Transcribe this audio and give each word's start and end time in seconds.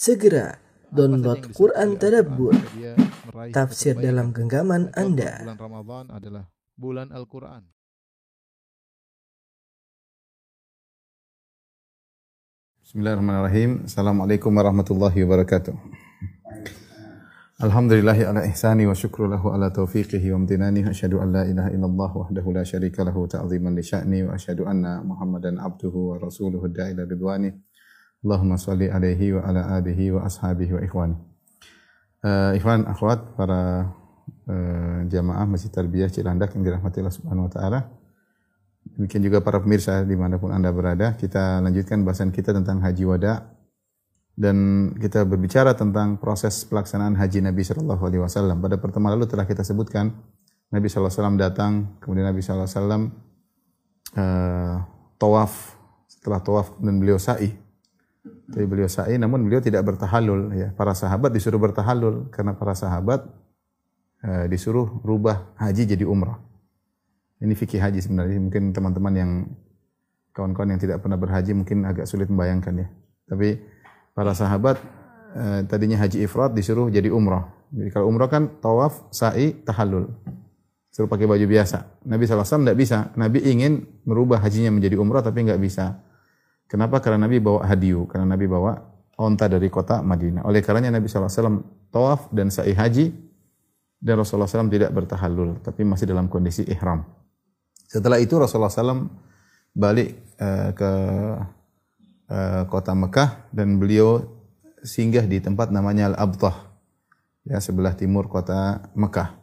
Segera 0.00 0.56
download 0.88 1.52
Quran 1.52 2.00
Tadabbur, 2.00 2.56
tafsir 3.52 3.92
dalam 4.00 4.32
genggaman 4.32 4.88
Anda. 4.96 5.44
Bulan 5.44 5.60
Ramadan 5.60 6.04
adalah 6.08 6.44
bulan 6.72 7.08
Al-Quran. 7.12 7.68
Bismillahirrahmanirrahim. 12.80 13.84
Assalamualaikum 13.84 14.48
warahmatullahi 14.48 15.20
wabarakatuh. 15.20 15.76
Alhamdulillahi 17.60 18.24
ala 18.24 18.48
ihsani 18.48 18.88
wa 18.88 18.96
syukru 18.96 19.28
lahu 19.28 19.52
ala 19.52 19.68
taufiqihi 19.68 20.32
wa 20.32 20.40
amtinani. 20.40 20.80
Asyhadu 20.80 21.20
an 21.20 21.28
la 21.28 21.44
ilaha 21.44 21.76
illallah 21.76 22.10
wahdahu 22.24 22.56
la 22.56 22.64
syarika 22.64 23.04
lahu 23.04 23.28
ta'ziman 23.28 23.76
li 23.76 23.84
sya'ni 23.84 24.24
wa 24.24 24.32
asyhadu 24.32 24.64
anna 24.64 25.04
Muhammadan 25.04 25.60
abduhu 25.60 26.16
wa 26.16 26.24
rasuluhu 26.24 26.72
da'ila 26.72 27.04
ridwani. 27.04 27.52
Allahumma 28.20 28.60
salli 28.60 28.92
alaihi 28.92 29.32
wa 29.32 29.48
ala 29.48 29.80
alihi 29.80 30.12
wa 30.12 30.28
ashabihi 30.28 30.76
wa 30.76 30.80
ikhwani. 30.84 31.16
Uh, 32.20 32.52
ikhwan, 32.52 32.84
akhwat, 32.84 33.32
para 33.32 33.88
uh, 34.44 34.98
jamaah 35.08 35.48
Masjid 35.48 35.72
Tarbiyah 35.72 36.12
Cilandak 36.12 36.52
yang 36.52 36.68
dirahmati 36.68 37.00
Allah 37.00 37.16
Subhanahu 37.16 37.48
wa 37.48 37.52
taala. 37.52 37.80
Demikian 38.96 39.24
juga 39.24 39.40
para 39.40 39.56
pemirsa 39.60 40.04
di 40.04 40.16
mana 40.20 40.36
pun 40.36 40.52
Anda 40.52 40.68
berada, 40.68 41.16
kita 41.16 41.64
lanjutkan 41.64 42.04
bahasan 42.04 42.28
kita 42.28 42.52
tentang 42.52 42.84
haji 42.84 43.04
wada 43.08 43.56
dan 44.36 44.88
kita 44.96 45.24
berbicara 45.24 45.76
tentang 45.76 46.20
proses 46.20 46.64
pelaksanaan 46.68 47.16
haji 47.16 47.40
Nabi 47.44 47.64
Shallallahu 47.64 48.04
Alaihi 48.04 48.20
Wasallam. 48.24 48.60
Pada 48.60 48.76
pertemuan 48.80 49.16
lalu 49.16 49.28
telah 49.28 49.44
kita 49.44 49.64
sebutkan 49.64 50.12
Nabi 50.72 50.88
Shallallahu 50.88 51.12
Alaihi 51.12 51.20
Wasallam 51.20 51.36
datang, 51.36 51.72
kemudian 52.00 52.28
Nabi 52.28 52.40
Shallallahu 52.40 52.68
Alaihi 52.68 52.80
Wasallam 52.80 53.02
uh, 54.16 54.76
tawaf, 55.20 55.52
setelah 56.08 56.40
tawaf 56.40 56.76
kemudian 56.76 57.00
beliau 57.00 57.16
sa'i. 57.20 57.52
Jadi 58.50 58.66
beliau 58.66 58.90
sa'i, 58.90 59.14
namun 59.14 59.46
beliau 59.46 59.62
tidak 59.62 59.86
bertahalul. 59.86 60.50
Ya. 60.58 60.68
Para 60.74 60.90
sahabat 60.90 61.30
disuruh 61.30 61.62
bertahalul 61.62 62.28
karena 62.34 62.58
para 62.58 62.74
sahabat 62.74 63.30
uh, 64.26 64.44
disuruh 64.50 64.90
rubah 65.06 65.54
haji 65.54 65.94
jadi 65.94 66.02
umrah. 66.02 66.42
Ini 67.38 67.54
fikih 67.54 67.78
haji 67.78 68.02
sebenarnya. 68.02 68.42
Mungkin 68.42 68.74
teman-teman 68.74 69.14
yang 69.14 69.30
kawan-kawan 70.34 70.76
yang 70.76 70.80
tidak 70.82 70.98
pernah 71.00 71.16
berhaji 71.16 71.54
mungkin 71.54 71.86
agak 71.86 72.10
sulit 72.10 72.26
membayangkan 72.26 72.84
ya. 72.84 72.88
Tapi 73.30 73.62
para 74.12 74.34
sahabat 74.34 74.76
eh, 75.38 75.60
tadinya 75.70 75.96
haji 76.02 76.26
ifrat 76.26 76.52
disuruh 76.52 76.90
jadi 76.90 77.08
umrah. 77.08 77.48
Jadi 77.70 77.88
kalau 77.94 78.10
umrah 78.10 78.26
kan 78.26 78.50
tawaf, 78.58 79.08
sa'i, 79.14 79.54
tahallul. 79.62 80.10
Suruh 80.90 81.06
pakai 81.06 81.30
baju 81.30 81.46
biasa. 81.46 82.02
Nabi 82.02 82.26
SAW 82.26 82.66
tidak 82.66 82.78
bisa. 82.82 83.14
Nabi 83.14 83.46
ingin 83.46 83.86
merubah 84.02 84.42
hajinya 84.42 84.74
menjadi 84.74 84.98
umrah 84.98 85.22
tapi 85.22 85.46
nggak 85.46 85.62
bisa. 85.62 86.02
Kenapa? 86.70 87.02
Karena 87.02 87.26
Nabi 87.26 87.42
bawa 87.42 87.66
hadiu. 87.66 88.06
Karena 88.06 88.30
Nabi 88.30 88.46
bawa 88.46 88.78
onta 89.18 89.50
dari 89.50 89.66
kota 89.66 89.98
Madinah. 90.06 90.46
Oleh 90.46 90.62
karenanya 90.62 91.02
Nabi 91.02 91.10
SAW 91.10 91.66
tawaf 91.90 92.30
dan 92.30 92.54
sa'i 92.54 92.72
haji 92.78 93.10
dan 93.98 94.22
Rasulullah 94.22 94.46
SAW 94.46 94.70
tidak 94.70 94.94
bertahallul. 94.94 95.58
Tapi 95.66 95.82
masih 95.82 96.06
dalam 96.06 96.30
kondisi 96.30 96.62
ihram. 96.70 97.02
Setelah 97.90 98.22
itu 98.22 98.38
Rasulullah 98.38 98.70
SAW 98.70 99.10
balik 99.74 100.14
uh, 100.38 100.70
ke 100.70 100.90
uh, 102.30 102.62
kota 102.70 102.94
Mekah 102.94 103.50
dan 103.50 103.82
beliau 103.82 104.22
singgah 104.86 105.26
di 105.26 105.42
tempat 105.42 105.68
namanya 105.74 106.14
Al-Abtah, 106.14 106.72
ya 107.44 107.60
sebelah 107.60 107.92
timur 107.98 108.30
kota 108.30 108.88
Mekah. 108.96 109.36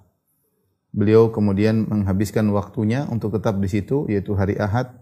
Beliau 0.96 1.30
kemudian 1.30 1.86
menghabiskan 1.86 2.48
waktunya 2.56 3.06
untuk 3.12 3.38
tetap 3.38 3.60
di 3.62 3.70
situ, 3.70 4.10
yaitu 4.10 4.34
hari 4.34 4.58
Ahad, 4.58 4.96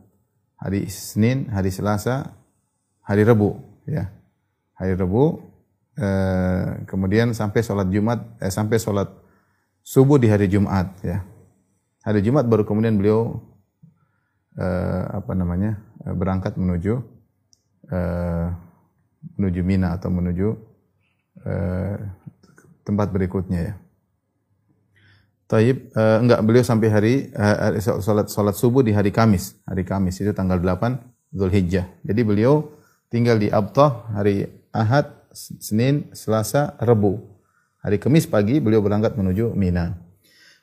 hari 0.59 0.87
Senin, 0.87 1.51
hari 1.51 1.69
Selasa, 1.69 2.35
hari 3.03 3.23
Rebu, 3.27 3.55
ya 3.87 4.11
hari 4.75 4.95
Rebu. 4.95 5.53
Uh, 5.95 6.83
kemudian 6.91 7.31
sampai 7.31 7.63
sholat 7.63 7.87
Jumat, 7.87 8.19
eh, 8.43 8.51
sampai 8.51 8.75
sholat 8.83 9.07
subuh 9.79 10.19
di 10.19 10.27
hari 10.27 10.51
Jumat, 10.51 10.91
ya 10.99 11.23
hari 12.03 12.19
Jumat 12.21 12.45
baru 12.45 12.67
kemudian 12.67 12.99
beliau 12.99 13.39
uh, 14.59 15.03
apa 15.15 15.31
namanya 15.33 15.79
uh, 16.05 16.13
berangkat 16.13 16.59
menuju 16.59 17.01
uh, 17.89 18.47
menuju 19.41 19.61
Mina 19.65 19.97
atau 19.97 20.13
menuju 20.13 20.47
uh, 21.47 21.97
tempat 22.85 23.09
berikutnya 23.09 23.59
ya. 23.71 23.73
Taib 25.45 25.93
uh, 25.93 26.17
enggak 26.25 26.41
beliau 26.41 26.65
sampai 26.65 26.89
hari, 26.89 27.15
uh, 27.37 27.69
hari 27.69 27.77
salat 27.77 28.33
salat 28.33 28.57
subuh 28.57 28.81
di 28.81 28.89
hari 28.97 29.13
Kamis. 29.13 29.53
Hari 29.69 29.85
Kamis 29.85 30.17
itu 30.17 30.33
tanggal 30.33 30.57
8 30.57 30.97
Zulhijjah. 31.29 31.85
Jadi 32.01 32.21
beliau 32.25 32.73
tinggal 33.13 33.37
di 33.37 33.53
Abtah 33.53 34.09
hari 34.09 34.49
Ahad, 34.73 35.29
Senin, 35.35 36.09
Selasa, 36.17 36.73
Rebu. 36.81 37.21
Hari 37.85 38.01
Kamis 38.01 38.25
pagi 38.25 38.57
beliau 38.57 38.81
berangkat 38.81 39.13
menuju 39.13 39.53
Mina. 39.53 39.93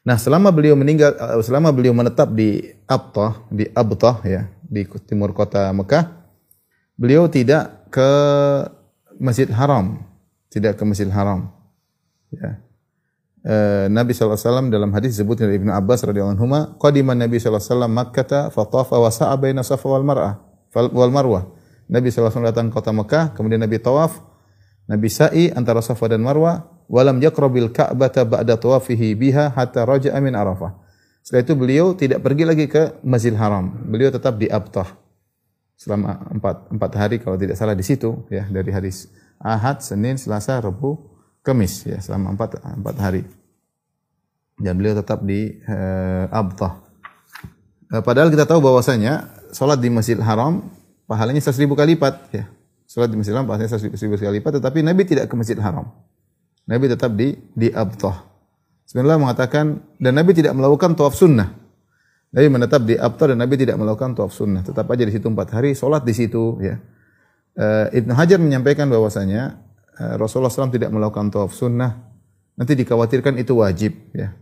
Nah, 0.02 0.18
selama 0.18 0.50
beliau 0.50 0.74
meninggal, 0.74 1.14
selama 1.46 1.70
beliau 1.70 1.94
menetap 1.94 2.34
di 2.34 2.74
Abtah, 2.90 3.46
di 3.54 3.70
Abtah 3.70 4.18
ya, 4.26 4.50
di 4.58 4.82
timur 5.06 5.30
kota 5.30 5.70
Mekah, 5.70 6.10
beliau 6.98 7.30
tidak 7.30 7.86
ke 7.86 8.10
Masjid 9.22 9.46
Haram, 9.46 10.02
tidak 10.50 10.74
ke 10.74 10.82
Masjid 10.82 11.06
Haram. 11.06 11.54
Ya. 12.34 12.58
E, 13.42 13.90
Nabi 13.90 14.14
SAW 14.14 14.70
dalam 14.70 14.94
hadis 14.94 15.18
disebut 15.18 15.42
dari 15.42 15.58
Ibnu 15.58 15.74
Abbas 15.74 16.06
radhiyallahu 16.06 16.38
anhu, 16.38 16.78
qadiman 16.78 17.18
Nabi 17.18 17.42
SAW 17.42 17.90
Makkah 17.90 18.54
fa 18.54 18.62
tafa 18.66 18.96
wa 18.96 19.10
sa'a 19.10 19.34
baina 19.34 19.66
Safa 19.66 19.86
wal 19.90 20.06
Mar'ah 20.06 20.38
wal 20.74 21.12
Marwah. 21.12 21.50
Nabi 21.90 22.08
SAW 22.08 22.32
datang 22.46 22.70
ke 22.70 22.78
kota 22.78 22.94
Mekah, 22.94 23.36
kemudian 23.36 23.60
Nabi 23.60 23.82
tawaf, 23.82 24.22
Nabi 24.88 25.12
sa'i 25.12 25.52
antara 25.52 25.84
Safa 25.84 26.08
dan 26.08 26.24
Marwah, 26.24 26.64
walam 26.88 27.20
yaqrabil 27.20 27.68
ka'bata 27.74 28.24
ba'da 28.24 28.56
tawafihi 28.56 29.12
biha 29.18 29.52
hatta 29.52 29.84
raja'a 29.84 30.16
min 30.22 30.32
Arafah. 30.32 30.78
Setelah 31.22 31.42
itu 31.44 31.54
beliau 31.54 31.86
tidak 31.94 32.18
pergi 32.24 32.44
lagi 32.48 32.66
ke 32.66 32.98
Masjidil 33.06 33.38
Haram. 33.38 33.70
Beliau 33.86 34.10
tetap 34.10 34.40
di 34.40 34.50
Abtah 34.50 35.02
selama 35.78 36.30
empat, 36.30 36.70
empat 36.70 36.92
hari 36.94 37.16
kalau 37.18 37.34
tidak 37.34 37.58
salah 37.58 37.74
di 37.74 37.82
situ 37.82 38.22
ya 38.30 38.46
dari 38.46 38.70
hari 38.70 38.90
Ahad, 39.42 39.82
Senin, 39.82 40.14
Selasa, 40.14 40.62
Rabu, 40.62 41.11
Kamis 41.42 41.82
ya 41.82 41.98
selama 41.98 42.38
empat, 42.38 42.62
empat 42.62 42.96
hari. 43.02 43.22
Dan 44.62 44.78
beliau 44.78 44.94
tetap 44.94 45.26
di 45.26 45.58
uh, 45.66 46.30
Abtah. 46.30 46.78
Uh, 47.90 48.02
padahal 48.02 48.30
kita 48.30 48.46
tahu 48.46 48.62
bahwasanya 48.62 49.26
salat 49.50 49.82
di 49.82 49.90
Masjidil 49.90 50.22
Haram 50.22 50.70
pahalanya 51.10 51.42
100 51.42 51.58
ribu 51.66 51.74
kali 51.74 51.98
lipat 51.98 52.14
ya. 52.30 52.46
Salat 52.86 53.10
di 53.10 53.18
Masjidil 53.18 53.42
Haram 53.42 53.50
pahalanya 53.50 53.74
100 53.74 53.90
ribu 53.90 54.14
kali 54.14 54.38
lipat 54.38 54.62
tetapi 54.62 54.86
Nabi 54.86 55.02
tidak 55.02 55.26
ke 55.26 55.34
Masjidil 55.34 55.66
Haram. 55.66 55.90
Nabi 56.62 56.84
tetap 56.86 57.10
di 57.10 57.34
di 57.58 57.74
Abtah. 57.74 58.22
Sebenarnya 58.86 59.18
mengatakan 59.18 59.82
dan 59.98 60.14
Nabi 60.14 60.38
tidak 60.38 60.54
melakukan 60.54 60.94
tawaf 60.94 61.18
sunnah. 61.18 61.50
Nabi 62.32 62.46
menetap 62.48 62.86
di 62.86 62.94
Abtah 62.94 63.34
dan 63.34 63.42
Nabi 63.42 63.58
tidak 63.58 63.82
melakukan 63.82 64.14
tawaf 64.14 64.30
sunnah. 64.30 64.62
Tetap 64.62 64.86
aja 64.86 65.02
di 65.02 65.12
situ 65.12 65.26
empat 65.26 65.58
hari, 65.58 65.74
sholat 65.74 66.06
di 66.06 66.14
situ. 66.14 66.62
Ya. 66.62 66.78
Uh, 67.52 67.92
Ibnu 67.92 68.14
Hajar 68.14 68.38
menyampaikan 68.38 68.88
bahwasanya 68.88 69.58
Rasulullah 69.96 70.48
SAW 70.48 70.72
tidak 70.72 70.88
melakukan 70.88 71.28
tawaf 71.28 71.52
sunnah. 71.52 72.08
Nanti 72.56 72.76
dikhawatirkan 72.76 73.36
itu 73.36 73.56
wajib. 73.60 73.92
Ya. 74.16 74.36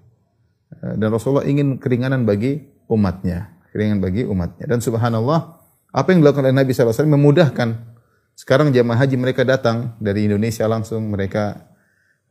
Uh, 0.70 0.94
dan 0.94 1.10
Rasulullah 1.10 1.46
ingin 1.46 1.78
keringanan 1.82 2.22
bagi 2.22 2.70
umatnya, 2.86 3.54
keringanan 3.74 4.02
bagi 4.02 4.22
umatnya. 4.26 4.66
Dan 4.70 4.78
Subhanallah, 4.78 5.58
apa 5.90 6.08
yang 6.14 6.22
dilakukan 6.22 6.46
oleh 6.46 6.56
Nabi 6.56 6.70
SAW 6.70 7.06
memudahkan. 7.06 7.90
Sekarang 8.38 8.70
jamaah 8.70 9.04
haji 9.04 9.18
mereka 9.18 9.42
datang 9.42 9.98
dari 10.00 10.30
Indonesia 10.30 10.64
langsung 10.64 11.10
mereka 11.10 11.70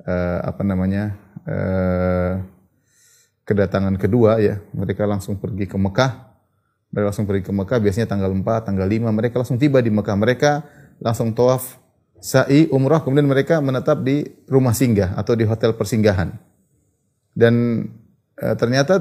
uh, 0.03 0.39
apa 0.47 0.61
namanya 0.63 1.15
uh, 1.45 2.41
kedatangan 3.43 3.97
kedua 3.97 4.37
ya 4.37 4.61
mereka 4.77 5.09
langsung 5.09 5.41
pergi 5.41 5.65
ke 5.65 5.73
Mekah 5.73 6.29
mereka 6.93 7.05
langsung 7.13 7.25
pergi 7.25 7.43
ke 7.45 7.53
Mekah 7.53 7.77
biasanya 7.81 8.07
tanggal 8.09 8.29
4 8.29 8.45
tanggal 8.69 8.85
5 8.85 9.09
mereka 9.09 9.35
langsung 9.41 9.57
tiba 9.57 9.81
di 9.81 9.89
Mekah 9.89 10.17
mereka 10.17 10.51
langsung 11.01 11.33
tawaf 11.33 11.78
sa'i 12.19 12.67
umrah 12.71 13.03
kemudian 13.03 13.27
mereka 13.27 13.59
menetap 13.63 14.03
di 14.03 14.23
rumah 14.47 14.75
singgah 14.75 15.15
atau 15.15 15.33
di 15.35 15.47
hotel 15.47 15.75
persinggahan 15.75 16.35
dan 17.35 17.85
uh, 18.39 18.55
ternyata 18.59 18.99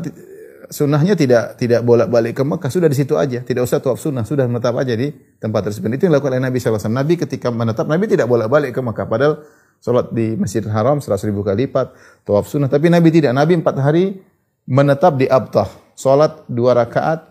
sunnahnya 0.68 1.18
tidak 1.18 1.58
tidak 1.58 1.80
bolak-balik 1.82 2.36
ke 2.38 2.42
Mekah 2.44 2.70
sudah 2.70 2.88
di 2.90 2.96
situ 2.98 3.18
aja 3.18 3.42
tidak 3.42 3.66
usah 3.66 3.82
tawaf 3.82 3.98
sunnah 3.98 4.22
sudah 4.22 4.46
menetap 4.46 4.74
aja 4.78 4.94
di 4.94 5.10
tempat 5.42 5.70
tersebut 5.70 5.98
itu 5.98 6.06
yang 6.06 6.18
dilakukan 6.18 6.38
oleh 6.38 6.44
Nabi 6.46 6.58
SAW 6.60 6.92
Nabi 6.92 7.14
ketika 7.18 7.48
menetap 7.50 7.88
Nabi 7.88 8.04
tidak 8.06 8.30
bolak-balik 8.30 8.70
ke 8.70 8.80
Mekah 8.84 9.06
padahal 9.08 9.34
Salat 9.78 10.10
di 10.10 10.34
Masjidil 10.34 10.74
Haram 10.74 10.98
100 10.98 11.30
ribu 11.30 11.46
kali 11.46 11.70
lipat, 11.70 11.94
tawaf 12.26 12.50
sunnah. 12.50 12.66
Tapi 12.66 12.90
Nabi 12.90 13.14
tidak. 13.14 13.30
Nabi 13.30 13.62
empat 13.62 13.78
hari 13.78 14.18
menetap 14.66 15.14
di 15.14 15.30
Abtah. 15.30 15.70
Salat 15.94 16.42
dua 16.50 16.74
rakaat, 16.74 17.22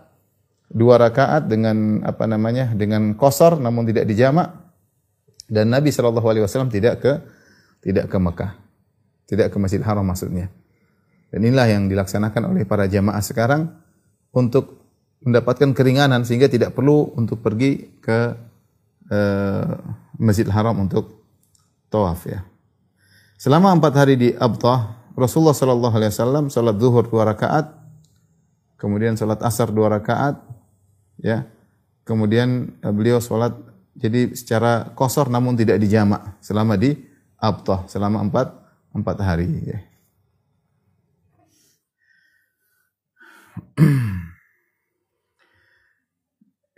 dua 0.71 0.95
rakaat 0.95 1.47
dengan 1.51 2.03
apa 2.07 2.23
namanya 2.23 2.71
dengan 2.71 3.15
kosor 3.19 3.59
namun 3.59 3.83
tidak 3.87 4.07
dijamak. 4.07 4.66
Dan 5.47 5.71
Nabi 5.71 5.95
Shallallahu 5.95 6.27
Alaihi 6.27 6.43
Wasallam 6.43 6.67
tidak 6.67 6.99
ke 6.99 7.11
tidak 7.79 8.11
ke 8.11 8.17
Mekah, 8.19 8.51
tidak 9.25 9.47
ke 9.49 9.57
Masjidil 9.57 9.87
Haram 9.87 10.03
maksudnya. 10.03 10.51
Dan 11.31 11.43
inilah 11.43 11.67
yang 11.67 11.87
dilaksanakan 11.87 12.51
oleh 12.51 12.67
para 12.67 12.87
jamaah 12.87 13.23
sekarang 13.23 13.71
untuk 14.35 14.83
mendapatkan 15.23 15.71
keringanan 15.71 16.27
sehingga 16.27 16.51
tidak 16.51 16.75
perlu 16.75 17.15
untuk 17.15 17.39
pergi 17.39 17.99
ke 18.03 18.19
uh, 19.11 19.71
Masjidil 20.19 20.51
Haram 20.51 20.83
untuk 20.83 21.23
tawaf 21.87 22.27
ya. 22.27 22.43
Selama 23.37 23.71
empat 23.71 23.93
hari 23.93 24.17
di 24.17 24.29
Abtah, 24.33 24.97
Rasulullah 25.13 25.53
Sallallahu 25.53 25.93
Alaihi 25.93 26.11
Wasallam 26.13 26.45
salat 26.49 26.75
zuhur 26.81 27.05
dua 27.05 27.23
rakaat, 27.29 27.69
kemudian 28.81 29.13
salat 29.13 29.41
asar 29.45 29.69
dua 29.69 29.93
rakaat, 29.93 30.41
ya. 31.21 31.45
Kemudian 32.01 32.73
eh, 32.81 32.93
beliau 32.93 33.21
salat 33.21 33.53
jadi 33.97 34.29
secara 34.37 34.93
kosor 34.93 35.25
namun 35.33 35.57
tidak 35.57 35.81
dijamak 35.81 36.37
selama 36.37 36.77
di 36.77 36.93
Abtah 37.37 37.89
selama 37.89 38.21
empat 38.21 38.53
empat 38.93 39.17
hari. 39.21 39.49
Ya. 39.65 39.81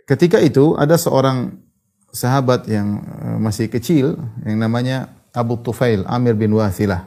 Ketika 0.08 0.40
itu 0.40 0.80
ada 0.80 0.96
seorang 0.96 1.60
sahabat 2.08 2.64
yang 2.68 3.04
eh, 3.04 3.36
masih 3.36 3.68
kecil 3.68 4.16
yang 4.48 4.56
namanya 4.56 5.12
Abu 5.36 5.60
Tufail 5.60 6.04
Amir 6.08 6.34
bin 6.34 6.56
Wathilah. 6.56 7.04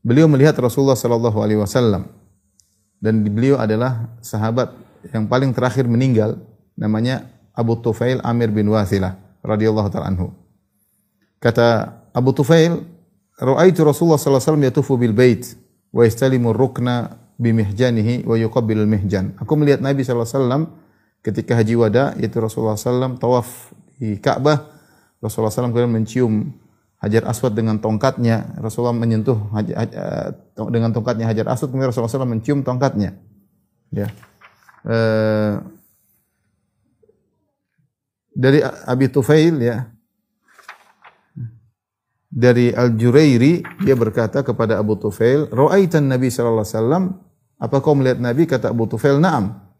Beliau 0.00 0.30
melihat 0.30 0.56
Rasulullah 0.56 0.96
sallallahu 0.96 1.38
alaihi 1.44 1.60
wasallam 1.60 2.08
dan 3.02 3.20
beliau 3.20 3.60
adalah 3.60 4.08
sahabat 4.24 4.72
yang 5.12 5.28
paling 5.28 5.52
terakhir 5.52 5.84
meninggal 5.84 6.40
namanya 6.72 7.28
Abu 7.52 7.76
Tufail 7.76 8.16
Amir 8.24 8.48
bin 8.48 8.72
Wathilah 8.72 9.29
radhiyallahu 9.44 9.88
taala 9.92 10.12
anhu. 10.12 10.32
Kata 11.40 12.00
Abu 12.12 12.36
Tufail, 12.36 12.84
"Ra'aitu 13.40 13.84
Rasulullah 13.86 14.20
sallallahu 14.20 14.40
alaihi 14.40 14.50
wasallam 14.52 14.66
yatufu 14.68 14.92
bil 15.00 15.16
bait 15.16 15.56
wa 15.90 16.04
yastalimu 16.04 16.52
rukna 16.52 17.16
bimihjanihi 17.40 18.28
wa 18.28 18.36
yuqabbilul 18.36 18.88
mihjan." 18.88 19.32
Aku 19.40 19.56
melihat 19.56 19.80
Nabi 19.80 20.04
sallallahu 20.04 20.28
alaihi 20.28 20.36
wasallam 20.36 20.62
ketika 21.24 21.56
haji 21.56 21.74
wada 21.76 22.12
yaitu 22.20 22.40
Rasulullah 22.40 22.76
sallallahu 22.76 23.20
tawaf 23.20 23.72
di 24.00 24.16
Ka'bah 24.16 24.80
Rasulullah 25.20 25.52
SAW 25.52 25.68
kemudian 25.70 25.92
mencium 25.92 26.32
Hajar 27.00 27.24
Aswad 27.28 27.56
dengan 27.56 27.80
tongkatnya 27.80 28.56
Rasulullah 28.60 28.96
menyentuh 28.96 29.36
eh, 29.56 30.32
dengan 30.72 30.92
tongkatnya 30.92 31.28
Hajar 31.28 31.48
Aswad 31.52 31.72
kemudian 31.72 31.92
Rasulullah 31.92 32.12
SAW 32.12 32.28
mencium 32.28 32.64
tongkatnya 32.64 33.20
ya 33.92 34.08
uh, 34.86 35.60
dari 38.30 38.62
Abi 38.64 39.06
Tufail 39.10 39.58
ya 39.58 39.90
dari 42.30 42.70
Al-Jurairi 42.70 43.62
dia 43.82 43.98
berkata 43.98 44.46
kepada 44.46 44.78
Abu 44.78 44.94
Tufail 44.94 45.50
ra'aitan 45.50 46.06
Nabi 46.06 46.30
sallallahu 46.30 46.62
alaihi 46.62 46.76
wasallam 46.78 47.04
apa 47.60 47.76
kau 47.82 47.98
melihat 47.98 48.22
Nabi 48.22 48.46
kata 48.46 48.70
Abu 48.70 48.86
Tufail 48.86 49.18
na'am 49.18 49.70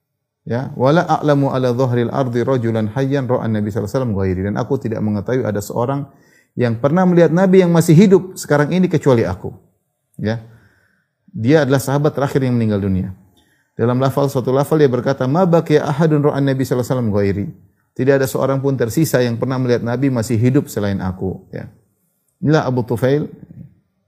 Ya, 0.49 0.73
wala 0.73 1.05
a'lamu 1.05 1.53
ala 1.53 1.77
dhahril 1.77 2.09
ardi 2.09 2.41
rajulan 2.41 2.89
hayyan 2.97 3.29
ra'a 3.29 3.45
Nabi 3.45 3.69
sallallahu 3.69 3.93
alaihi 3.93 4.35
wasallam 4.41 4.45
dan 4.51 4.55
aku 4.57 4.81
tidak 4.81 5.05
mengetahui 5.05 5.45
ada 5.45 5.61
seorang 5.61 6.09
yang 6.57 6.81
pernah 6.81 7.05
melihat 7.05 7.29
Nabi 7.29 7.61
yang 7.61 7.71
masih 7.71 7.93
hidup 7.93 8.41
sekarang 8.41 8.73
ini 8.73 8.89
kecuali 8.89 9.23
aku. 9.29 9.53
Ya. 10.17 10.41
Dia 11.31 11.69
adalah 11.69 11.79
sahabat 11.79 12.17
terakhir 12.17 12.43
yang 12.43 12.57
meninggal 12.57 12.83
dunia. 12.83 13.15
Dalam 13.77 14.01
lafal 14.01 14.27
suatu 14.27 14.51
lafal 14.51 14.81
dia 14.81 14.91
berkata, 14.91 15.29
"Ma 15.29 15.45
baqiya 15.45 15.87
ahadun 15.87 16.25
ra'a 16.25 16.41
Nabi 16.41 16.65
sallallahu 16.65 16.83
alaihi 16.83 16.91
wasallam 16.91 17.11
ghairi." 17.13 17.47
Tidak 17.91 18.23
ada 18.23 18.27
seorang 18.27 18.63
pun 18.63 18.79
tersisa 18.79 19.19
yang 19.21 19.37
pernah 19.37 19.59
melihat 19.59 19.83
Nabi 19.83 20.09
masih 20.09 20.39
hidup 20.39 20.71
selain 20.71 21.03
aku, 21.03 21.51
ya. 21.51 21.69
Inilah 22.41 22.65
Abu 22.65 22.87
Tufail. 22.87 23.29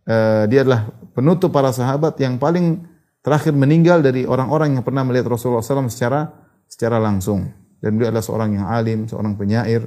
Uh, 0.03 0.49
dia 0.51 0.67
adalah 0.67 0.91
penutup 1.15 1.53
para 1.55 1.71
sahabat 1.71 2.19
yang 2.19 2.41
paling 2.41 2.83
terakhir 3.23 3.55
meninggal 3.55 4.03
dari 4.03 4.27
orang-orang 4.27 4.75
yang 4.75 4.83
pernah 4.83 5.07
melihat 5.07 5.31
Rasulullah 5.31 5.63
SAW 5.63 5.87
secara 5.93 6.33
secara 6.67 6.99
langsung. 6.99 7.53
Dan 7.79 7.99
beliau 7.99 8.15
adalah 8.15 8.25
seorang 8.25 8.51
yang 8.59 8.67
alim, 8.67 9.07
seorang 9.07 9.35
penyair, 9.39 9.87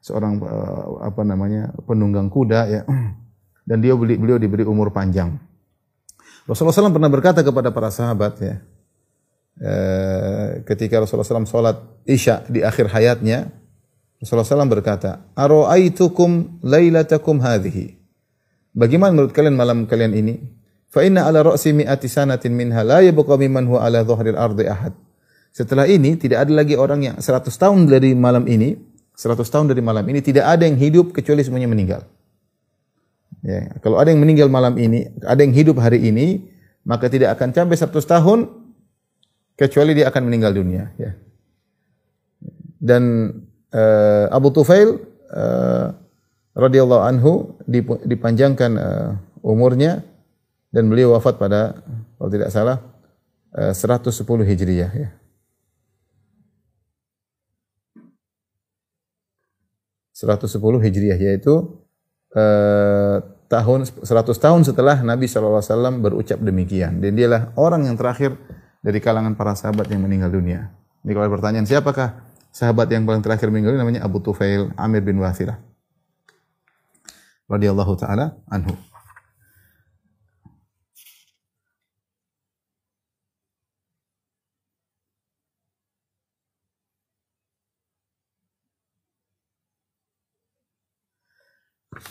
seorang 0.00 0.40
uh, 0.40 1.04
apa 1.04 1.22
namanya 1.24 1.72
penunggang 1.84 2.32
kuda 2.32 2.60
ya. 2.68 2.82
Dan 3.68 3.84
dia 3.84 3.92
beli, 3.94 4.16
beliau 4.16 4.40
diberi 4.40 4.64
umur 4.64 4.90
panjang. 4.90 5.36
Rasulullah 6.48 6.74
SAW 6.74 6.96
pernah 6.96 7.12
berkata 7.12 7.44
kepada 7.44 7.70
para 7.70 7.92
sahabat 7.92 8.34
ya, 8.42 8.58
ketika 10.64 11.04
Rasulullah 11.04 11.28
SAW 11.28 11.48
sholat 11.48 11.76
isya 12.08 12.48
di 12.48 12.64
akhir 12.64 12.88
hayatnya, 12.90 13.52
Rasulullah 14.20 14.48
SAW 14.48 14.68
berkata, 14.68 15.24
Aro'aitukum 15.36 16.60
laylatakum 16.64 17.40
hadhihi. 17.40 18.00
Bagaimana 18.72 19.16
menurut 19.16 19.32
kalian 19.32 19.56
malam 19.56 19.84
kalian 19.84 20.12
ini? 20.16 20.40
Fa 20.90 21.06
inna 21.06 21.24
ala 21.28 21.44
ra'si 21.44 21.70
mi'ati 21.70 22.10
sanatin 22.10 22.52
minha 22.52 22.82
la 22.82 22.98
yabqa 23.04 23.38
mimman 23.38 23.68
huwa 23.68 23.84
ala 23.84 24.02
dhahril 24.02 24.36
ardi 24.36 24.66
ahad. 24.66 24.92
Setelah 25.50 25.86
ini 25.86 26.14
tidak 26.14 26.46
ada 26.46 26.52
lagi 26.54 26.78
orang 26.78 27.00
yang 27.02 27.16
100 27.18 27.46
tahun 27.50 27.90
dari 27.90 28.14
malam 28.14 28.46
ini, 28.46 28.78
100 29.14 29.40
tahun 29.46 29.66
dari 29.70 29.82
malam 29.82 30.06
ini 30.06 30.22
tidak 30.22 30.46
ada 30.46 30.66
yang 30.66 30.78
hidup 30.78 31.10
kecuali 31.10 31.42
semuanya 31.42 31.66
meninggal. 31.66 32.06
Ya, 33.40 33.72
kalau 33.80 33.96
ada 33.98 34.12
yang 34.12 34.20
meninggal 34.20 34.52
malam 34.52 34.76
ini, 34.76 35.10
ada 35.24 35.40
yang 35.40 35.54
hidup 35.56 35.80
hari 35.80 36.06
ini, 36.06 36.44
maka 36.84 37.08
tidak 37.08 37.34
akan 37.38 37.50
sampai 37.56 37.76
100 37.78 38.04
tahun 38.04 38.38
kecuali 39.60 39.92
dia 39.92 40.08
akan 40.08 40.22
meninggal 40.24 40.56
dunia, 40.56 40.88
ya. 40.96 41.12
Dan 42.80 43.28
uh, 43.76 44.24
Abu 44.32 44.48
Tufail 44.56 44.96
uh, 45.36 45.92
radhiyallahu 46.56 47.04
anhu 47.04 47.60
dipanjangkan 48.08 48.72
uh, 48.80 49.10
umurnya 49.44 50.00
dan 50.72 50.88
beliau 50.88 51.12
wafat 51.12 51.36
pada 51.36 51.84
kalau 52.16 52.30
tidak 52.32 52.48
salah 52.48 52.78
110 53.50 54.06
eh, 54.14 54.46
Hijriyah 54.46 54.92
ya. 54.94 55.08
Seratus 60.14 60.52
sepuluh 60.52 60.78
Hijriyah 60.78 61.16
yaitu 61.16 61.80
eh, 62.36 63.16
tahun 63.50 63.88
100 63.88 64.04
tahun 64.36 64.60
setelah 64.68 65.00
Nabi 65.02 65.26
SAW 65.26 65.64
berucap 65.98 66.38
demikian 66.38 67.00
dan 67.02 67.16
dialah 67.16 67.50
orang 67.56 67.88
yang 67.88 67.96
terakhir 67.96 68.36
dari 68.80 68.98
kalangan 68.98 69.36
para 69.36 69.52
sahabat 69.52 69.88
yang 69.92 70.04
meninggal 70.04 70.32
dunia. 70.32 70.72
Ini 71.04 71.12
kalau 71.12 71.28
pertanyaan 71.32 71.68
siapakah 71.68 72.20
sahabat 72.52 72.88
yang 72.92 73.04
paling 73.04 73.22
terakhir 73.24 73.52
meninggal 73.52 73.76
dunia 73.76 73.84
namanya 73.84 74.02
Abu 74.04 74.20
Tufail 74.20 74.72
Amir 74.76 75.04
bin 75.04 75.20
Wathilah 75.20 75.60
radhiyallahu 77.50 77.92
taala 77.98 78.40
anhu. 78.48 78.72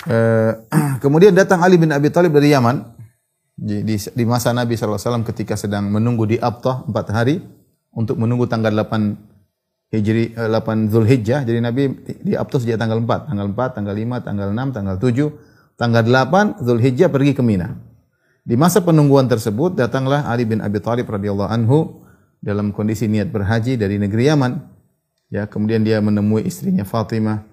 Eh, 0.10 0.54
kemudian 1.04 1.36
datang 1.36 1.60
Ali 1.60 1.76
bin 1.76 1.92
Abi 1.92 2.08
Thalib 2.14 2.32
dari 2.32 2.54
Yaman 2.54 2.99
di, 3.60 3.84
di, 3.84 3.96
di 4.00 4.24
masa 4.24 4.56
Nabi 4.56 4.80
SAW 4.80 5.28
ketika 5.28 5.60
sedang 5.60 5.92
menunggu 5.92 6.24
di 6.24 6.40
Abtah 6.40 6.88
empat 6.88 7.08
hari 7.12 7.44
untuk 7.92 8.16
menunggu 8.16 8.48
tanggal 8.48 8.72
8 8.72 9.92
Hijri 9.92 10.38
8 10.38 10.40
eh, 10.40 10.78
Zulhijjah. 10.88 11.42
Jadi 11.44 11.60
Nabi 11.60 11.84
di 12.24 12.34
Abtah 12.40 12.64
sejak 12.64 12.80
tanggal 12.80 13.04
4, 13.04 13.28
tanggal 13.28 13.48
4, 13.52 13.76
tanggal 13.76 13.96
5, 13.98 14.26
tanggal 14.26 14.50
6, 14.56 14.76
tanggal 14.76 14.96
7, 14.96 15.76
tanggal 15.76 16.04
8 16.08 16.64
Zulhijjah 16.64 17.10
pergi 17.12 17.36
ke 17.36 17.44
Mina. 17.44 17.76
Di 18.48 18.56
masa 18.56 18.80
penungguan 18.80 19.28
tersebut 19.28 19.76
datanglah 19.76 20.24
Ali 20.24 20.48
bin 20.48 20.64
Abi 20.64 20.80
Thalib 20.80 21.12
radhiyallahu 21.12 21.52
anhu 21.52 22.08
dalam 22.40 22.72
kondisi 22.72 23.12
niat 23.12 23.28
berhaji 23.30 23.76
dari 23.76 24.00
negeri 24.00 24.32
Yaman. 24.32 24.54
Ya, 25.30 25.46
kemudian 25.46 25.86
dia 25.86 26.02
menemui 26.02 26.48
istrinya 26.48 26.88
Fatimah. 26.88 27.46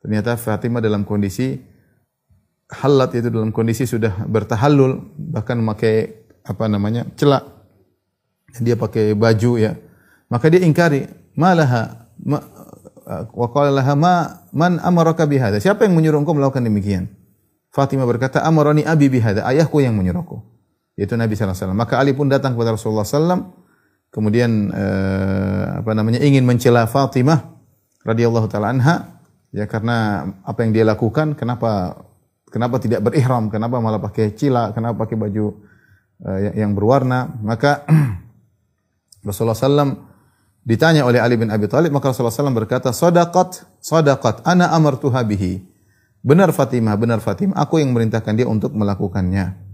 Ternyata 0.00 0.34
Fatimah 0.40 0.80
dalam 0.82 1.06
kondisi 1.06 1.60
halat 2.70 3.10
itu 3.18 3.28
dalam 3.28 3.50
kondisi 3.50 3.84
sudah 3.84 4.14
bertahallul 4.30 5.10
bahkan 5.18 5.58
memakai 5.58 6.26
apa 6.46 6.70
namanya 6.70 7.06
celak. 7.18 7.44
Dia 8.62 8.74
pakai 8.74 9.14
baju 9.14 9.58
ya. 9.58 9.74
Maka 10.30 10.46
dia 10.50 10.62
ingkari 10.62 11.06
malaha 11.34 12.06
ma, 12.22 12.38
wa 13.34 13.46
qala 13.50 13.70
laha 13.74 13.94
ma 13.98 14.14
man 14.54 14.78
amaraka 14.82 15.26
bihadza 15.26 15.58
siapa 15.58 15.86
yang 15.86 15.98
menyuruh 15.98 16.22
engkau 16.22 16.34
melakukan 16.34 16.62
demikian? 16.62 17.10
Fatimah 17.70 18.06
berkata 18.06 18.42
amarani 18.42 18.82
abi 18.82 19.06
bihadza 19.06 19.46
ayahku 19.46 19.82
yang 19.82 19.94
menyuruhku. 19.94 20.42
Yaitu 20.98 21.14
Nabi 21.14 21.38
sallallahu 21.38 21.54
alaihi 21.54 21.62
wasallam. 21.62 21.78
Maka 21.78 21.94
Ali 22.02 22.12
pun 22.14 22.26
datang 22.26 22.58
kepada 22.58 22.74
Rasulullah 22.74 23.06
sallam 23.06 23.54
kemudian 24.10 24.74
eh, 24.74 25.64
apa 25.82 25.94
namanya 25.94 26.18
ingin 26.18 26.42
mencela 26.42 26.90
Fatimah 26.90 27.46
radhiyallahu 28.02 28.46
taala 28.50 28.74
anha. 28.74 29.22
Ya 29.50 29.66
karena 29.66 30.30
apa 30.46 30.62
yang 30.62 30.70
dia 30.70 30.86
lakukan 30.86 31.34
kenapa 31.34 31.98
Kenapa 32.50 32.82
tidak 32.82 33.06
berihram? 33.06 33.46
Kenapa 33.46 33.78
malah 33.78 34.02
pakai 34.02 34.34
cila? 34.34 34.74
Kenapa 34.74 35.06
pakai 35.06 35.14
baju 35.14 35.54
uh, 36.26 36.38
yang, 36.50 36.74
berwarna? 36.74 37.30
Maka 37.40 37.86
Rasulullah 39.26 39.54
SAW 39.54 39.94
ditanya 40.66 41.06
oleh 41.06 41.22
Ali 41.22 41.38
bin 41.38 41.48
Abi 41.48 41.70
Thalib, 41.70 41.94
maka 41.94 42.10
Rasulullah 42.10 42.34
SAW 42.34 42.52
berkata, 42.52 42.90
Sadaqat, 42.90 43.64
sadaqat, 43.78 44.42
ana 44.42 44.74
amartuha 44.74 45.22
bihi. 45.22 45.62
Benar 46.20 46.50
Fatimah, 46.52 46.98
benar 46.98 47.22
Fatimah, 47.22 47.56
aku 47.56 47.80
yang 47.80 47.94
merintahkan 47.94 48.34
dia 48.36 48.44
untuk 48.44 48.74
melakukannya. 48.76 49.70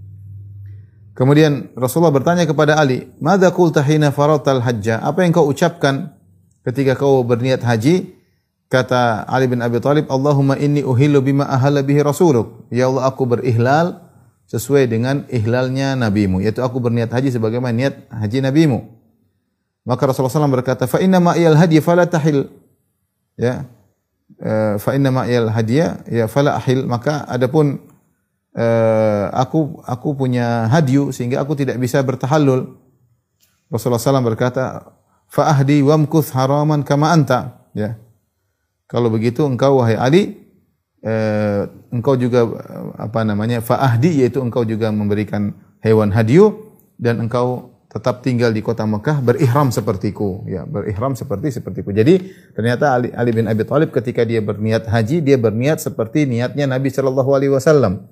Kemudian 1.17 1.73
Rasulullah 1.73 2.13
bertanya 2.13 2.45
kepada 2.45 2.77
Ali, 2.77 3.09
"Madza 3.25 3.49
qulta 3.49 3.81
hina 3.81 4.13
faratal 4.13 4.61
hajja?" 4.61 5.01
Apa 5.01 5.25
yang 5.25 5.33
kau 5.33 5.49
ucapkan 5.49 6.13
ketika 6.61 6.93
kau 6.93 7.25
berniat 7.25 7.65
haji? 7.65 8.16
Kata 8.67 9.27
Ali 9.27 9.47
bin 9.47 9.63
Abi 9.63 9.79
Thalib, 9.79 10.11
Allahumma 10.11 10.59
inni 10.59 10.83
uhillu 10.83 11.23
bima 11.23 11.47
ahalla 11.47 11.83
bihi 11.83 12.03
rasuluk. 12.03 12.67
Ya 12.71 12.91
Allah, 12.91 13.07
aku 13.07 13.27
berihlal 13.27 14.03
sesuai 14.47 14.87
dengan 14.91 15.27
ihlalnya 15.31 15.99
nabimu. 15.99 16.43
Yaitu 16.43 16.63
aku 16.63 16.79
berniat 16.79 17.11
haji 17.11 17.35
sebagaimana 17.35 17.75
niat 17.75 17.95
haji 18.11 18.39
nabimu. 18.43 18.87
Maka 19.87 20.11
Rasulullah 20.11 20.35
SAW 20.35 20.51
berkata, 20.51 20.91
fa 20.91 20.99
inna 20.99 21.23
ma'iyal 21.23 21.55
hadi 21.55 21.79
fala 21.79 22.11
tahil. 22.11 22.51
Ya. 23.39 23.71
Eh, 24.43 24.75
fa 24.83 24.99
inna 24.99 25.15
ma'iyal 25.15 25.47
hadiya 25.55 26.03
ya 26.11 26.27
fala 26.27 26.59
ahil. 26.59 26.83
Maka 26.91 27.23
adapun 27.31 27.79
uh, 28.59 29.31
aku 29.31 29.79
aku 29.87 30.19
punya 30.19 30.67
hadyu 30.67 31.15
sehingga 31.15 31.39
aku 31.39 31.55
tidak 31.55 31.79
bisa 31.79 32.03
bertahallul. 32.03 32.75
Rasulullah 33.71 34.03
SAW 34.03 34.27
berkata, 34.27 34.91
fa 35.31 35.55
ahdi 35.55 35.87
wamkuth 35.87 36.35
haraman 36.35 36.83
kama 36.83 37.15
anta. 37.15 37.71
Ya. 37.71 37.95
Kalau 38.87 39.11
begitu 39.11 39.43
engkau 39.43 39.83
wahai 39.83 39.99
Ali 39.99 40.23
eh, 41.03 41.63
engkau 41.91 42.15
juga 42.15 42.47
apa 42.99 43.27
namanya 43.27 43.59
fa 43.59 43.83
ahdi 43.83 44.23
yaitu 44.23 44.39
engkau 44.39 44.63
juga 44.63 44.95
memberikan 44.95 45.55
hewan 45.83 46.15
hadyu 46.15 46.55
dan 46.99 47.19
engkau 47.23 47.77
tetap 47.87 48.21
tinggal 48.21 48.53
di 48.53 48.61
kota 48.61 48.85
Mekah 48.85 49.25
berihram 49.25 49.73
sepertiku. 49.73 50.45
Ya 50.45 50.69
berihram 50.69 51.17
seperti 51.17 51.55
sepertiku. 51.55 51.97
Jadi 51.97 52.29
ternyata 52.53 52.93
Ali, 52.93 53.09
Ali 53.17 53.33
bin 53.33 53.49
Abi 53.49 53.65
Thalib 53.65 53.89
ketika 53.89 54.27
dia 54.27 54.45
berniat 54.45 54.85
haji 54.85 55.25
dia 55.25 55.41
berniat 55.41 55.81
seperti 55.81 56.29
niatnya 56.29 56.69
Nabi 56.69 56.93
Shallallahu 56.93 57.31
alaihi 57.33 57.53
wasallam. 57.57 58.05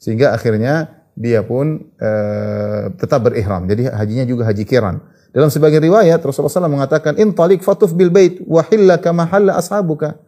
Sehingga 0.00 0.32
akhirnya 0.32 1.05
dia 1.16 1.40
pun 1.40 1.80
uh, 1.96 2.92
tetap 3.00 3.26
berihram 3.26 3.64
jadi 3.64 3.90
hajinya 3.90 4.24
juga 4.28 4.46
haji 4.52 4.68
kiran 4.68 5.00
dalam 5.32 5.48
sebagian 5.48 5.80
riwayat 5.80 6.20
Rasulullah 6.20 6.68
SAW 6.68 6.70
mengatakan 6.70 7.16
in 7.16 7.32
talik 7.32 7.64
fatuf 7.64 7.96
bil 7.96 8.12
bait 8.12 8.38
wa 8.44 8.60
hilla 8.68 9.00
kama 9.00 9.24
halla 9.26 9.56
ashabuka 9.56 10.20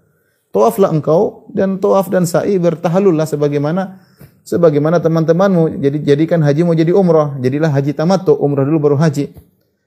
Tawaflah 0.49 0.89
engkau 0.89 1.45
dan 1.53 1.77
tawaf 1.77 2.09
dan 2.09 2.25
sa'i 2.25 2.57
bertahalullah 2.57 3.29
sebagaimana 3.29 4.01
sebagaimana 4.49 4.97
teman-temanmu. 4.97 5.77
Jadi 5.77 6.01
jadikan 6.01 6.41
haji 6.41 6.65
mau 6.65 6.73
jadi 6.73 6.97
umrah. 6.97 7.37
Jadilah 7.37 7.69
haji 7.69 7.93
tamattu, 7.93 8.33
umrah 8.33 8.65
dulu 8.65 8.81
baru 8.81 8.97
haji. 8.97 9.29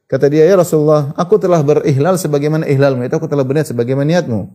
Kata 0.06 0.30
dia, 0.30 0.46
ya 0.46 0.60
Rasulullah, 0.60 1.16
aku 1.18 1.42
telah 1.42 1.66
berihlal 1.66 2.20
sebagaimana 2.20 2.70
ihlalmu. 2.70 3.02
Itu 3.08 3.18
aku 3.18 3.26
telah 3.26 3.42
berniat 3.42 3.74
sebagaimana 3.74 4.06
niatmu. 4.06 4.54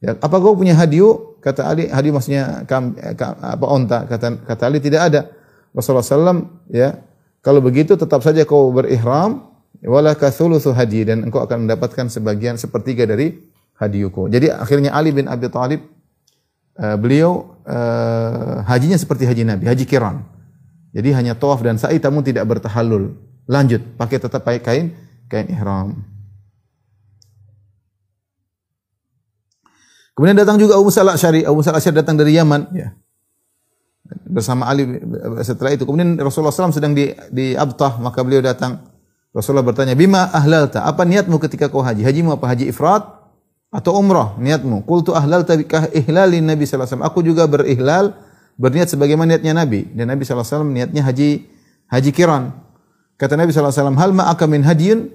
Ya, 0.00 0.14
apa 0.14 0.36
kau 0.38 0.54
punya 0.54 0.76
hadiu? 0.78 1.34
Kata 1.42 1.66
Ali, 1.66 1.88
hadiu 1.90 2.14
maksudnya 2.14 2.62
kam, 2.68 2.94
kam, 3.16 3.32
apa 3.42 3.66
onta? 3.66 3.98
Kata, 4.06 4.38
kata 4.44 4.62
Ali 4.70 4.78
tidak 4.78 5.08
ada. 5.10 5.20
Rasulullah 5.70 6.04
SAW, 6.04 6.66
ya, 6.70 6.98
kalau 7.40 7.62
begitu 7.62 7.94
tetap 7.94 8.20
saja 8.20 8.42
kau 8.44 8.74
berihram, 8.74 9.48
wala 9.80 10.12
kathuluthu 10.12 10.74
hadi 10.76 11.08
dan 11.08 11.24
engkau 11.24 11.40
akan 11.40 11.64
mendapatkan 11.64 12.10
sebagian 12.12 12.60
sepertiga 12.60 13.08
dari 13.08 13.38
hadiuku. 13.80 14.28
Jadi 14.28 14.52
akhirnya 14.52 14.92
Ali 14.92 15.14
bin 15.14 15.24
Abi 15.30 15.48
Thalib 15.48 15.80
uh, 16.76 16.96
beliau 17.00 17.56
uh, 17.64 18.60
hajinya 18.68 19.00
seperti 19.00 19.24
haji 19.24 19.42
Nabi, 19.48 19.64
haji 19.70 19.84
kiran. 19.88 20.26
Jadi 20.90 21.08
hanya 21.14 21.38
tawaf 21.38 21.62
dan 21.62 21.78
sa'i 21.78 22.02
namun 22.02 22.26
tidak 22.26 22.44
bertahallul. 22.50 23.14
Lanjut, 23.46 23.80
pakai 23.96 24.18
tetap 24.20 24.42
pakai 24.42 24.60
kain 24.60 24.86
kain 25.30 25.46
ihram. 25.48 26.02
Kemudian 30.18 30.36
datang 30.36 30.60
juga 30.60 30.76
Abu 30.76 30.92
Musa 30.92 31.00
al-Asy'ari. 31.00 31.48
Abu 31.48 31.62
Musa 31.62 31.72
al-Asy'ari 31.72 31.96
datang 31.96 32.18
dari 32.18 32.36
Yaman, 32.36 32.76
ya. 32.76 32.92
Bersama 34.26 34.66
Ali 34.66 34.98
setelah 35.46 35.70
itu. 35.74 35.86
Kemudian 35.86 36.18
Rasulullah 36.18 36.54
SAW 36.54 36.74
sedang 36.74 36.94
di 36.94 37.14
di 37.30 37.54
Abtah, 37.54 37.98
maka 38.02 38.22
beliau 38.26 38.42
datang. 38.42 38.82
Rasulullah 39.30 39.62
bertanya, 39.62 39.94
"Bima 39.94 40.26
ahlalta?" 40.34 40.82
Apa 40.82 41.06
niatmu 41.06 41.38
ketika 41.38 41.70
kau 41.70 41.82
haji? 41.82 42.02
Hajimu 42.02 42.34
apa? 42.34 42.50
Haji 42.50 42.74
ifrat 42.74 43.06
atau 43.70 43.94
umrah 43.94 44.34
niatmu. 44.38 44.82
Qultu 44.82 45.14
ahlal 45.14 45.46
tabikah 45.46 45.90
ihlalin 45.94 46.42
Nabi 46.42 46.66
wasallam. 46.66 47.06
Aku 47.06 47.22
juga 47.22 47.46
berihlal 47.46 48.18
berniat 48.58 48.90
sebagaimana 48.90 49.38
niatnya 49.38 49.54
Nabi 49.54 49.86
dan 49.94 50.10
Nabi 50.10 50.26
wasallam 50.26 50.74
niatnya 50.74 51.06
haji 51.06 51.46
haji 51.86 52.10
kiran. 52.10 52.50
Kata 53.14 53.38
Nabi 53.38 53.54
wasallam, 53.54 53.94
"Hal 53.94 54.10
ma'aka 54.10 54.50
min 54.50 54.66
hadiyun?" 54.66 55.10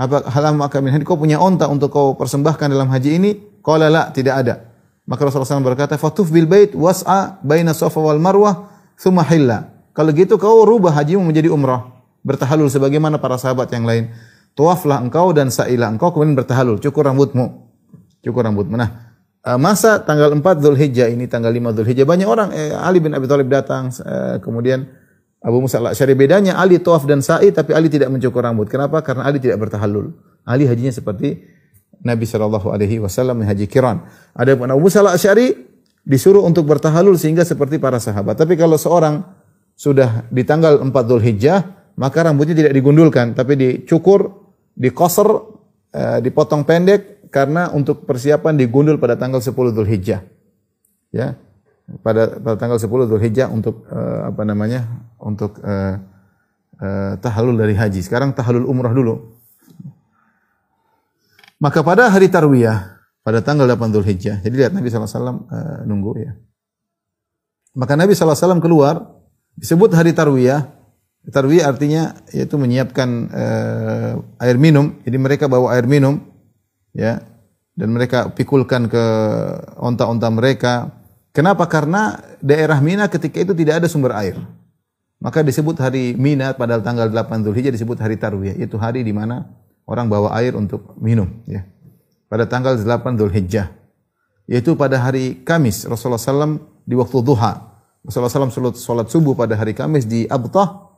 Apa 0.00 0.28
hal 0.32 0.56
ma'aka 0.56 0.80
min 0.84 0.96
hadiyun? 0.96 1.08
Kau 1.08 1.20
punya 1.20 1.40
onta 1.40 1.68
untuk 1.68 1.92
kau 1.92 2.16
persembahkan 2.16 2.72
dalam 2.72 2.88
haji 2.88 3.10
ini? 3.16 3.30
Qala 3.60 3.92
la, 3.92 4.08
tidak 4.08 4.34
ada. 4.44 4.69
Maka 5.10 5.26
Rasulullah 5.26 5.58
SAW 5.58 5.66
berkata, 5.66 5.98
"Fatuf 5.98 6.30
bil 6.30 6.46
bait 6.46 6.70
was'a 6.70 7.42
baina 7.42 7.74
Safa 7.74 7.98
wal 7.98 8.22
Marwah, 8.22 8.70
thumma 8.94 9.26
hilla." 9.26 9.74
Kalau 9.90 10.14
gitu 10.14 10.38
kau 10.38 10.62
rubah 10.62 10.94
hajimu 10.94 11.26
menjadi 11.26 11.50
umrah, 11.50 11.90
bertahalul 12.22 12.70
sebagaimana 12.70 13.18
para 13.18 13.34
sahabat 13.34 13.74
yang 13.74 13.82
lain. 13.82 14.14
Tuaflah 14.54 15.02
engkau 15.02 15.34
dan 15.34 15.50
sa'ilah 15.50 15.90
engkau 15.90 16.14
kemudian 16.14 16.38
bertahalul, 16.38 16.78
cukur 16.78 17.02
rambutmu 17.10 17.70
cukur 18.24 18.44
rambut. 18.44 18.68
Nah, 18.68 19.16
eh, 19.44 19.58
masa 19.58 20.00
tanggal 20.00 20.32
4 20.36 20.60
Zulhijjah 20.60 21.08
ini 21.08 21.26
tanggal 21.26 21.50
5 21.50 21.72
Zulhijjah 21.76 22.06
banyak 22.06 22.28
orang 22.28 22.48
eh, 22.52 22.72
Ali 22.76 23.00
bin 23.00 23.16
Abi 23.16 23.26
Thalib 23.26 23.48
datang 23.48 23.88
eh, 23.90 24.36
kemudian 24.44 24.86
Abu 25.40 25.64
Musa 25.64 25.80
al-Asy'ari 25.80 26.12
bedanya 26.12 26.60
Ali 26.60 26.76
tawaf 26.76 27.08
dan 27.08 27.24
sa'i 27.24 27.48
tapi 27.48 27.72
Ali 27.72 27.88
tidak 27.88 28.12
mencukur 28.12 28.44
rambut. 28.44 28.68
Kenapa? 28.68 29.00
Karena 29.00 29.24
Ali 29.24 29.40
tidak 29.40 29.56
bertahallul. 29.64 30.12
Ali 30.44 30.68
hajinya 30.68 30.92
seperti 30.92 31.40
Nabi 32.00 32.24
sallallahu 32.24 32.72
alaihi 32.72 33.00
wasallam 33.00 33.44
haji 33.44 33.68
kiran. 33.68 34.04
Ada 34.32 34.56
pun 34.56 34.72
Abu 34.72 34.88
Musa 34.88 35.04
al-Asy'ari 35.04 35.52
disuruh 36.04 36.44
untuk 36.44 36.64
bertahallul 36.64 37.20
sehingga 37.20 37.44
seperti 37.44 37.76
para 37.76 38.00
sahabat. 38.00 38.40
Tapi 38.40 38.56
kalau 38.56 38.80
seorang 38.80 39.20
sudah 39.76 40.24
di 40.32 40.44
tanggal 40.44 40.80
4 40.80 40.92
Zulhijjah, 40.92 41.92
maka 42.00 42.24
rambutnya 42.24 42.56
tidak 42.56 42.72
digundulkan 42.72 43.36
tapi 43.36 43.56
dicukur, 43.56 44.32
dikosor, 44.72 45.60
dipotong 46.24 46.64
pendek 46.64 47.28
karena 47.30 47.70
untuk 47.70 48.04
persiapan 48.04 48.58
digundul 48.58 48.98
pada 48.98 49.14
tanggal 49.16 49.40
10 49.40 49.52
Zulhijjah. 49.54 50.20
Ya. 51.14 51.38
Pada 52.06 52.38
pada 52.38 52.56
tanggal 52.58 52.78
10 52.78 52.86
Zulhijjah 53.10 53.50
untuk 53.50 53.86
uh, 53.90 54.30
apa 54.30 54.42
namanya? 54.46 54.86
untuk 55.20 55.60
uh, 55.60 56.00
uh, 56.80 57.12
tahallul 57.20 57.60
dari 57.60 57.76
haji. 57.76 58.00
Sekarang 58.00 58.32
tahallul 58.32 58.64
umrah 58.64 58.94
dulu. 58.94 59.39
Maka 61.60 61.84
pada 61.84 62.08
hari 62.08 62.32
tarwiyah 62.32 63.00
pada 63.20 63.44
tanggal 63.44 63.68
8 63.68 63.92
Zulhijjah. 63.92 64.40
Jadi 64.40 64.54
lihat 64.56 64.72
Nabi 64.72 64.88
SAW 64.88 65.04
uh, 65.04 65.84
nunggu 65.84 66.12
ya. 66.16 66.32
Maka 67.76 67.94
Nabi 67.94 68.16
SAW 68.16 68.58
keluar 68.64 69.04
disebut 69.60 69.92
hari 69.92 70.16
tarwiyah. 70.16 70.66
Tarwiyah 71.28 71.68
artinya 71.68 72.16
yaitu 72.32 72.56
menyiapkan 72.56 73.08
uh, 73.28 74.12
air 74.40 74.56
minum. 74.56 74.96
Jadi 75.04 75.16
mereka 75.20 75.52
bawa 75.52 75.76
air 75.76 75.84
minum 75.84 76.24
ya 76.96 77.20
dan 77.76 77.92
mereka 77.92 78.32
pikulkan 78.32 78.88
ke 78.88 79.04
onta-onta 79.76 80.32
mereka. 80.32 80.96
Kenapa? 81.30 81.68
Karena 81.70 82.18
daerah 82.42 82.82
Mina 82.82 83.06
ketika 83.06 83.38
itu 83.38 83.54
tidak 83.54 83.84
ada 83.84 83.86
sumber 83.86 84.16
air. 84.18 84.34
Maka 85.20 85.44
disebut 85.44 85.76
hari 85.76 86.16
Mina 86.16 86.56
pada 86.56 86.80
tanggal 86.80 87.12
8 87.12 87.44
Zulhijjah 87.44 87.70
disebut 87.70 88.00
hari 88.00 88.16
Tarwiyah, 88.16 88.56
itu 88.56 88.80
hari 88.80 89.04
di 89.04 89.12
mana 89.12 89.44
orang 89.90 90.06
bawa 90.06 90.30
air 90.38 90.54
untuk 90.54 90.94
minum 91.02 91.42
ya. 91.50 91.66
Pada 92.30 92.46
tanggal 92.46 92.78
8 92.78 93.18
Zulhijjah. 93.18 93.74
Yaitu 94.46 94.78
pada 94.78 95.02
hari 95.02 95.42
Kamis 95.42 95.82
Rasulullah 95.82 96.22
SAW 96.22 96.62
di 96.86 96.94
waktu 96.94 97.18
duha. 97.26 97.74
Rasulullah 98.06 98.30
SAW 98.30 98.70
salat 98.78 99.10
subuh 99.10 99.34
pada 99.34 99.58
hari 99.58 99.74
Kamis 99.74 100.06
di 100.06 100.30
Abtah. 100.30 100.94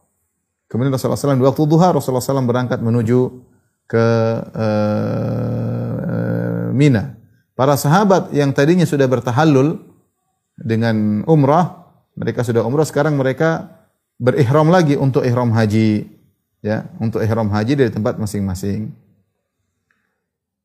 Kemudian 0.68 0.92
Rasulullah 0.92 1.16
SAW 1.16 1.40
di 1.40 1.46
waktu 1.48 1.64
duha 1.64 1.88
Rasulullah 1.96 2.20
SAW 2.20 2.44
berangkat 2.44 2.84
menuju 2.84 3.48
ke 3.88 4.06
uh, 4.56 5.92
Mina. 6.72 7.16
Para 7.52 7.76
sahabat 7.76 8.32
yang 8.32 8.56
tadinya 8.56 8.88
sudah 8.88 9.04
bertahallul 9.04 9.76
dengan 10.56 11.20
umrah, 11.28 11.92
mereka 12.16 12.40
sudah 12.40 12.64
umrah, 12.64 12.88
sekarang 12.88 13.20
mereka 13.20 13.68
berihram 14.16 14.72
lagi 14.72 14.96
untuk 14.96 15.28
ihram 15.28 15.52
haji. 15.52 16.08
Ya, 16.62 16.86
untuk 17.02 17.18
ihram 17.18 17.50
haji 17.50 17.74
dari 17.74 17.90
tempat 17.90 18.16
masing-masing. 18.22 18.94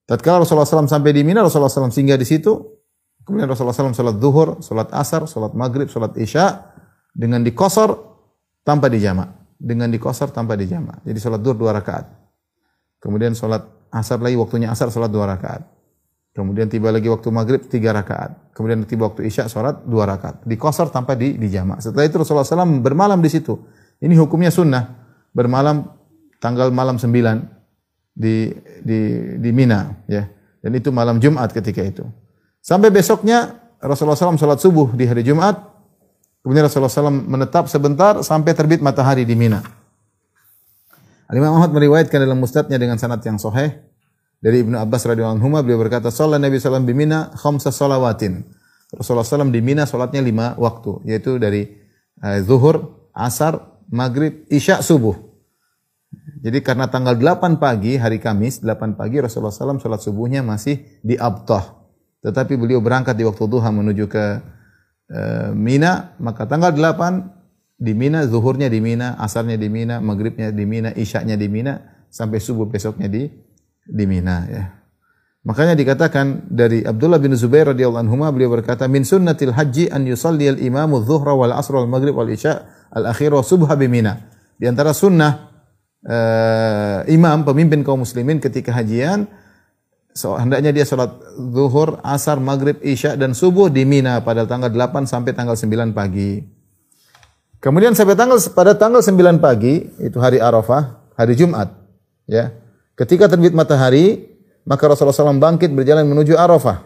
Tatkala 0.06 0.46
Rasulullah 0.46 0.70
SAW 0.70 0.88
sampai 0.88 1.12
di 1.12 1.26
Mina, 1.26 1.42
Rasulullah 1.44 1.74
SAW 1.74 1.92
singgah 1.92 2.16
di 2.16 2.24
situ. 2.24 2.54
Kemudian 3.26 3.50
Rasulullah 3.50 3.76
SAW 3.76 3.98
salat 3.98 4.18
zuhur, 4.22 4.62
salat 4.64 4.88
asar, 4.96 5.28
salat 5.28 5.52
maghrib, 5.52 5.92
salat 5.92 6.16
isya 6.16 6.72
dengan 7.12 7.44
dikosor 7.44 7.98
tanpa 8.64 8.88
dijama. 8.88 9.36
Dengan 9.58 9.92
dikosor 9.92 10.32
tanpa 10.32 10.56
dijama. 10.56 11.02
Jadi 11.04 11.18
salat 11.20 11.44
zuhur 11.44 11.60
dua 11.60 11.76
rakaat. 11.76 12.08
Kemudian 13.04 13.36
salat 13.36 13.68
asar 13.92 14.24
lagi 14.24 14.40
waktunya 14.40 14.72
asar 14.72 14.94
salat 14.94 15.12
dua 15.12 15.28
rakaat. 15.28 15.66
Kemudian 16.38 16.70
tiba 16.70 16.94
lagi 16.94 17.10
waktu 17.10 17.34
maghrib 17.34 17.66
tiga 17.66 17.98
rakaat. 17.98 18.54
Kemudian 18.54 18.86
tiba 18.86 19.10
waktu 19.10 19.26
isya 19.26 19.50
sholat 19.50 19.82
dua 19.90 20.06
rakaat. 20.06 20.46
Dikosor 20.46 20.94
tanpa 20.94 21.18
di, 21.18 21.34
di 21.34 21.50
jama. 21.50 21.82
Setelah 21.82 22.06
itu 22.06 22.22
Rasulullah 22.22 22.46
SAW 22.46 22.78
bermalam 22.78 23.18
di 23.18 23.30
situ. 23.34 23.58
Ini 23.98 24.14
hukumnya 24.14 24.54
sunnah. 24.54 25.07
Bermalam 25.38 25.86
tanggal 26.42 26.74
malam 26.74 26.98
sembilan 26.98 27.46
di 28.18 28.50
di 28.82 29.00
di 29.38 29.50
Mina 29.54 29.94
ya. 30.10 30.26
Dan 30.58 30.74
itu 30.74 30.90
malam 30.90 31.22
Jumat 31.22 31.54
ketika 31.54 31.86
itu. 31.86 32.02
Sampai 32.58 32.90
besoknya 32.90 33.70
Rasulullah 33.78 34.18
SAW 34.18 34.42
sholat 34.42 34.58
subuh 34.58 34.90
di 34.98 35.06
hari 35.06 35.22
Jumat. 35.22 35.62
Kemudian 36.42 36.66
Rasulullah 36.66 36.90
SAW 36.90 37.14
menetap 37.14 37.70
sebentar 37.70 38.26
sampai 38.26 38.58
terbit 38.58 38.82
matahari 38.82 39.22
di 39.22 39.38
Mina. 39.38 39.62
Al-Imam 41.28 41.60
Ahmad 41.60 41.76
meriwayatkan 41.76 42.24
dalam 42.24 42.40
mustadnya 42.40 42.80
dengan 42.80 42.96
sanad 42.96 43.20
yang 43.20 43.36
sahih 43.36 43.84
Dari 44.40 44.64
Ibnu 44.64 44.80
Abbas 44.80 45.04
radhiyallahu 45.04 45.44
anhu 45.44 45.50
beliau 45.66 45.82
berkata, 45.82 46.14
"Shalat 46.14 46.40
Nabi 46.40 46.62
sallallahu 46.62 46.86
alaihi 46.86 46.94
bimina 46.94 47.20
khamsa 47.36 47.74
salawatin." 47.74 48.46
Rasulullah 48.94 49.28
SAW 49.28 49.52
di 49.52 49.60
Mina 49.60 49.84
salatnya 49.84 50.24
lima 50.24 50.56
waktu, 50.56 51.04
yaitu 51.04 51.36
dari 51.36 51.68
uh, 52.24 52.40
zuhur, 52.40 53.10
asar, 53.12 53.60
maghrib, 53.92 54.48
isya, 54.48 54.80
subuh. 54.80 55.27
Jadi 56.38 56.62
karena 56.62 56.86
tanggal 56.86 57.18
8 57.18 57.58
pagi, 57.58 57.98
hari 57.98 58.22
Kamis, 58.22 58.62
8 58.62 58.94
pagi 58.94 59.18
Rasulullah 59.18 59.50
SAW 59.50 59.82
salat 59.82 60.02
subuhnya 60.06 60.46
masih 60.46 60.86
di 61.02 61.18
Abtah. 61.18 61.78
Tetapi 62.22 62.54
beliau 62.58 62.78
berangkat 62.78 63.18
di 63.18 63.26
waktu 63.26 63.46
duha 63.50 63.70
menuju 63.74 64.06
ke 64.06 64.26
uh, 65.10 65.50
Mina, 65.58 66.14
maka 66.22 66.46
tanggal 66.46 66.74
8 66.78 67.82
di 67.82 67.94
Mina, 67.98 68.26
zuhurnya 68.30 68.70
di 68.70 68.78
Mina, 68.78 69.18
asarnya 69.18 69.58
di 69.58 69.70
Mina, 69.70 69.98
maghribnya 69.98 70.54
di 70.54 70.66
Mina, 70.70 70.94
isyaknya 70.94 71.34
di 71.34 71.50
Mina, 71.50 71.82
sampai 72.14 72.38
subuh 72.38 72.70
besoknya 72.70 73.10
di 73.10 73.30
di 73.88 74.06
Mina 74.06 74.38
ya. 74.50 74.64
Makanya 75.48 75.80
dikatakan 75.80 76.52
dari 76.52 76.84
Abdullah 76.84 77.24
bin 77.24 77.32
Zubair 77.40 77.72
radhiyallahu 77.72 78.04
anhu 78.04 78.20
beliau 78.36 78.52
berkata 78.52 78.84
min 78.92 79.08
sunnatil 79.08 79.56
haji 79.56 79.88
an 79.88 80.04
yusalli 80.04 80.52
al 80.52 80.60
imamu 80.60 81.00
dhuhra 81.00 81.32
wal 81.32 81.56
asr 81.56 81.80
wal 81.80 81.88
maghrib 81.88 82.12
wal 82.12 82.28
isya 82.28 82.68
al 82.92 83.08
akhir 83.08 83.32
wa 83.32 83.40
subha 83.40 83.72
bi 83.80 83.88
Mina. 83.88 84.20
Di 84.60 84.68
antara 84.68 84.92
sunnah 84.92 85.47
uh, 86.08 87.04
imam 87.12 87.44
pemimpin 87.44 87.84
kaum 87.84 88.02
muslimin 88.02 88.40
ketika 88.40 88.72
hajian 88.72 89.28
so, 90.18 90.34
hendaknya 90.34 90.74
dia 90.74 90.82
salat 90.88 91.14
zuhur, 91.38 92.02
asar, 92.02 92.42
maghrib, 92.42 92.82
isya 92.82 93.14
dan 93.14 93.38
subuh 93.38 93.70
di 93.70 93.86
Mina 93.86 94.26
pada 94.26 94.50
tanggal 94.50 94.74
8 94.74 95.06
sampai 95.06 95.38
tanggal 95.38 95.54
9 95.54 95.94
pagi. 95.94 96.42
Kemudian 97.62 97.94
sampai 97.94 98.18
tanggal 98.18 98.42
pada 98.54 98.74
tanggal 98.74 99.06
9 99.06 99.38
pagi 99.38 99.86
itu 100.02 100.18
hari 100.18 100.42
Arafah, 100.42 101.14
hari 101.14 101.38
Jumat, 101.38 101.70
ya. 102.26 102.50
Ketika 102.98 103.30
terbit 103.30 103.54
matahari, 103.54 104.26
maka 104.66 104.90
Rasulullah 104.90 105.14
SAW 105.14 105.38
bangkit 105.38 105.70
berjalan 105.70 106.10
menuju 106.10 106.34
Arafah. 106.34 106.82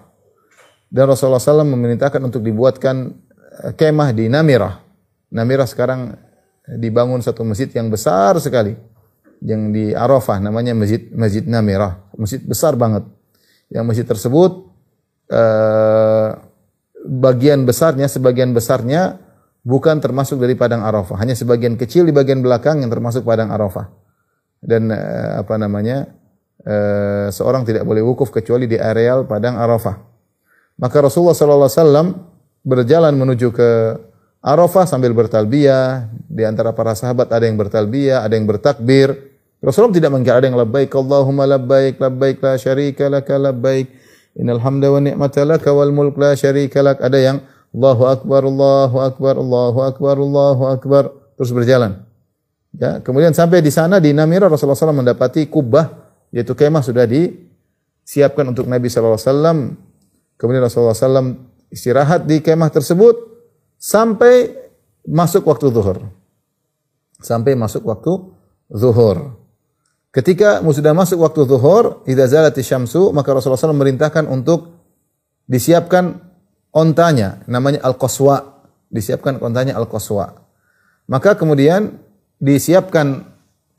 Dan 0.92 1.08
Rasulullah 1.08 1.40
SAW 1.40 1.64
memerintahkan 1.64 2.20
untuk 2.20 2.44
dibuatkan 2.44 3.16
eh, 3.64 3.72
kemah 3.80 4.12
di 4.12 4.28
Namirah. 4.28 4.84
Namirah 5.32 5.64
sekarang 5.64 6.20
dibangun 6.68 7.24
satu 7.24 7.48
masjid 7.48 7.72
yang 7.72 7.88
besar 7.88 8.36
sekali. 8.44 8.76
Yang 9.42 9.62
di 9.74 9.86
Arafah 9.98 10.38
namanya 10.38 10.78
Masjid 10.78 11.02
Masjid 11.12 11.42
Namirah. 11.42 12.14
Masjid 12.16 12.42
besar 12.42 12.78
banget. 12.78 13.04
Yang 13.74 13.86
masjid 13.90 14.06
tersebut 14.06 14.52
eh, 15.34 16.30
bagian 17.08 17.66
besarnya, 17.66 18.06
sebagian 18.06 18.54
besarnya 18.54 19.18
bukan 19.66 19.98
termasuk 19.98 20.38
dari 20.38 20.54
padang 20.54 20.86
Arafah. 20.86 21.18
Hanya 21.18 21.34
sebagian 21.34 21.78
kecil 21.78 22.06
di 22.06 22.14
bagian 22.14 22.46
belakang 22.46 22.86
yang 22.86 22.94
termasuk 22.94 23.26
padang 23.26 23.50
Arafah 23.50 23.90
dan 24.62 24.94
uh, 24.94 25.42
apa 25.42 25.58
namanya 25.58 26.06
uh, 26.64 27.28
seorang 27.34 27.66
tidak 27.66 27.82
boleh 27.84 28.06
wukuf 28.06 28.30
kecuali 28.30 28.70
di 28.70 28.78
areal 28.78 29.26
padang 29.26 29.58
Arafah. 29.58 29.98
Maka 30.82 30.98
Rasulullah 31.02 31.38
sallallahu 31.38 31.70
alaihi 31.70 31.82
wasallam 31.82 32.08
berjalan 32.62 33.14
menuju 33.18 33.50
ke 33.54 33.70
Arafah 34.42 34.90
sambil 34.90 35.14
bertalbiyah. 35.14 36.10
Di 36.26 36.42
antara 36.48 36.74
para 36.74 36.98
sahabat 36.98 37.30
ada 37.30 37.46
yang 37.46 37.58
bertalbiyah, 37.58 38.26
ada 38.26 38.34
yang 38.34 38.50
bertakbir. 38.50 39.31
Rasulullah 39.62 39.94
tidak 39.94 40.12
mengkira 40.12 40.42
ada 40.42 40.50
yang 40.50 40.58
labbaik 40.58 40.90
Allahumma 40.98 41.46
labbaik 41.46 42.02
labbaik 42.02 42.42
la 42.42 42.58
syarika 42.58 43.06
laka 43.14 43.38
labbaik 43.38 43.94
innal 44.34 44.58
hamda 44.58 44.90
wa 44.90 44.98
ni'mata 44.98 45.46
laka 45.46 45.70
wal 45.70 45.94
mulk 45.94 46.18
la 46.18 46.34
syarika 46.34 46.82
lak. 46.82 46.98
Ada 46.98 47.20
yang 47.22 47.38
Allahu 47.72 48.04
akbar 48.10 48.42
Allahu 48.42 48.98
akbar 49.00 49.34
Allahu 49.38 49.80
akbar 49.86 50.16
Allahu 50.18 50.64
akbar 50.66 51.04
terus 51.38 51.54
berjalan. 51.54 52.04
Ya, 52.74 53.04
kemudian 53.04 53.36
sampai 53.36 53.62
di 53.62 53.70
sana 53.70 54.00
di 54.00 54.16
Namira 54.16 54.48
Rasulullah 54.48 54.80
SAW 54.80 55.04
mendapati 55.04 55.46
kubah 55.46 55.92
yaitu 56.32 56.56
kemah 56.56 56.82
sudah 56.82 57.04
disiapkan 57.04 58.48
untuk 58.48 58.66
Nabi 58.66 58.88
SAW. 58.88 59.78
Kemudian 60.40 60.64
Rasulullah 60.64 60.98
SAW 60.98 61.38
istirahat 61.70 62.26
di 62.26 62.42
kemah 62.42 62.72
tersebut 62.74 63.14
sampai 63.78 64.56
masuk 65.06 65.46
waktu 65.46 65.70
zuhur. 65.70 65.98
Sampai 67.22 67.54
masuk 67.54 67.86
waktu 67.86 68.12
zuhur. 68.72 69.41
Ketika 70.12 70.60
sudah 70.60 70.92
masuk 70.92 71.24
waktu 71.24 71.48
zuhur, 71.48 72.04
idza 72.04 72.28
zalati 72.28 72.60
syamsu, 72.60 73.16
maka 73.16 73.32
Rasulullah 73.32 73.60
SAW 73.60 73.76
memerintahkan 73.80 74.28
untuk 74.28 74.76
disiapkan 75.48 76.20
ontanya, 76.76 77.40
namanya 77.48 77.80
al-qaswa. 77.88 78.68
Disiapkan 78.92 79.40
ontanya 79.40 79.80
al-qaswa. 79.80 80.36
Maka 81.08 81.40
kemudian 81.40 81.96
disiapkan 82.44 83.24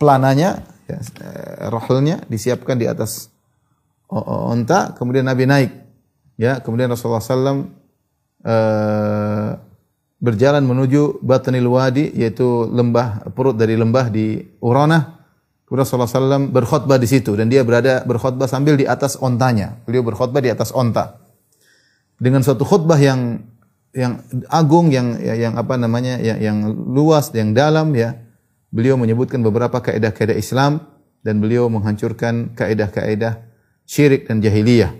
pelananya, 0.00 0.64
ya, 0.88 0.96
eh, 1.00 1.68
rohlnya 1.68 2.24
disiapkan 2.32 2.80
di 2.80 2.88
atas 2.88 3.28
onta, 4.12 4.96
kemudian 4.96 5.28
Nabi 5.28 5.44
naik. 5.44 5.72
Ya, 6.40 6.60
kemudian 6.64 6.88
Rasulullah 6.88 7.22
SAW 7.22 7.68
uh, 8.44 9.50
berjalan 10.20 10.64
menuju 10.64 11.22
Batnil 11.22 11.68
Wadi, 11.68 12.12
yaitu 12.12 12.66
lembah 12.68 13.30
perut 13.32 13.56
dari 13.56 13.76
lembah 13.78 14.08
di 14.12 14.40
Urana. 14.60 15.21
Kemudian 15.72 15.88
SAW 15.88 16.52
berkhutbah 16.52 17.00
di 17.00 17.08
situ 17.08 17.32
dan 17.32 17.48
dia 17.48 17.64
berada 17.64 18.04
berkhutbah 18.04 18.44
sambil 18.44 18.76
di 18.76 18.84
atas 18.84 19.16
ontanya. 19.16 19.80
Beliau 19.88 20.04
berkhutbah 20.04 20.44
di 20.44 20.52
atas 20.52 20.68
onta 20.68 21.16
dengan 22.20 22.44
suatu 22.44 22.60
khutbah 22.68 23.00
yang 23.00 23.40
yang 23.96 24.20
agung, 24.52 24.92
yang 24.92 25.16
yang 25.16 25.56
apa 25.56 25.80
namanya, 25.80 26.20
yang, 26.20 26.36
yang 26.44 26.58
luas, 26.68 27.32
yang 27.32 27.56
dalam, 27.56 27.96
ya 27.96 28.20
beliau 28.68 29.00
menyebutkan 29.00 29.40
beberapa 29.40 29.80
kaidah-kaidah 29.80 30.36
Islam 30.36 30.84
dan 31.24 31.40
beliau 31.40 31.72
menghancurkan 31.72 32.52
kaidah-kaidah 32.52 33.40
syirik 33.88 34.28
dan 34.28 34.44
jahiliyah. 34.44 34.92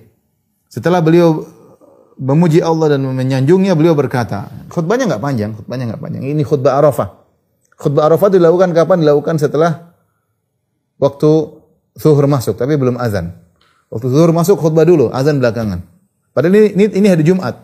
Setelah 0.73 1.05
beliau 1.05 1.45
memuji 2.17 2.65
Allah 2.65 2.97
dan 2.97 3.05
menyanjungnya, 3.05 3.77
beliau 3.77 3.93
berkata, 3.93 4.49
khutbahnya 4.73 5.05
enggak 5.05 5.21
panjang, 5.21 5.51
khutbahnya 5.53 5.85
enggak 5.93 6.01
panjang. 6.01 6.25
Ini 6.33 6.41
khutbah 6.49 6.81
Arafah. 6.81 7.13
Khutbah 7.77 8.09
Arafah 8.09 8.33
dilakukan 8.33 8.73
kapan? 8.73 9.05
Dilakukan 9.05 9.37
setelah 9.37 9.92
waktu 11.03 11.31
zuhur 11.99 12.31
masuk, 12.31 12.55
tapi 12.55 12.79
belum 12.79 12.95
azan. 13.03 13.35
Waktu 13.91 14.07
zuhur 14.07 14.31
masuk 14.31 14.63
khutbah 14.63 14.87
dulu, 14.87 15.11
azan 15.11 15.43
belakangan. 15.43 15.83
Padahal 16.31 16.55
ini, 16.55 16.69
ini, 16.79 16.85
ini 17.03 17.09
hari 17.11 17.27
Jumat. 17.27 17.59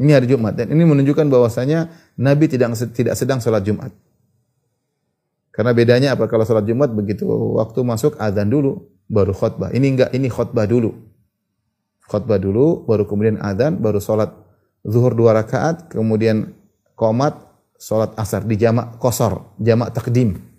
Ini 0.00 0.16
hari 0.16 0.30
Jumat 0.30 0.56
dan 0.56 0.72
ini 0.72 0.80
menunjukkan 0.86 1.28
bahwasanya 1.28 1.92
Nabi 2.16 2.48
tidak 2.48 2.72
tidak 2.96 3.18
sedang 3.20 3.42
sholat 3.42 3.60
Jumat. 3.66 3.92
Karena 5.52 5.76
bedanya 5.76 6.16
apa 6.16 6.24
kalau 6.24 6.48
salat 6.48 6.64
Jumat 6.64 6.88
begitu 6.94 7.28
waktu 7.60 7.84
masuk 7.84 8.16
azan 8.16 8.48
dulu 8.48 8.88
baru 9.12 9.36
khutbah. 9.36 9.68
Ini 9.76 9.86
enggak, 9.92 10.10
ini 10.16 10.32
khutbah 10.32 10.64
dulu. 10.64 10.94
Khutbah 12.08 12.40
dulu 12.40 12.88
baru 12.88 13.04
kemudian 13.04 13.36
azan, 13.44 13.76
baru 13.76 14.00
salat 14.00 14.32
zuhur 14.86 15.12
dua 15.12 15.36
rakaat, 15.36 15.92
kemudian 15.92 16.56
komat, 16.96 17.36
salat 17.76 18.16
asar 18.16 18.48
di 18.48 18.56
jamak 18.56 18.96
kosor, 18.96 19.52
jamak 19.60 19.92
takdim. 19.92 20.49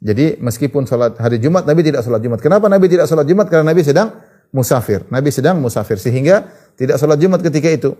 Jadi 0.00 0.40
meskipun 0.40 0.88
salat 0.88 1.20
hari 1.20 1.36
Jumat 1.36 1.68
Nabi 1.68 1.84
tidak 1.84 2.00
salat 2.00 2.24
Jumat. 2.24 2.40
Kenapa 2.40 2.72
Nabi 2.72 2.88
tidak 2.88 3.04
salat 3.04 3.28
Jumat? 3.28 3.52
Karena 3.52 3.76
Nabi 3.76 3.84
sedang 3.84 4.16
musafir. 4.48 5.04
Nabi 5.12 5.28
sedang 5.28 5.60
musafir 5.60 6.00
sehingga 6.00 6.48
tidak 6.80 6.96
salat 6.96 7.20
Jumat 7.20 7.44
ketika 7.44 7.68
itu. 7.68 7.92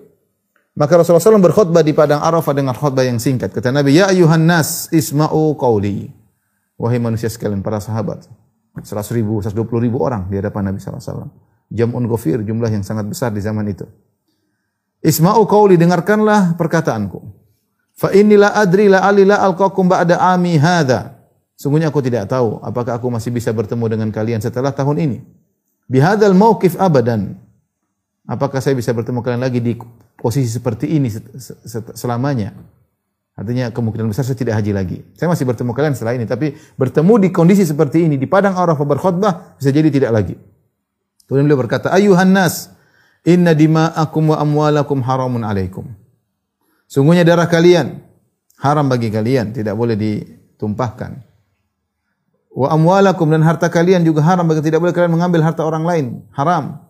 Maka 0.81 0.97
Rasulullah 0.97 1.21
SAW 1.21 1.45
berkhutbah 1.45 1.83
di 1.83 1.93
padang 1.93 2.23
Arafah 2.23 2.55
dengan 2.55 2.73
khutbah 2.73 3.03
yang 3.03 3.19
singkat. 3.19 3.51
Kata 3.51 3.75
Nabi, 3.75 4.01
Ya 4.01 4.09
ayuhan 4.09 4.47
nas 4.49 4.89
isma'u 4.95 5.59
qawli. 5.59 6.09
Wahai 6.81 6.97
manusia 7.03 7.29
sekalian, 7.29 7.61
para 7.61 7.83
sahabat. 7.83 8.25
100 8.79 8.87
ribu, 9.13 9.43
120 9.45 9.61
ribu 9.83 10.01
orang 10.01 10.31
di 10.33 10.41
hadapan 10.41 10.73
Nabi 10.73 10.81
SAW. 10.81 11.29
Jam'un 11.69 12.07
gofir, 12.09 12.41
jumlah 12.41 12.71
yang 12.71 12.87
sangat 12.87 13.05
besar 13.11 13.35
di 13.35 13.43
zaman 13.43 13.67
itu. 13.69 13.85
Isma'u 15.05 15.45
qawli, 15.45 15.77
dengarkanlah 15.77 16.57
perkataanku. 16.57 17.19
Fa 17.99 18.15
inilah 18.17 18.57
adri 18.57 18.89
la 18.89 19.05
alila 19.05 19.43
alqakum 19.43 19.91
ba'da 19.91 20.17
ami 20.33 20.57
hadha. 20.57 21.20
Sungguhnya 21.61 21.93
aku 21.93 22.01
tidak 22.01 22.33
tahu 22.33 22.57
apakah 22.65 22.97
aku 22.97 23.13
masih 23.13 23.29
bisa 23.29 23.53
bertemu 23.53 23.85
dengan 23.93 24.09
kalian 24.09 24.41
setelah 24.41 24.73
tahun 24.73 24.97
ini. 24.97 25.19
Bihadal 25.93 26.33
mauqif 26.33 26.73
abadan. 26.81 27.37
Apakah 28.25 28.65
saya 28.65 28.73
bisa 28.73 28.97
bertemu 28.97 29.21
kalian 29.21 29.45
lagi 29.45 29.61
di 29.61 29.77
posisi 30.17 30.49
seperti 30.49 30.89
ini 30.89 31.13
selamanya? 31.93 32.57
Artinya 33.37 33.69
kemungkinan 33.77 34.09
besar 34.09 34.25
saya 34.25 34.41
tidak 34.41 34.57
haji 34.57 34.73
lagi. 34.73 34.99
Saya 35.13 35.29
masih 35.29 35.45
bertemu 35.45 35.77
kalian 35.77 35.93
setelah 35.93 36.17
ini, 36.17 36.25
tapi 36.25 36.57
bertemu 36.81 37.29
di 37.29 37.29
kondisi 37.29 37.69
seperti 37.69 38.09
ini 38.09 38.17
di 38.17 38.25
padang 38.25 38.57
Arafah 38.57 38.87
berkhutbah 38.89 39.61
bisa 39.61 39.69
jadi 39.69 39.93
tidak 39.93 40.17
lagi. 40.17 40.35
Kemudian 41.29 41.45
beliau 41.45 41.61
berkata, 41.61 41.93
"Ayuhan 41.93 42.33
nas, 42.33 42.73
inna 43.21 43.53
dima'akum 43.53 44.33
wa 44.33 44.37
amwalakum 44.41 45.05
haramun 45.05 45.45
alaikum." 45.45 45.85
Sungguhnya 46.89 47.21
darah 47.21 47.49
kalian 47.49 48.01
haram 48.65 48.89
bagi 48.89 49.13
kalian, 49.13 49.53
tidak 49.53 49.77
boleh 49.77 49.97
ditumpahkan. 49.97 51.30
Wa 52.51 52.75
amwalakum 52.75 53.31
dan 53.31 53.47
harta 53.47 53.71
kalian 53.71 54.03
juga 54.03 54.27
haram 54.27 54.43
bagi 54.43 54.67
tidak 54.67 54.83
boleh 54.83 54.91
kalian 54.91 55.15
mengambil 55.15 55.47
harta 55.47 55.63
orang 55.63 55.87
lain, 55.87 56.07
haram. 56.35 56.83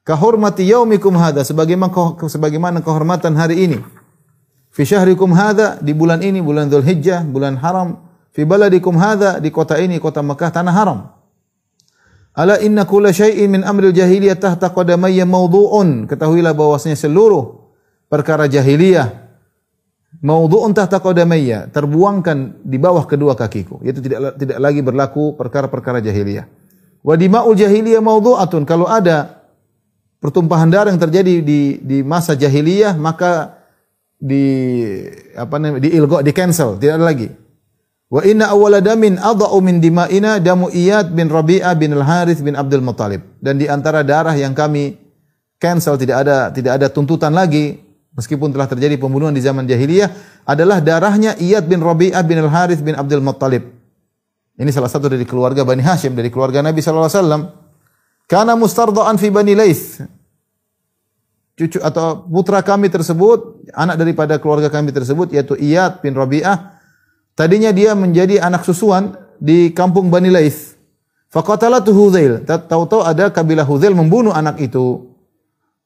Kahormati 0.00 0.64
yaumikum 0.64 1.12
hada 1.20 1.44
sebagaimana 1.44 1.92
sebagaimana 2.16 2.80
kehormatan 2.80 3.36
hari 3.36 3.68
ini. 3.68 3.78
Fi 4.72 4.88
syahrikum 4.88 5.36
hada 5.36 5.76
di 5.84 5.92
bulan 5.92 6.24
ini 6.24 6.40
bulan 6.40 6.72
Dzulhijjah, 6.72 7.28
bulan 7.28 7.60
haram. 7.60 8.08
Fi 8.32 8.48
baladikum 8.48 8.96
hada 8.96 9.36
di 9.36 9.52
kota 9.52 9.76
ini 9.76 10.00
kota 10.00 10.24
Mekah 10.24 10.48
tanah 10.48 10.72
haram. 10.72 10.98
Ala 12.32 12.56
inna 12.64 12.88
kulla 12.88 13.12
syai'in 13.12 13.52
min 13.52 13.60
amril 13.68 13.92
jahiliyah 13.92 14.40
tahta 14.40 14.72
qadamayya 14.72 15.28
mawdu'un. 15.28 16.08
Ketahuilah 16.08 16.56
bahwasanya 16.56 16.96
seluruh 16.96 17.68
perkara 18.08 18.48
jahiliyah 18.48 19.27
mawdu'un 20.22 20.74
tahta 20.74 20.98
qadamayya 21.02 21.70
terbuangkan 21.70 22.62
di 22.64 22.78
bawah 22.78 23.04
kedua 23.04 23.38
kakiku. 23.38 23.82
Itu 23.82 24.02
tidak 24.02 24.38
tidak 24.38 24.58
lagi 24.58 24.80
berlaku 24.82 25.38
perkara-perkara 25.38 26.02
jahiliyah. 26.02 26.46
Wa 27.02 27.14
dima'ul 27.14 27.54
jahiliyah 27.54 28.02
mawdu'atun. 28.02 28.66
Kalau 28.66 28.90
ada 28.90 29.46
pertumpahan 30.18 30.70
darah 30.70 30.90
yang 30.90 31.02
terjadi 31.02 31.42
di 31.42 31.78
di 31.78 31.98
masa 32.02 32.34
jahiliyah 32.34 32.98
maka 32.98 33.58
di 34.18 34.44
apa 35.38 35.62
namanya 35.62 35.86
di 35.86 35.94
ilgo 35.94 36.18
di 36.26 36.34
cancel 36.34 36.74
tidak 36.74 36.98
ada 36.98 37.06
lagi 37.06 37.30
Wa 38.08 38.24
inna 38.24 38.48
awwala 38.48 38.80
damin 38.80 39.20
adha'u 39.20 39.60
min 39.60 39.84
dima'ina 39.84 40.40
damu 40.40 40.72
Iyad 40.72 41.12
bin 41.12 41.28
Rabi'ah 41.28 41.76
bin 41.76 41.92
Al-Harith 41.92 42.40
bin 42.40 42.56
Abdul 42.56 42.80
Muttalib. 42.80 43.20
Dan 43.36 43.60
di 43.60 43.68
antara 43.68 44.00
darah 44.00 44.32
yang 44.32 44.56
kami 44.56 44.96
cancel 45.60 46.00
tidak 46.00 46.24
ada 46.24 46.48
tidak 46.48 46.80
ada 46.80 46.88
tuntutan 46.88 47.36
lagi 47.36 47.76
meskipun 48.18 48.50
telah 48.50 48.66
terjadi 48.66 48.98
pembunuhan 48.98 49.30
di 49.30 49.38
zaman 49.38 49.62
jahiliyah 49.64 50.10
adalah 50.42 50.82
darahnya 50.82 51.38
Iyad 51.38 51.70
bin 51.70 51.78
Rabi'ah 51.78 52.26
bin 52.26 52.42
Al-Harith 52.42 52.82
bin 52.82 52.98
Abdul 52.98 53.22
Muttalib. 53.22 53.70
Ini 54.58 54.70
salah 54.74 54.90
satu 54.90 55.06
dari 55.06 55.22
keluarga 55.22 55.62
Bani 55.62 55.86
Hashim 55.86 56.18
dari 56.18 56.34
keluarga 56.34 56.58
Nabi 56.58 56.82
sallallahu 56.82 57.06
alaihi 57.06 57.22
wasallam. 57.22 57.42
Kana 58.26 58.58
mustardaan 58.58 59.14
fi 59.22 59.30
Bani 59.30 59.54
Laits. 59.54 60.02
Cucu 61.54 61.78
atau 61.78 62.26
putra 62.26 62.58
kami 62.62 62.90
tersebut, 62.90 63.70
anak 63.70 64.02
daripada 64.02 64.34
keluarga 64.42 64.66
kami 64.66 64.90
tersebut 64.90 65.30
yaitu 65.30 65.54
Iyad 65.54 66.02
bin 66.02 66.18
Rabi'ah 66.18 66.78
Tadinya 67.38 67.70
dia 67.70 67.94
menjadi 67.94 68.42
anak 68.42 68.66
susuan 68.66 69.14
di 69.38 69.70
kampung 69.70 70.10
Bani 70.10 70.26
Laith. 70.26 70.74
Faqatalatu 71.30 71.94
Hudzail. 71.94 72.42
Tahu-tahu 72.42 73.06
ada 73.06 73.30
kabilah 73.30 73.62
Hudzail 73.62 73.94
membunuh 73.94 74.34
anak 74.34 74.58
itu. 74.58 75.14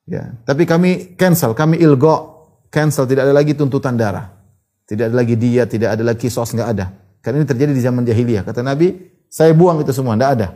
Ya, 0.03 0.35
tapi 0.43 0.67
kami 0.67 1.15
cancel, 1.15 1.55
kami 1.55 1.79
ilgo, 1.79 2.47
cancel, 2.75 3.07
tidak 3.07 3.31
ada 3.31 3.35
lagi 3.35 3.55
tuntutan 3.55 3.95
darah. 3.95 4.35
Tidak 4.83 5.09
ada 5.09 5.15
lagi 5.15 5.39
dia, 5.39 5.65
tidak 5.65 5.95
ada 5.95 6.03
lagi 6.03 6.27
kisos, 6.27 6.53
enggak 6.53 6.69
ada. 6.75 6.87
Karena 7.23 7.41
ini 7.43 7.49
terjadi 7.49 7.71
di 7.71 7.83
zaman 7.83 8.03
jahiliyah. 8.03 8.43
Kata 8.43 8.67
Nabi, 8.67 8.99
saya 9.31 9.55
buang 9.55 9.79
itu 9.79 9.95
semua, 9.95 10.19
enggak 10.19 10.33
ada. 10.43 10.49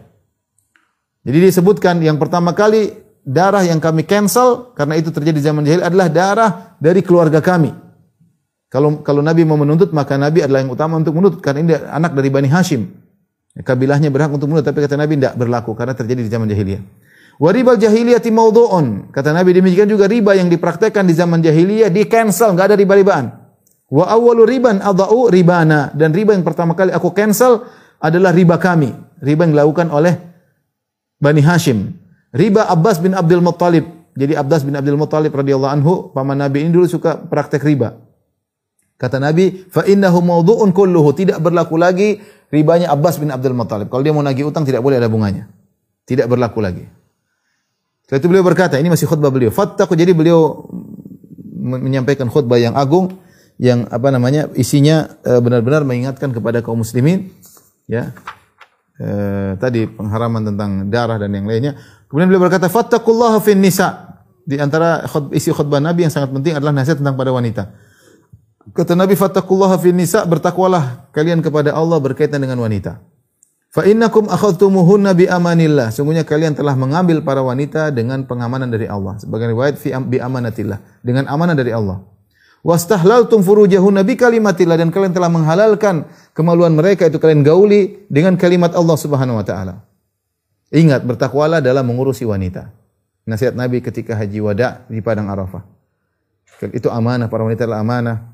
Jadi 1.22 1.38
disebutkan 1.46 2.02
yang 2.02 2.18
pertama 2.18 2.54
kali 2.54 2.90
darah 3.26 3.66
yang 3.66 3.82
kami 3.82 4.06
cancel 4.06 4.70
karena 4.78 4.94
itu 4.94 5.10
terjadi 5.10 5.38
di 5.38 5.44
zaman 5.46 5.62
jahiliyah 5.66 5.90
adalah 5.90 6.08
darah 6.10 6.50
dari 6.78 7.02
keluarga 7.02 7.42
kami. 7.42 7.74
Kalau 8.66 9.02
kalau 9.02 9.22
Nabi 9.22 9.46
mau 9.46 9.58
menuntut 9.58 9.94
maka 9.94 10.18
Nabi 10.18 10.42
adalah 10.42 10.62
yang 10.62 10.70
utama 10.74 10.98
untuk 10.98 11.14
menuntut 11.14 11.38
karena 11.42 11.62
ini 11.62 11.72
anak 11.74 12.14
dari 12.14 12.30
Bani 12.30 12.50
Hashim. 12.50 12.86
Kabilahnya 13.56 14.10
berhak 14.10 14.30
untuk 14.30 14.50
menuntut 14.50 14.70
tapi 14.70 14.82
kata 14.82 14.98
Nabi 14.98 15.18
tidak 15.18 15.34
berlaku 15.38 15.74
karena 15.74 15.94
terjadi 15.94 16.20
di 16.22 16.30
zaman 16.30 16.46
jahiliyah. 16.50 16.82
Waribal 17.36 17.76
jahiliyati 17.76 18.32
maudhu'un. 18.32 19.12
Kata 19.12 19.32
Nabi 19.36 19.52
demikian 19.52 19.84
juga 19.84 20.08
riba 20.08 20.32
yang 20.32 20.48
dipraktekkan 20.48 21.04
di 21.04 21.12
zaman 21.12 21.44
jahiliyah 21.44 21.92
di 21.92 22.08
cancel, 22.08 22.56
enggak 22.56 22.72
ada 22.72 22.76
riba-ribaan. 22.80 23.28
Wa 23.86 24.08
awwalu 24.10 24.48
riban 24.48 24.82
adha'u 24.82 25.30
ribana 25.30 25.94
dan 25.94 26.10
riba 26.10 26.34
yang 26.34 26.42
pertama 26.42 26.74
kali 26.74 26.90
aku 26.90 27.14
cancel 27.14 27.68
adalah 28.02 28.34
riba 28.34 28.58
kami, 28.58 28.90
riba 29.22 29.46
yang 29.46 29.52
dilakukan 29.54 29.92
oleh 29.92 30.16
Bani 31.20 31.44
Hashim. 31.44 31.94
Riba 32.34 32.66
Abbas 32.68 32.98
bin 33.00 33.14
Abdul 33.14 33.44
Muttalib. 33.44 33.84
Jadi 34.16 34.32
Abbas 34.32 34.64
bin 34.64 34.74
Abdul 34.74 34.96
Muttalib 34.96 35.32
radhiyallahu 35.32 35.72
anhu 35.72 35.92
paman 36.16 36.40
Nabi 36.40 36.64
ini 36.64 36.72
dulu 36.72 36.88
suka 36.88 37.20
praktek 37.20 37.62
riba. 37.62 38.00
Kata 38.96 39.20
Nabi, 39.20 39.68
fa 39.68 39.84
innahu 39.84 40.24
mawdu'un 40.24 40.72
kulluhu, 40.72 41.12
tidak 41.12 41.36
berlaku 41.44 41.76
lagi 41.76 42.16
ribanya 42.48 42.88
Abbas 42.96 43.20
bin 43.20 43.28
Abdul 43.28 43.52
Muttalib. 43.52 43.92
Kalau 43.92 44.00
dia 44.00 44.16
mau 44.16 44.24
nagih 44.24 44.48
utang 44.48 44.64
tidak 44.64 44.80
boleh 44.80 44.96
ada 44.96 45.08
bunganya. 45.12 45.52
Tidak 46.08 46.24
berlaku 46.24 46.64
lagi. 46.64 46.84
Setelah 48.06 48.18
itu 48.22 48.28
beliau 48.30 48.46
berkata, 48.46 48.78
ini 48.78 48.86
masih 48.86 49.10
khutbah 49.10 49.34
beliau. 49.34 49.50
Fattaku 49.50 49.98
jadi 49.98 50.14
beliau 50.14 50.70
menyampaikan 51.58 52.30
khutbah 52.30 52.56
yang 52.56 52.78
agung 52.78 53.18
yang 53.58 53.88
apa 53.90 54.14
namanya 54.14 54.46
isinya 54.54 55.18
e, 55.24 55.40
benar-benar 55.42 55.82
mengingatkan 55.82 56.30
kepada 56.30 56.60
kaum 56.60 56.84
muslimin 56.84 57.32
ya 57.88 58.12
e, 59.00 59.08
tadi 59.56 59.88
pengharaman 59.88 60.52
tentang 60.52 60.92
darah 60.92 61.16
dan 61.16 61.32
yang 61.32 61.48
lainnya 61.48 61.72
kemudian 62.06 62.28
beliau 62.28 62.44
berkata 62.44 62.68
fattaqullaha 62.68 63.40
fin 63.40 63.56
nisa 63.56 64.20
di 64.44 64.60
antara 64.60 65.08
isi 65.32 65.48
khutbah 65.56 65.80
Nabi 65.80 66.04
yang 66.04 66.12
sangat 66.12 66.36
penting 66.36 66.52
adalah 66.52 66.76
nasihat 66.76 67.00
tentang 67.00 67.16
pada 67.16 67.32
wanita 67.32 67.72
Kata 68.74 68.98
Nabi 68.98 69.14
fattaqullaha 69.14 69.78
fin 69.78 69.94
nisa 69.94 70.26
bertakwalah 70.26 71.06
kalian 71.14 71.38
kepada 71.38 71.70
Allah 71.70 72.02
berkaitan 72.02 72.42
dengan 72.42 72.58
wanita. 72.58 72.98
Fa 73.76 73.84
innakum 73.84 74.24
akhadtumuhunna 74.32 75.12
bi 75.12 75.28
amanillah. 75.28 75.92
Sungguhnya 75.92 76.24
kalian 76.24 76.56
telah 76.56 76.72
mengambil 76.72 77.20
para 77.20 77.44
wanita 77.44 77.92
dengan 77.92 78.24
pengamanan 78.24 78.72
dari 78.72 78.88
Allah. 78.88 79.20
Sebagai 79.20 79.52
riwayat 79.52 79.76
fi 79.76 79.92
bi 80.00 80.16
amanatillah, 80.16 81.04
dengan 81.04 81.28
amanah 81.28 81.52
dari 81.52 81.76
Allah. 81.76 82.00
Wastahlaltum 82.64 83.44
furujahunna 83.44 84.00
bi 84.00 84.16
kalimatillah 84.16 84.80
dan 84.80 84.88
kalian 84.88 85.12
telah 85.12 85.28
menghalalkan 85.28 86.08
kemaluan 86.32 86.72
mereka 86.72 87.04
itu 87.04 87.20
kalian 87.20 87.44
gauli 87.44 88.00
dengan 88.08 88.40
kalimat 88.40 88.72
Allah 88.72 88.96
Subhanahu 88.96 89.36
wa 89.36 89.44
taala. 89.44 89.84
Ingat 90.72 91.04
bertakwalah 91.04 91.60
dalam 91.60 91.84
mengurusi 91.84 92.24
wanita. 92.24 92.72
Nasihat 93.28 93.52
Nabi 93.52 93.84
ketika 93.84 94.16
haji 94.16 94.40
wada 94.40 94.88
di 94.88 95.04
padang 95.04 95.28
Arafah. 95.28 95.68
Itu 96.72 96.88
amanah 96.88 97.28
para 97.28 97.44
wanita 97.44 97.68
adalah 97.68 97.84
amanah 97.84 98.24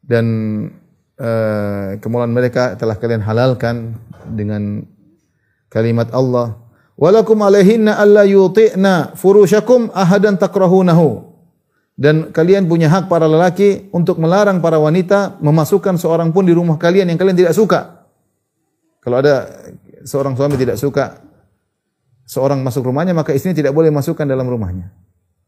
dan 0.00 0.24
uh, 1.20 2.00
kemaluan 2.00 2.32
mereka 2.32 2.74
telah 2.80 2.96
kalian 2.96 3.20
halalkan 3.20 4.00
dengan 4.28 4.84
kalimat 5.72 6.10
Allah 6.14 6.60
walakum 6.98 7.40
alaihinna 7.42 7.96
alla 7.96 8.22
yuti'na 8.22 9.16
furushakum 9.18 9.90
ahadan 9.90 10.38
takrahunahu 10.38 11.34
dan 11.98 12.32
kalian 12.32 12.66
punya 12.66 12.88
hak 12.88 13.06
para 13.06 13.28
lelaki 13.28 13.90
untuk 13.92 14.16
melarang 14.22 14.62
para 14.64 14.80
wanita 14.80 15.40
memasukkan 15.42 16.00
seorang 16.00 16.30
pun 16.30 16.46
di 16.46 16.54
rumah 16.54 16.78
kalian 16.78 17.10
yang 17.10 17.18
kalian 17.18 17.36
tidak 17.36 17.54
suka 17.56 18.08
kalau 19.02 19.18
ada 19.18 19.48
seorang 20.06 20.38
suami 20.38 20.54
tidak 20.54 20.78
suka 20.78 21.20
seorang 22.26 22.62
masuk 22.62 22.86
rumahnya 22.86 23.12
maka 23.12 23.34
istrinya 23.34 23.58
tidak 23.58 23.72
boleh 23.74 23.90
masukkan 23.90 24.24
dalam 24.24 24.46
rumahnya 24.46 24.94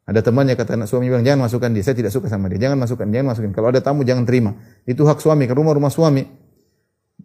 ada 0.05 0.21
temannya 0.21 0.53
kata 0.53 0.77
anak 0.77 0.89
suami 0.93 1.09
bilang 1.09 1.25
jangan 1.25 1.49
masukkan 1.49 1.73
dia, 1.73 1.81
saya 1.81 1.97
tidak 1.97 2.13
suka 2.13 2.29
sama 2.29 2.53
dia. 2.53 2.69
Jangan 2.69 2.77
masukkan, 2.77 3.09
jangan 3.09 3.33
masukin. 3.33 3.53
Kalau 3.57 3.73
ada 3.73 3.81
tamu 3.81 4.05
jangan 4.05 4.29
terima. 4.29 4.53
Itu 4.85 5.09
hak 5.09 5.17
suami 5.17 5.49
ke 5.49 5.57
rumah-rumah 5.57 5.89
suami. 5.89 6.29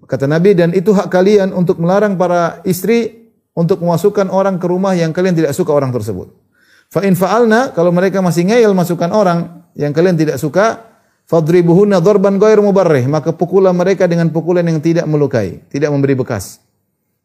Kata 0.10 0.26
Nabi 0.26 0.58
dan 0.58 0.74
itu 0.74 0.90
hak 0.90 1.10
kalian 1.14 1.54
untuk 1.54 1.78
melarang 1.78 2.18
para 2.18 2.66
istri 2.66 3.30
untuk 3.54 3.84
memasukkan 3.84 4.32
orang 4.34 4.58
ke 4.58 4.66
rumah 4.66 4.98
yang 4.98 5.14
kalian 5.14 5.38
tidak 5.38 5.54
suka 5.54 5.70
orang 5.70 5.94
tersebut. 5.94 6.34
Fa 6.90 7.06
in 7.06 7.14
fa'alna 7.14 7.76
kalau 7.78 7.94
mereka 7.94 8.18
masih 8.18 8.50
ngeyel 8.50 8.74
masukkan 8.74 9.14
orang 9.14 9.70
yang 9.78 9.94
kalian 9.94 10.18
tidak 10.18 10.42
suka, 10.42 10.82
fadribuhunna 11.30 12.02
darban 12.02 12.42
ghairu 12.42 12.66
mubarrih, 12.66 13.06
maka 13.06 13.30
pukulah 13.30 13.70
mereka 13.70 14.10
dengan 14.10 14.34
pukulan 14.34 14.66
yang 14.66 14.82
tidak 14.82 15.06
melukai, 15.06 15.62
tidak 15.70 15.94
memberi 15.94 16.18
bekas. 16.18 16.58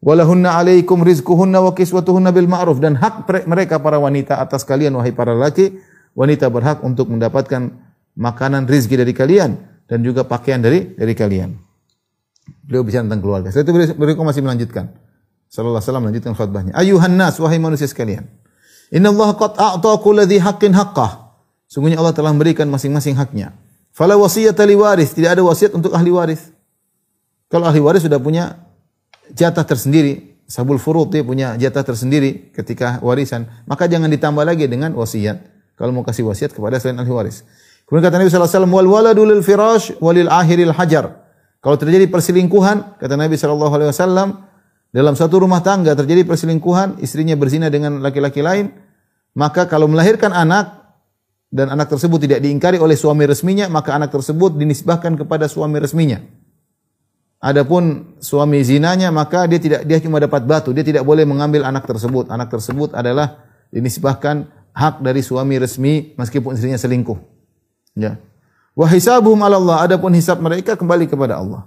Walahunna 0.05 0.61
alaikum 0.61 1.00
rizquhunna 1.00 1.64
wa 1.64 1.72
kiswatuhunna 1.72 2.29
bil 2.29 2.44
ma'ruf 2.44 2.77
dan 2.77 3.00
hak 3.00 3.24
mereka 3.48 3.81
para 3.81 3.96
wanita 3.96 4.37
atas 4.37 4.61
kalian 4.61 4.92
wahai 5.00 5.16
para 5.16 5.33
laki 5.33 5.81
wanita 6.12 6.53
berhak 6.53 6.85
untuk 6.85 7.09
mendapatkan 7.09 7.72
makanan 8.12 8.68
rizki 8.68 9.00
dari 9.00 9.16
kalian 9.16 9.57
dan 9.88 10.05
juga 10.05 10.29
pakaian 10.29 10.61
dari 10.61 10.92
dari 10.92 11.16
kalian. 11.16 11.57
Beliau 12.65 12.85
bicara 12.85 13.05
tentang 13.05 13.21
keluarga. 13.21 13.49
Setelah 13.53 13.85
itu 13.85 13.95
beliau, 13.97 14.25
masih 14.25 14.43
melanjutkan. 14.45 14.93
Sallallahu 15.53 15.79
alaihi 15.79 15.87
wasallam 15.87 16.03
melanjutkan 16.09 16.33
khutbahnya. 16.35 16.73
Ayuhan 16.75 17.15
nas 17.17 17.37
wahai 17.39 17.61
manusia 17.61 17.87
sekalian. 17.89 18.27
Inna 18.93 19.13
Allah 19.13 19.37
qad 19.37 19.53
a'ta 19.57 19.93
kulli 20.01 20.37
haqqin 20.41 20.73
haqqah. 20.73 21.35
Sungguhnya 21.71 21.99
Allah 21.99 22.13
telah 22.15 22.31
memberikan 22.31 22.69
masing-masing 22.69 23.17
haknya. 23.17 23.57
Fala 23.95 24.19
wasiyata 24.19 24.67
li 24.67 24.75
waris, 24.75 25.15
tidak 25.15 25.39
ada 25.39 25.43
wasiat 25.47 25.73
untuk 25.73 25.95
ahli 25.95 26.11
waris. 26.11 26.51
Kalau 27.49 27.71
ahli 27.71 27.79
waris 27.79 28.03
sudah 28.03 28.19
punya 28.19 28.59
jatah 29.31 29.63
tersendiri, 29.63 30.43
sabul 30.51 30.83
furud 30.83 31.15
dia 31.15 31.23
punya 31.23 31.55
jatah 31.55 31.87
tersendiri 31.87 32.51
ketika 32.51 32.99
warisan, 33.01 33.47
maka 33.71 33.87
jangan 33.87 34.11
ditambah 34.11 34.43
lagi 34.43 34.67
dengan 34.67 34.93
wasiat. 34.99 35.39
Kalau 35.75 35.91
mau 35.91 36.07
kasih 36.07 36.27
wasiat 36.27 36.55
kepada 36.55 36.79
selain 36.79 36.99
ahli 37.03 37.11
waris. 37.11 37.47
Kemudian 37.87 38.11
kata 38.11 38.17
Nabi 38.23 38.31
sallallahu 38.31 38.51
alaihi 38.51 38.59
wasallam 38.59 38.75
wal 38.75 38.89
waladu 38.91 39.23
lil 39.27 39.43
firash 39.43 39.95
walil 39.99 40.31
akhiril 40.31 40.75
hajar. 40.75 41.24
Kalau 41.64 41.81
terjadi 41.81 42.05
perselingkuhan, 42.12 43.00
kata 43.00 43.16
Nabi 43.16 43.40
sallallahu 43.40 43.72
alaihi 43.72 43.88
wasallam, 43.88 44.44
dalam 44.92 45.16
satu 45.16 45.40
rumah 45.40 45.64
tangga 45.64 45.96
terjadi 45.96 46.29
perselingkuhan, 46.29 47.00
istrinya 47.00 47.33
berzina 47.40 47.72
dengan 47.72 48.05
laki-laki 48.05 48.44
lain, 48.44 48.68
maka 49.33 49.64
kalau 49.64 49.88
melahirkan 49.88 50.37
anak 50.37 50.85
dan 51.48 51.72
anak 51.72 51.88
tersebut 51.88 52.29
tidak 52.29 52.44
diingkari 52.44 52.77
oleh 52.77 52.92
suami 52.94 53.24
resminya, 53.24 53.72
maka 53.72 53.96
anak 53.96 54.12
tersebut 54.12 54.61
dinisbahkan 54.61 55.16
kepada 55.16 55.48
suami 55.48 55.81
resminya. 55.81 56.20
Adapun 57.40 58.16
suami 58.20 58.61
zinanya 58.64 59.12
maka 59.12 59.44
dia 59.44 59.61
tidak 59.61 59.85
dia 59.88 59.98
cuma 60.05 60.20
dapat 60.20 60.44
batu, 60.44 60.72
dia 60.77 60.85
tidak 60.85 61.05
boleh 61.05 61.24
mengambil 61.24 61.64
anak 61.64 61.88
tersebut. 61.88 62.29
Anak 62.29 62.53
tersebut 62.53 62.92
adalah 62.92 63.40
dinisbahkan 63.72 64.48
hak 64.72 65.00
dari 65.00 65.20
suami 65.24 65.57
resmi 65.57 66.12
meskipun 66.16 66.57
istrinya 66.57 66.77
selingkuh. 66.77 67.18
Ya. 67.96 68.20
Wa 68.75 68.91
hisabuhum 68.91 69.39
'ala 69.39 69.57
Allah, 69.59 69.77
adapun 69.87 70.11
hisab 70.15 70.43
mereka 70.43 70.75
kembali 70.75 71.07
kepada 71.07 71.39
Allah. 71.39 71.67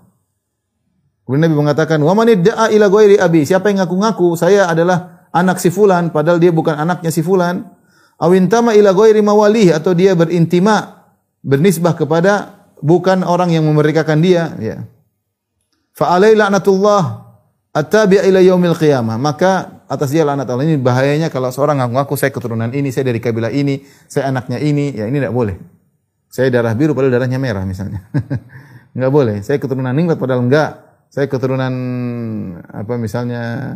Kemudian 1.23 1.47
Nabi 1.47 1.55
mengatakan, 1.59 1.99
"Wa 2.03 2.15
man 2.15 2.27
idda'a 2.27 2.71
ila 2.71 2.87
ghairi 2.87 3.15
abi?" 3.19 3.43
Siapa 3.43 3.67
yang 3.71 3.83
ngaku-ngaku 3.83 4.35
saya 4.39 4.67
adalah 4.67 5.27
anak 5.31 5.59
si 5.59 5.71
fulan 5.71 6.11
padahal 6.11 6.39
dia 6.39 6.51
bukan 6.51 6.75
anaknya 6.75 7.11
si 7.11 7.23
fulan. 7.23 7.67
Awintama 8.19 8.75
ila 8.75 8.95
ghairi 8.95 9.19
mawalihi 9.23 9.71
atau 9.75 9.91
dia 9.91 10.15
berintima 10.15 11.05
bernisbah 11.43 11.95
kepada 11.95 12.63
bukan 12.83 13.23
orang 13.23 13.55
yang 13.55 13.63
memerdekakan 13.67 14.19
dia, 14.19 14.55
ya. 14.59 14.83
Fa 15.95 16.15
alai 16.15 16.35
la'natullah 16.35 17.27
attabi' 17.75 18.23
ila 18.25 18.39
yaumil 18.41 18.75
qiyamah. 18.75 19.15
Maka 19.21 19.83
atas 19.87 20.11
dia 20.11 20.27
laknat 20.27 20.49
Allah 20.49 20.65
ini 20.67 20.75
bahayanya 20.75 21.31
kalau 21.31 21.53
seorang 21.53 21.79
ngaku-ngaku 21.79 22.13
saya 22.19 22.31
keturunan 22.33 22.71
ini, 22.73 22.91
saya 22.91 23.07
dari 23.07 23.23
kabilah 23.23 23.53
ini, 23.53 23.85
saya 24.09 24.33
anaknya 24.33 24.59
ini, 24.59 24.91
ya 24.95 25.07
ini 25.07 25.17
tidak 25.21 25.33
boleh. 25.33 25.55
Saya 26.37 26.53
darah 26.53 26.77
biru 26.77 26.93
padahal 26.93 27.17
darahnya 27.17 27.41
merah 27.41 27.65
misalnya. 27.65 28.05
enggak 28.93 29.09
boleh. 29.09 29.41
Saya 29.41 29.57
keturunan 29.57 29.89
ningrat 29.89 30.21
padahal 30.21 30.45
enggak. 30.45 30.85
Saya 31.09 31.25
keturunan 31.25 31.73
apa 32.61 32.93
misalnya 33.01 33.73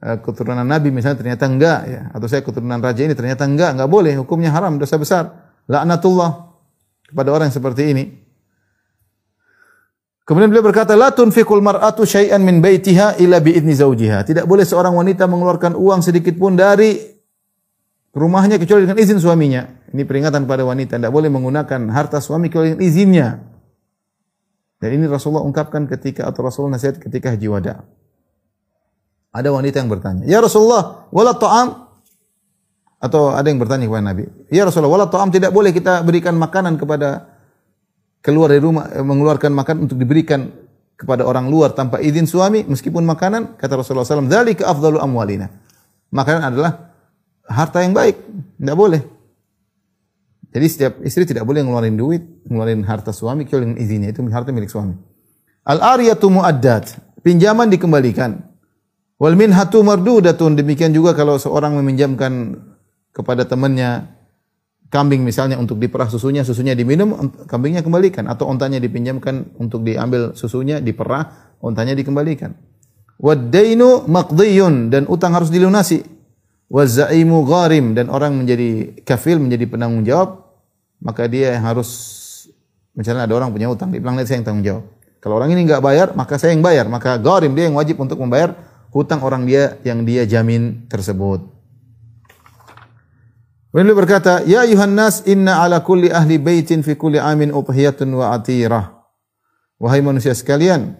eh, 0.00 0.16
keturunan 0.24 0.64
nabi 0.64 0.88
misalnya 0.88 1.20
ternyata 1.20 1.44
enggak 1.44 1.80
ya 1.84 2.00
atau 2.16 2.24
saya 2.24 2.40
keturunan 2.40 2.80
raja 2.80 3.04
ini 3.04 3.12
ternyata 3.12 3.44
enggak 3.44 3.76
enggak 3.76 3.90
boleh 3.92 4.16
hukumnya 4.16 4.48
haram 4.48 4.80
dosa 4.80 4.96
besar 4.96 5.52
laknatullah 5.68 6.56
kepada 7.10 7.28
orang 7.36 7.52
yang 7.52 7.58
seperti 7.60 7.82
ini 7.92 8.04
Kemudian 10.30 10.46
beliau 10.46 10.62
berkata, 10.62 10.94
"La 10.94 11.10
tunfiqul 11.10 11.58
mar'atu 11.58 12.06
syai'an 12.06 12.38
min 12.38 12.62
baitiha 12.62 13.18
illa 13.18 13.42
bi 13.42 13.50
idni 13.50 13.74
zawjiha." 13.74 14.22
Tidak 14.22 14.46
boleh 14.46 14.62
seorang 14.62 14.94
wanita 14.94 15.26
mengeluarkan 15.26 15.74
uang 15.74 16.06
sedikit 16.06 16.38
pun 16.38 16.54
dari 16.54 17.02
rumahnya 18.14 18.58
kecuali 18.58 18.86
dengan 18.86 18.98
izin 18.98 19.18
suaminya. 19.22 19.66
Ini 19.90 20.02
peringatan 20.06 20.46
pada 20.46 20.62
wanita, 20.62 20.98
tidak 20.98 21.12
boleh 21.14 21.30
menggunakan 21.30 21.90
harta 21.90 22.22
suami 22.22 22.50
kecuali 22.50 22.74
dengan 22.74 22.82
izinnya. 22.86 23.28
Dan 24.80 24.96
ini 24.96 25.04
Rasulullah 25.10 25.44
ungkapkan 25.44 25.84
ketika 25.90 26.24
atau 26.24 26.40
Rasulullah 26.46 26.80
nasihat 26.80 26.96
ketika 26.96 27.36
haji 27.36 27.46
wada. 27.52 27.84
Ada 29.30 29.52
wanita 29.54 29.78
yang 29.78 29.90
bertanya, 29.92 30.24
"Ya 30.26 30.42
Rasulullah, 30.42 31.06
wala 31.14 31.36
ta'am?" 31.36 31.86
Atau 33.00 33.32
ada 33.32 33.46
yang 33.46 33.60
bertanya 33.60 33.86
kepada 33.86 34.04
Nabi, 34.04 34.24
"Ya 34.50 34.66
Rasulullah, 34.66 34.90
wala 34.90 35.06
ta'am 35.06 35.30
tidak 35.30 35.54
boleh 35.54 35.70
kita 35.70 36.02
berikan 36.02 36.34
makanan 36.34 36.80
kepada 36.80 37.30
keluar 38.24 38.52
dari 38.52 38.60
rumah 38.60 38.88
eh, 38.92 39.04
mengeluarkan 39.04 39.52
makan 39.52 39.76
untuk 39.88 39.96
diberikan 39.96 40.48
kepada 40.96 41.24
orang 41.24 41.48
luar 41.48 41.72
tanpa 41.72 41.96
izin 42.04 42.28
suami 42.28 42.68
meskipun 42.68 43.00
makanan 43.08 43.56
kata 43.56 43.80
Rasulullah 43.80 44.04
SAW 44.04 44.28
dzalika 44.28 44.68
afdalu 44.68 45.00
amwalina 45.00 45.48
makanan 46.12 46.52
adalah 46.52 46.89
harta 47.50 47.82
yang 47.82 47.92
baik 47.92 48.16
tidak 48.56 48.76
boleh 48.78 49.02
jadi 50.50 50.66
setiap 50.66 50.92
istri 51.02 51.26
tidak 51.26 51.42
boleh 51.42 51.66
ngeluarin 51.66 51.98
duit 51.98 52.22
ngeluarin 52.46 52.86
harta 52.86 53.10
suami 53.10 53.42
kecuali 53.42 53.74
dengan 53.74 53.78
izinnya 53.82 54.08
itu 54.14 54.22
harta 54.30 54.54
milik 54.54 54.70
suami 54.70 54.94
al 55.66 55.82
ariyatu 55.82 56.30
muaddat 56.30 57.18
pinjaman 57.26 57.66
dikembalikan 57.66 58.38
wal 59.18 59.34
minhatu 59.34 59.82
mardudatun 59.82 60.54
demikian 60.54 60.94
juga 60.94 61.18
kalau 61.18 61.36
seorang 61.36 61.74
meminjamkan 61.74 62.54
kepada 63.10 63.42
temannya 63.44 64.20
kambing 64.90 65.22
misalnya 65.22 65.56
untuk 65.56 65.78
diperah 65.78 66.10
susunya, 66.10 66.42
susunya 66.42 66.74
diminum, 66.74 67.30
kambingnya 67.46 67.80
kembalikan 67.80 68.26
atau 68.26 68.50
ontanya 68.50 68.82
dipinjamkan 68.82 69.54
untuk 69.56 69.86
diambil 69.86 70.34
susunya, 70.34 70.82
diperah, 70.82 71.54
ontanya 71.62 71.94
dikembalikan. 71.94 72.58
Wadainu 73.22 74.10
maqdiyun 74.10 74.90
dan 74.90 75.06
utang 75.06 75.32
harus 75.32 75.48
dilunasi. 75.48 76.19
Wazaimu 76.70 77.42
gharim 77.50 77.98
dan 77.98 78.06
orang 78.14 78.38
menjadi 78.38 79.02
kafil 79.02 79.42
menjadi 79.42 79.66
penanggung 79.66 80.06
jawab, 80.06 80.46
maka 81.02 81.26
dia 81.26 81.58
yang 81.58 81.66
harus 81.66 81.90
misalnya 82.94 83.26
ada 83.26 83.34
orang 83.34 83.50
punya 83.50 83.66
utang, 83.66 83.90
dia 83.90 83.98
bilang 83.98 84.14
saya 84.22 84.38
yang 84.38 84.46
tanggung 84.46 84.62
jawab. 84.62 84.84
Kalau 85.20 85.36
orang 85.36 85.52
ini 85.52 85.68
enggak 85.68 85.84
bayar, 85.84 86.16
maka 86.16 86.40
saya 86.40 86.56
yang 86.56 86.64
bayar. 86.64 86.88
Maka 86.88 87.20
gharim 87.20 87.52
dia 87.52 87.68
yang 87.68 87.76
wajib 87.76 88.00
untuk 88.00 88.16
membayar 88.16 88.56
hutang 88.88 89.20
orang 89.20 89.44
dia 89.44 89.76
yang 89.84 90.06
dia 90.08 90.24
jamin 90.24 90.88
tersebut. 90.88 91.44
Beliau 93.70 93.94
berkata, 93.94 94.42
"Ya 94.48 94.66
ayuhan 94.66 94.96
nas, 94.96 95.22
inna 95.28 95.62
ala 95.62 95.84
kulli 95.84 96.10
ahli 96.10 96.40
baitin 96.42 96.82
fi 96.82 96.98
kulli 96.98 97.20
amin 97.22 97.54
udhiyatun 97.54 98.08
wa 98.10 98.34
atirah." 98.34 98.98
Wahai 99.78 100.02
manusia 100.02 100.34
sekalian, 100.34 100.98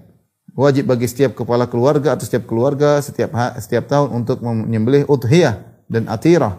wajib 0.54 0.90
bagi 0.90 1.06
setiap 1.06 1.34
kepala 1.34 1.70
keluarga 1.70 2.14
atau 2.14 2.26
setiap 2.26 2.46
keluarga 2.46 2.98
setiap 3.02 3.30
setiap 3.58 3.86
tahun 3.86 4.10
untuk 4.12 4.42
menyembelih 4.42 5.06
udhiyah 5.06 5.86
dan 5.90 6.06
atirah. 6.06 6.58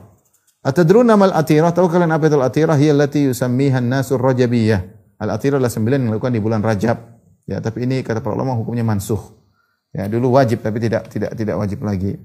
Atadruna 0.61 1.17
mal 1.17 1.33
atirah? 1.33 1.73
Tahu 1.73 1.89
kalian 1.89 2.13
apa 2.13 2.29
itu 2.29 2.37
atirah? 2.37 2.77
Hiya 2.77 2.93
allati 2.93 3.25
yusammiha 3.25 3.81
an-nasu 3.81 4.19
rajabiyah. 4.19 5.01
Al-atirah 5.21 5.61
adalah 5.61 5.69
sembilan 5.69 5.97
yang 6.01 6.09
dilakukan 6.13 6.33
di 6.33 6.41
bulan 6.41 6.61
Rajab. 6.65 6.97
Ya, 7.45 7.61
tapi 7.61 7.85
ini 7.85 8.01
kata 8.01 8.25
para 8.25 8.33
ulama 8.33 8.57
hukumnya 8.57 8.81
mansuh. 8.81 9.21
Ya, 9.93 10.09
dulu 10.09 10.33
wajib 10.33 10.65
tapi 10.65 10.81
tidak 10.81 11.13
tidak 11.13 11.37
tidak 11.37 11.55
wajib 11.61 11.85
lagi. 11.85 12.17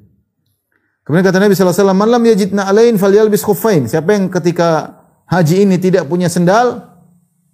Kemudian 1.04 1.22
kata 1.22 1.38
Nabi 1.38 1.52
SAW, 1.54 1.92
Man 1.92 2.08
lam 2.08 2.24
yajidna 2.24 2.66
alain 2.66 2.96
falyalbis 2.96 3.44
khuffain. 3.44 3.84
Siapa 3.84 4.16
yang 4.16 4.32
ketika 4.32 4.96
haji 5.28 5.68
ini 5.68 5.76
tidak 5.76 6.08
punya 6.08 6.26
sendal, 6.26 6.82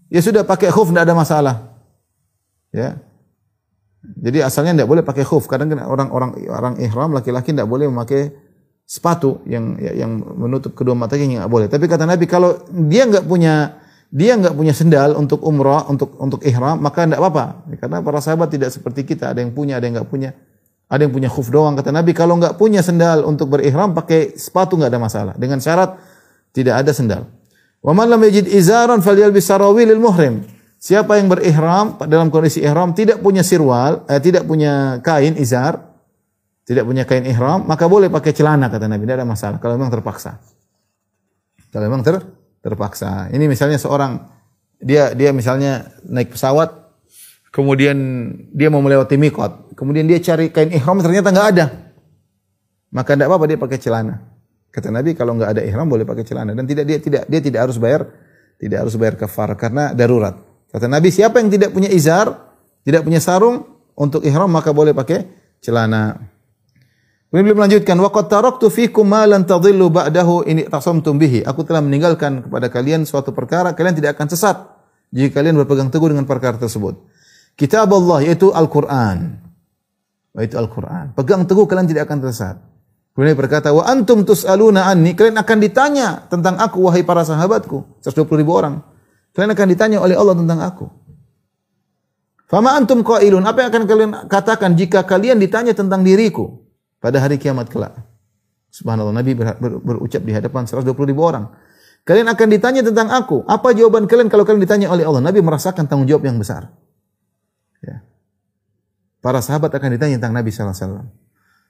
ya 0.08 0.22
sudah 0.22 0.46
pakai 0.46 0.70
khuf, 0.70 0.88
tidak 0.88 1.10
ada 1.10 1.14
masalah. 1.18 1.56
Ya. 2.72 3.02
Jadi 4.02 4.42
asalnya 4.42 4.82
tidak 4.82 4.88
boleh 4.90 5.02
pakai 5.06 5.22
khuf. 5.22 5.46
Kadang 5.46 5.70
kan 5.70 5.86
orang-orang 5.86 6.30
orang 6.50 6.74
ihram 6.82 7.14
laki-laki 7.14 7.54
tidak 7.54 7.70
boleh 7.70 7.86
memakai 7.86 8.34
sepatu 8.82 9.40
yang 9.46 9.78
yang 9.78 10.18
menutup 10.18 10.74
kedua 10.74 10.98
matanya 10.98 11.46
nggak 11.46 11.52
boleh. 11.52 11.66
Tapi 11.70 11.86
kata 11.86 12.04
Nabi 12.04 12.26
kalau 12.26 12.58
dia 12.70 13.06
nggak 13.06 13.24
punya 13.24 13.78
dia 14.12 14.36
nggak 14.36 14.52
punya 14.52 14.74
sendal 14.74 15.16
untuk 15.16 15.40
umrah 15.46 15.86
untuk 15.86 16.18
untuk 16.18 16.42
ihram 16.42 16.82
maka 16.82 17.06
tidak 17.06 17.22
apa-apa. 17.22 17.64
Karena 17.78 18.02
para 18.02 18.18
sahabat 18.18 18.50
tidak 18.50 18.74
seperti 18.74 19.06
kita, 19.06 19.30
ada 19.32 19.40
yang 19.40 19.54
punya, 19.54 19.78
ada 19.78 19.86
yang 19.86 20.02
nggak 20.02 20.10
punya. 20.10 20.34
Ada 20.92 21.08
yang 21.08 21.14
punya 21.16 21.30
khuf 21.32 21.48
doang 21.48 21.72
kata 21.72 21.88
Nabi 21.88 22.12
kalau 22.12 22.36
nggak 22.36 22.60
punya 22.60 22.84
sendal 22.84 23.24
untuk 23.24 23.48
berihram 23.48 23.96
pakai 23.96 24.36
sepatu 24.36 24.76
nggak 24.76 24.92
ada 24.92 25.00
masalah 25.00 25.34
dengan 25.40 25.56
syarat 25.56 25.96
tidak 26.52 26.84
ada 26.84 26.92
sendal. 26.92 27.32
Wa 27.80 27.96
man 27.96 28.12
lam 28.12 28.20
yajid 28.20 28.44
izaran 28.50 29.00
falyalbis 29.00 29.48
sarawil 29.48 29.88
muhrim. 29.96 30.44
Siapa 30.82 31.14
yang 31.14 31.30
berihram 31.30 31.94
dalam 32.10 32.26
kondisi 32.26 32.58
ihram 32.58 32.90
tidak 32.90 33.22
punya 33.22 33.46
sirwal, 33.46 34.02
eh, 34.10 34.18
tidak 34.18 34.42
punya 34.50 34.98
kain 34.98 35.38
izar, 35.38 35.78
tidak 36.66 36.82
punya 36.82 37.06
kain 37.06 37.22
ihram, 37.22 37.62
maka 37.70 37.86
boleh 37.86 38.10
pakai 38.10 38.34
celana 38.34 38.66
kata 38.66 38.90
Nabi, 38.90 39.06
tidak 39.06 39.22
ada 39.22 39.28
masalah 39.30 39.62
kalau 39.62 39.78
memang 39.78 39.94
terpaksa. 39.94 40.42
Kalau 41.70 41.86
memang 41.86 42.02
ter, 42.02 42.18
terpaksa. 42.66 43.30
Ini 43.30 43.46
misalnya 43.46 43.78
seorang 43.78 44.26
dia 44.82 45.14
dia 45.14 45.30
misalnya 45.30 45.86
naik 46.02 46.34
pesawat 46.34 46.74
kemudian 47.54 47.94
dia 48.50 48.66
mau 48.66 48.82
melewati 48.82 49.14
mikot, 49.14 49.78
kemudian 49.78 50.10
dia 50.10 50.18
cari 50.18 50.50
kain 50.50 50.74
ihram 50.74 50.98
ternyata 50.98 51.30
nggak 51.30 51.48
ada. 51.54 51.66
Maka 52.90 53.14
tidak 53.14 53.30
apa-apa 53.30 53.46
dia 53.46 53.58
pakai 53.62 53.78
celana. 53.78 54.18
Kata 54.74 54.90
Nabi 54.90 55.14
kalau 55.14 55.38
nggak 55.38 55.50
ada 55.54 55.62
ihram 55.62 55.86
boleh 55.86 56.02
pakai 56.02 56.26
celana 56.26 56.58
dan 56.58 56.66
tidak 56.66 56.90
dia 56.90 56.98
tidak 56.98 57.22
dia 57.30 57.38
tidak 57.38 57.70
harus 57.70 57.78
bayar 57.78 58.10
tidak 58.58 58.82
harus 58.82 58.98
bayar 58.98 59.14
kafar 59.14 59.54
karena 59.54 59.94
darurat. 59.94 60.51
Kata 60.72 60.88
Nabi 60.88 61.12
siapa 61.12 61.36
yang 61.36 61.52
tidak 61.52 61.76
punya 61.76 61.92
izar, 61.92 62.32
tidak 62.80 63.04
punya 63.04 63.20
sarung 63.20 63.68
untuk 63.92 64.24
ihram 64.24 64.48
maka 64.48 64.72
boleh 64.72 64.96
pakai 64.96 65.28
celana. 65.60 66.16
Kemudian 67.28 67.44
beliau 67.48 67.58
melanjutkan, 67.64 67.96
"Wa 68.00 68.08
qad 68.12 68.28
taraktu 68.28 68.68
fikum 68.72 69.04
ma 69.08 69.24
lan 69.28 69.44
tadhillu 69.44 69.88
ba'dahu 69.92 70.48
in 70.48 70.64
tasamtum 70.68 71.20
bihi." 71.20 71.44
Aku 71.44 71.64
telah 71.64 71.84
meninggalkan 71.84 72.44
kepada 72.48 72.72
kalian 72.72 73.04
suatu 73.04 73.32
perkara 73.36 73.72
kalian 73.76 73.96
tidak 73.96 74.16
akan 74.16 74.28
sesat 74.32 74.56
jika 75.12 75.40
kalian 75.40 75.56
berpegang 75.60 75.92
teguh 75.92 76.12
dengan 76.12 76.24
perkara 76.24 76.56
tersebut. 76.56 76.96
Kitab 77.56 77.92
Allah 77.92 78.24
yaitu 78.24 78.48
Al-Quran. 78.52 79.40
Yaitu 80.36 80.56
Al-Quran. 80.56 81.12
Pegang 81.12 81.44
teguh 81.44 81.68
kalian 81.68 81.88
tidak 81.88 82.08
akan 82.08 82.24
tersesat. 82.24 82.56
Kemudian 83.12 83.36
berkata, 83.36 83.68
wa 83.76 83.84
antum 83.84 84.24
tus'aluna 84.24 84.88
anni. 84.88 85.12
Kalian 85.12 85.36
akan 85.36 85.58
ditanya 85.60 86.24
tentang 86.32 86.56
aku, 86.56 86.88
wahai 86.88 87.04
para 87.04 87.20
sahabatku. 87.28 88.00
120 88.00 88.40
ribu 88.40 88.56
orang. 88.56 88.80
Kalian 89.32 89.50
akan 89.56 89.68
ditanya 89.72 89.98
oleh 90.00 90.16
Allah 90.16 90.36
tentang 90.36 90.60
aku. 90.60 90.86
Fama 92.52 92.76
antum 92.76 93.00
qailun. 93.00 93.40
Apa 93.48 93.64
yang 93.64 93.70
akan 93.72 93.84
kalian 93.88 94.10
katakan 94.28 94.76
jika 94.76 95.08
kalian 95.08 95.40
ditanya 95.40 95.72
tentang 95.72 96.04
diriku 96.04 96.60
pada 97.00 97.16
hari 97.16 97.40
kiamat 97.40 97.72
kelak? 97.72 97.96
Subhanallah, 98.68 99.16
Nabi 99.16 99.32
ber, 99.32 99.56
ber, 99.56 99.72
berucap 99.80 100.20
di 100.20 100.36
hadapan 100.36 100.68
120 100.68 100.92
ribu 101.08 101.24
orang. 101.24 101.48
Kalian 102.04 102.28
akan 102.28 102.46
ditanya 102.52 102.84
tentang 102.84 103.08
aku. 103.08 103.40
Apa 103.48 103.72
jawaban 103.72 104.04
kalian 104.04 104.28
kalau 104.28 104.44
kalian 104.44 104.64
ditanya 104.68 104.92
oleh 104.92 105.08
Allah? 105.08 105.24
Nabi 105.24 105.40
merasakan 105.40 105.88
tanggung 105.88 106.04
jawab 106.04 106.28
yang 106.28 106.36
besar. 106.36 106.68
Ya. 107.80 108.04
Para 109.24 109.40
sahabat 109.40 109.72
akan 109.72 109.96
ditanya 109.96 110.20
tentang 110.20 110.36
Nabi 110.36 110.52
sallallahu 110.52 110.76
alaihi 110.76 110.84
wasallam. 110.84 111.06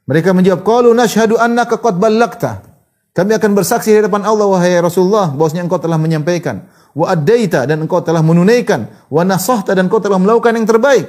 Mereka 0.03 0.31
menjawab, 0.35 0.61
"Qalu 0.66 0.90
nashhadu 0.98 1.38
annaka 1.38 1.79
qad 1.79 1.94
ballagta." 2.01 2.71
Kami 3.12 3.37
akan 3.37 3.51
bersaksi 3.53 3.92
di 3.92 4.01
hadapan 4.01 4.25
Allah 4.25 4.48
wahai 4.48 4.72
Rasulullah 4.81 5.29
bahwasanya 5.29 5.68
engkau 5.68 5.77
telah 5.77 6.01
menyampaikan, 6.01 6.64
wa 6.96 7.12
addaita 7.12 7.68
dan 7.68 7.85
engkau 7.85 8.01
telah 8.01 8.25
menunaikan, 8.25 8.88
wa 9.12 9.20
nasahta 9.20 9.77
dan 9.77 9.85
engkau 9.85 10.01
telah 10.01 10.16
melakukan 10.16 10.57
yang 10.57 10.64
terbaik. 10.64 11.05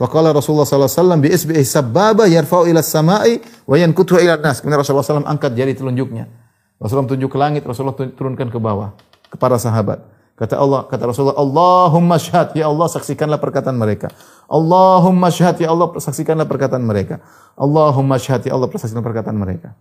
Faqala 0.00 0.32
Rasulullah 0.32 0.64
sallallahu 0.64 0.88
alaihi 0.88 1.00
wasallam 1.04 1.20
bi 1.20 1.28
isbihi 1.28 1.62
sababa 1.68 2.24
yarfa'u 2.24 2.64
ila 2.64 2.80
samai 2.80 3.44
wa 3.68 3.76
yankutu 3.76 4.16
ila 4.16 4.40
nas. 4.40 4.64
Kemudian 4.64 4.80
Rasulullah 4.80 5.04
SAW 5.04 5.28
angkat 5.28 5.52
jari 5.52 5.76
telunjuknya. 5.76 6.32
Rasulullah 6.80 7.12
tunjuk 7.12 7.28
ke 7.28 7.38
langit, 7.38 7.62
Rasulullah 7.62 7.94
turunkan 7.94 8.48
ke 8.48 8.56
bawah 8.56 8.96
ke 9.28 9.36
para 9.36 9.60
sahabat. 9.60 10.02
Kata 10.32 10.58
Allah, 10.58 10.88
kata 10.88 11.12
Rasulullah, 11.12 11.36
Allahumma 11.36 12.16
syahad, 12.16 12.56
ya 12.56 12.66
Allah 12.72 12.88
saksikanlah 12.88 13.36
perkataan 13.36 13.76
mereka. 13.76 14.10
Allahumma 14.48 15.28
syahad 15.28 15.60
ya 15.60 15.70
Allah 15.70 15.92
saksikanlah 15.92 16.48
perkataan 16.48 16.82
mereka. 16.82 17.20
Allahumma 17.54 18.16
syahad 18.16 18.48
ya 18.48 18.56
Allah 18.56 18.66
saksikanlah 18.72 19.06
perkataan 19.06 19.36
mereka. 19.36 19.76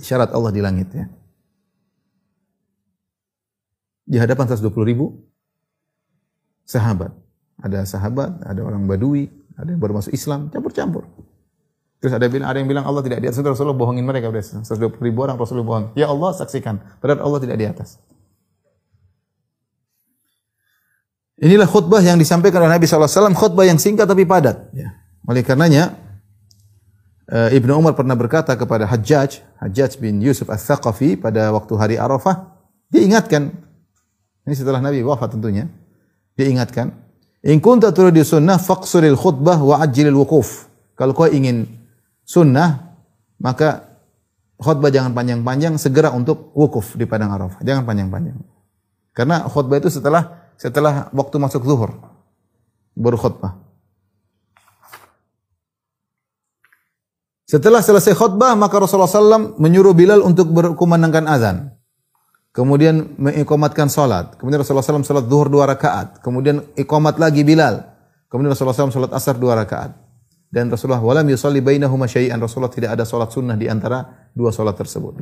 Syarat 0.00 0.30
Allah 0.32 0.52
di 0.52 0.60
langit 0.60 0.88
ya. 0.92 1.06
Di 4.06 4.16
hadapan 4.22 4.46
120 4.46 4.70
ribu 4.86 5.18
sahabat. 6.62 7.10
Ada 7.56 7.88
sahabat, 7.88 8.44
ada 8.44 8.60
orang 8.60 8.84
badui, 8.84 9.32
ada 9.56 9.72
yang 9.72 9.80
baru 9.80 9.96
masuk 9.96 10.12
Islam, 10.12 10.52
campur-campur. 10.52 11.08
Terus 11.96 12.12
ada 12.12 12.28
bilang, 12.28 12.46
ada 12.52 12.60
yang 12.60 12.68
bilang 12.68 12.84
Allah 12.84 13.00
tidak 13.00 13.24
di 13.24 13.26
atas. 13.32 13.40
Rasulullah 13.40 13.74
bohongin 13.74 14.04
mereka. 14.04 14.28
120 14.28 15.00
ribu 15.00 15.24
orang 15.24 15.40
Rasulullah 15.40 15.66
bohong. 15.66 15.86
Ya 15.96 16.12
Allah 16.12 16.30
saksikan. 16.36 17.00
Padahal 17.00 17.24
Allah 17.24 17.40
tidak 17.40 17.56
di 17.56 17.66
atas. 17.66 17.96
Inilah 21.36 21.68
khutbah 21.68 22.00
yang 22.00 22.16
disampaikan 22.16 22.64
oleh 22.64 22.80
Nabi 22.80 22.88
SAW, 22.88 23.32
khutbah 23.36 23.64
yang 23.64 23.76
singkat 23.76 24.08
tapi 24.08 24.24
padat. 24.28 24.72
Ya. 24.72 24.96
Oleh 25.28 25.44
karenanya, 25.44 25.96
Ibnu 27.26 27.74
Umar 27.74 27.98
pernah 27.98 28.14
berkata 28.14 28.54
kepada 28.54 28.86
Hajjaj, 28.86 29.42
Hajjaj 29.58 29.98
bin 29.98 30.22
Yusuf 30.22 30.46
Al-Thaqafi 30.46 31.18
pada 31.18 31.50
waktu 31.50 31.74
hari 31.74 31.96
Arafah, 31.98 32.54
dia 32.86 33.02
ingatkan, 33.02 33.50
ini 34.46 34.54
setelah 34.54 34.78
Nabi 34.78 35.02
wafat 35.02 35.34
tentunya, 35.34 35.66
dia 36.38 36.46
ingatkan, 36.46 36.94
In 37.46 37.62
kunta 37.62 37.94
turidu 37.94 38.26
sunnah 38.26 38.58
faqsuril 38.58 39.14
khutbah 39.14 39.58
wa 39.62 39.78
ajilil 39.78 40.18
wukuf. 40.18 40.66
Kalau 40.98 41.14
kau 41.14 41.30
ingin 41.30 41.66
sunnah, 42.26 42.98
maka 43.38 43.86
khutbah 44.58 44.90
jangan 44.90 45.14
panjang-panjang, 45.14 45.78
segera 45.78 46.10
untuk 46.10 46.50
wukuf 46.58 46.98
di 46.98 47.06
padang 47.06 47.30
Arafah. 47.30 47.62
Jangan 47.62 47.86
panjang-panjang. 47.86 48.38
Karena 49.14 49.46
khutbah 49.46 49.78
itu 49.78 49.94
setelah 49.94 50.50
setelah 50.58 51.12
waktu 51.14 51.36
masuk 51.38 51.62
zuhur 51.62 51.94
baru 52.96 53.14
khutbah. 53.14 53.65
Setelah 57.46 57.78
selesai 57.78 58.18
khutbah 58.18 58.58
maka 58.58 58.82
Rasulullah 58.82 59.06
SAW 59.06 59.54
menyuruh 59.62 59.94
Bilal 59.94 60.18
untuk 60.26 60.50
berkumandangkan 60.50 61.24
azan. 61.30 61.56
Kemudian 62.50 63.14
mengikomatkan 63.20 63.86
salat. 63.86 64.34
Kemudian 64.34 64.58
Rasulullah 64.58 64.82
SAW 64.82 65.06
salat 65.06 65.30
zuhur 65.30 65.46
dua 65.46 65.70
rakaat. 65.70 66.18
Kemudian 66.26 66.66
ikomat 66.74 67.22
lagi 67.22 67.46
Bilal. 67.46 67.86
Kemudian 68.26 68.50
Rasulullah 68.50 68.74
SAW 68.74 68.90
salat 68.90 69.14
asar 69.14 69.38
dua 69.38 69.54
rakaat. 69.54 69.94
Dan 70.50 70.72
Rasulullah 70.72 70.98
walam 70.98 71.28
yusalli 71.30 71.62
bainahuma 71.62 72.10
syai'an. 72.10 72.40
Rasulullah 72.42 72.72
tidak 72.72 72.98
ada 72.98 73.04
salat 73.06 73.30
sunnah 73.30 73.54
di 73.54 73.70
antara 73.70 74.28
dua 74.34 74.50
salat 74.50 74.74
tersebut. 74.74 75.20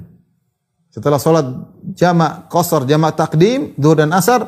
Setelah 0.94 1.18
salat 1.18 1.44
jamak 1.92 2.46
qasar, 2.48 2.86
jamak 2.86 3.18
takdim, 3.18 3.74
zuhur 3.76 3.98
dan 3.98 4.14
asar, 4.14 4.46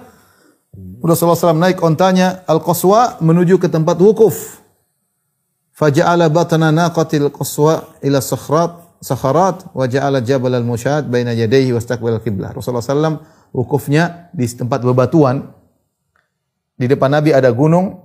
Rasulullah 1.02 1.36
SAW 1.36 1.58
naik 1.58 1.82
ontanya 1.82 2.46
Al-Qaswa 2.46 3.18
menuju 3.18 3.58
ke 3.58 3.66
tempat 3.66 3.98
wukuf. 3.98 4.62
Faja'ala 5.76 6.32
batana 6.32 6.72
naqatil 6.72 7.28
qaswa 7.28 8.00
ila 8.00 8.18
sakhrat 8.24 8.86
sakharat 9.04 9.68
wa 9.76 9.84
ja'ala 9.84 10.24
jabal 10.24 10.56
al-musyad 10.56 11.04
baina 11.06 11.36
yadayhi 11.36 11.72
wastaqbal 11.76 12.16
al-qiblah. 12.16 12.56
Rasulullah 12.56 12.80
SAW 12.80 13.20
wukufnya 13.52 14.32
di 14.32 14.48
tempat 14.48 14.80
bebatuan. 14.80 15.52
Di 16.76 16.88
depan 16.88 17.12
Nabi 17.12 17.32
ada 17.32 17.48
gunung 17.52 18.04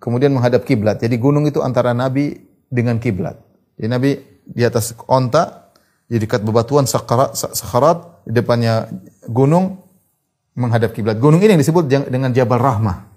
kemudian 0.00 0.32
menghadap 0.32 0.68
kiblat. 0.68 1.00
Jadi 1.00 1.16
gunung 1.16 1.48
itu 1.48 1.64
antara 1.64 1.96
Nabi 1.96 2.36
dengan 2.68 3.00
kiblat. 3.00 3.40
Jadi 3.76 3.88
Nabi 3.88 4.10
di 4.44 4.62
atas 4.64 4.92
onta 5.08 5.72
di 6.04 6.20
dekat 6.20 6.44
bebatuan 6.44 6.84
sakharat, 6.84 7.32
sakharat 7.36 8.24
di 8.28 8.36
depannya 8.36 8.88
gunung 9.28 9.80
menghadap 10.56 10.92
kiblat. 10.92 11.16
Gunung 11.16 11.40
ini 11.40 11.56
yang 11.56 11.62
disebut 11.64 11.88
dengan 11.88 12.32
Jabal 12.36 12.60
Rahmah. 12.60 13.08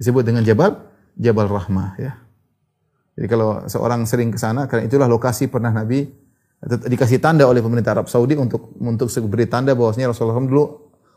Disebut 0.00 0.24
dengan 0.24 0.40
Jabal 0.44 0.80
Jabal 1.14 1.46
Rahmah 1.46 2.00
ya. 2.00 2.23
Jadi 3.14 3.26
kalau 3.30 3.62
seorang 3.70 4.02
sering 4.10 4.34
ke 4.34 4.38
sana 4.38 4.66
karena 4.66 4.90
itulah 4.90 5.06
lokasi 5.06 5.46
pernah 5.46 5.70
Nabi 5.70 6.02
dikasih 6.64 7.20
tanda 7.20 7.46
oleh 7.46 7.60
pemerintah 7.60 7.94
Arab 7.94 8.08
Saudi 8.10 8.34
untuk 8.34 8.74
untuk 8.80 9.06
beri 9.30 9.46
tanda 9.46 9.76
bahwasanya 9.76 10.10
Rasulullah 10.10 10.40
SAW 10.40 10.48
dulu 10.50 10.64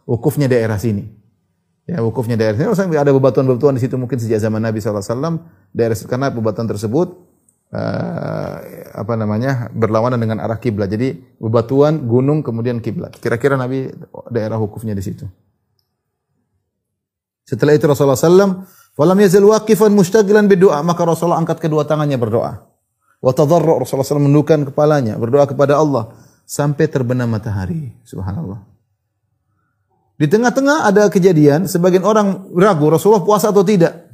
wukufnya 0.06 0.46
daerah 0.46 0.78
sini. 0.78 1.08
Ya, 1.88 2.04
wukufnya 2.04 2.36
daerah 2.36 2.60
sini. 2.60 2.68
Sampai 2.76 3.00
ada 3.00 3.16
bebatuan-bebatuan 3.16 3.80
di 3.80 3.82
situ 3.82 3.96
mungkin 3.96 4.20
sejak 4.20 4.44
zaman 4.44 4.60
Nabi 4.60 4.84
SAW. 4.84 5.40
Daerah 5.72 5.96
karena 6.04 6.28
bebatuan 6.30 6.68
tersebut 6.68 7.16
uh, 7.72 8.56
apa 8.92 9.14
namanya 9.16 9.72
berlawanan 9.72 10.20
dengan 10.20 10.44
arah 10.44 10.60
kiblat. 10.60 10.92
Jadi 10.92 11.16
bebatuan, 11.40 12.04
gunung, 12.04 12.44
kemudian 12.44 12.84
kiblat. 12.84 13.16
Kira-kira 13.16 13.56
Nabi 13.56 13.88
daerah 14.28 14.60
wukufnya 14.60 14.92
di 14.92 15.04
situ. 15.04 15.24
Setelah 17.48 17.72
itu 17.80 17.88
Rasulullah 17.88 18.20
SAW, 18.20 18.68
Walam 18.98 19.18
yazal 19.22 19.46
waqifan 19.46 19.94
mustaqilan 19.94 20.50
berdoa, 20.50 20.82
maka 20.82 21.06
Rasulullah 21.06 21.38
angkat 21.38 21.62
kedua 21.62 21.86
tangannya 21.86 22.18
berdoa. 22.18 22.66
Wa 23.22 23.32
tadarru 23.34 23.86
Rasulullah 23.86 24.10
SAW 24.10 24.26
menundukkan 24.26 24.74
kepalanya, 24.74 25.22
berdoa 25.22 25.46
kepada 25.46 25.78
Allah 25.78 26.18
sampai 26.50 26.90
terbenam 26.90 27.30
matahari. 27.30 27.94
Subhanallah. 28.02 28.66
Di 30.18 30.26
tengah-tengah 30.26 30.90
ada 30.90 31.14
kejadian, 31.14 31.70
sebagian 31.70 32.02
orang 32.02 32.50
ragu 32.58 32.90
Rasulullah 32.90 33.22
puasa 33.22 33.54
atau 33.54 33.62
tidak. 33.62 34.10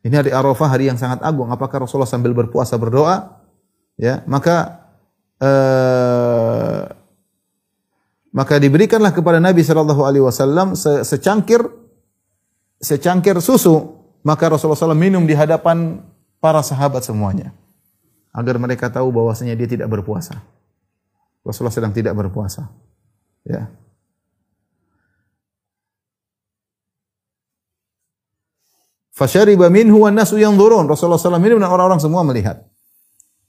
Ini 0.00 0.16
hari 0.16 0.30
Arafah, 0.32 0.68
hari 0.72 0.88
yang 0.88 0.96
sangat 0.96 1.20
agung. 1.20 1.52
Apakah 1.52 1.84
Rasulullah 1.84 2.08
sambil 2.08 2.32
berpuasa 2.32 2.80
berdoa? 2.80 3.36
Ya, 4.00 4.24
maka 4.24 4.88
uh, 5.36 6.88
maka 8.32 8.56
diberikanlah 8.56 9.12
kepada 9.12 9.44
Nabi 9.44 9.60
Shallallahu 9.60 10.02
Alaihi 10.08 10.24
Wasallam 10.24 10.72
secangkir 11.04 11.60
secangkir 12.82 13.38
susu, 13.38 13.96
maka 14.26 14.50
Rasulullah 14.50 14.92
SAW 14.92 14.98
minum 14.98 15.22
di 15.22 15.32
hadapan 15.32 16.02
para 16.42 16.60
sahabat 16.60 17.06
semuanya. 17.06 17.54
Agar 18.34 18.58
mereka 18.58 18.90
tahu 18.90 19.14
bahwasanya 19.14 19.54
dia 19.54 19.70
tidak 19.70 19.88
berpuasa. 19.88 20.42
Rasulullah 21.46 21.74
sedang 21.74 21.94
tidak 21.94 22.12
berpuasa. 22.18 22.66
Ya. 23.46 23.70
Fasyariba 29.12 29.68
minhu 29.68 30.02
wan 30.02 30.16
nasu 30.16 30.40
yanzurun. 30.40 30.88
Rasulullah 30.88 31.20
SAW 31.20 31.38
minum 31.38 31.60
dan 31.60 31.70
orang-orang 31.70 32.00
semua 32.02 32.26
melihat. 32.26 32.66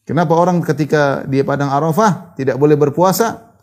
Kenapa 0.04 0.36
orang 0.36 0.60
ketika 0.60 1.24
dia 1.32 1.48
padang 1.48 1.72
Arafah 1.72 2.36
tidak 2.36 2.60
boleh 2.60 2.76
berpuasa 2.76 3.56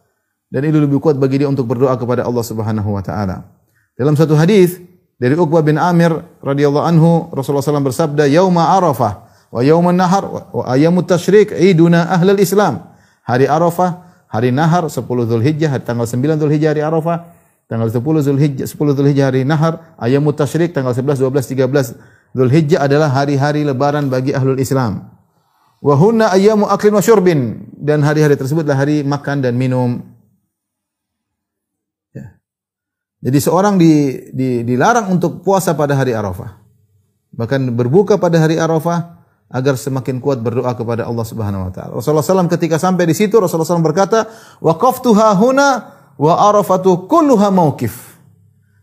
dan 0.49 0.65
itu 0.65 0.81
lebih 0.81 0.97
kuat 0.97 1.21
bagi 1.21 1.45
dia 1.45 1.49
untuk 1.53 1.69
berdoa 1.69 1.93
kepada 2.01 2.25
Allah 2.25 2.41
Subhanahu 2.41 2.97
wa 2.97 3.05
taala. 3.05 3.45
Dalam 3.93 4.17
satu 4.17 4.33
hadis 4.33 4.81
dari 5.21 5.37
Uqbah 5.37 5.61
bin 5.61 5.77
Amir 5.77 6.17
radhiyallahu 6.41 6.81
anhu 6.89 7.29
Rasulullah 7.37 7.61
SAW 7.61 7.85
bersabda, 7.85 8.25
"Yauma 8.25 8.73
Arafah 8.73 9.29
wa 9.53 9.61
yaumun 9.61 9.93
nahar 9.93 10.25
wa 10.25 10.65
ayyamut 10.65 11.05
tasyrik 11.05 11.53
iduna 11.53 12.09
ahlul 12.09 12.41
Islam." 12.41 12.89
Hari 13.29 13.45
Arafah, 13.45 14.25
hari 14.33 14.49
Nahar 14.51 14.89
10 14.89 15.29
Zulhijjah, 15.29 15.77
tanggal 15.85 16.09
9 16.09 16.41
Zulhijjah 16.41 16.73
hari 16.73 16.83
Arafah, 16.83 17.37
tanggal 17.69 17.93
10 17.93 18.25
Zulhijjah 18.25 18.65
10 18.65 18.97
Zulhijjah 18.97 19.29
hari 19.29 19.45
Nahar, 19.45 19.95
ayyamut 20.01 20.41
tasyrik 20.41 20.73
tanggal 20.73 20.97
11, 20.97 21.21
12, 21.21 21.53
13 21.53 21.95
Zulhijjah 22.33 22.89
adalah 22.89 23.13
hari-hari 23.13 23.63
lebaran 23.63 24.09
bagi 24.09 24.33
ahlul 24.33 24.59
Islam. 24.59 25.05
Wa 25.85 25.95
hunna 26.01 26.33
ayyamu 26.33 26.69
aklin 26.69 26.97
wa 26.97 27.05
syurbin 27.05 27.71
dan 27.77 28.05
hari-hari 28.05 28.37
tersebutlah 28.41 28.77
hari 28.77 29.05
makan 29.05 29.45
dan 29.45 29.55
minum. 29.57 30.10
Jadi 33.21 33.39
seorang 33.39 33.77
di, 33.77 34.17
di, 34.33 34.65
dilarang 34.65 35.13
untuk 35.13 35.45
puasa 35.45 35.77
pada 35.77 35.93
hari 35.93 36.17
Arafah. 36.17 36.57
Bahkan 37.37 37.77
berbuka 37.77 38.17
pada 38.17 38.41
hari 38.41 38.57
Arafah 38.57 39.21
agar 39.53 39.77
semakin 39.77 40.23
kuat 40.25 40.41
berdoa 40.41 40.73
kepada 40.73 41.05
Allah 41.05 41.27
Subhanahu 41.27 41.69
wa 41.69 41.73
taala. 41.75 41.93
Rasulullah 42.01 42.25
SAW 42.25 42.49
ketika 42.49 42.81
sampai 42.81 43.05
di 43.05 43.13
situ 43.13 43.37
Rasulullah 43.37 43.69
SAW 43.69 43.85
berkata, 43.85 44.25
"Waqaftu 44.63 45.13
huna 45.13 45.69
wa 46.17 46.33
Arafatu 46.49 47.05
kulluha 47.11 47.53
mauqif." 47.53 48.17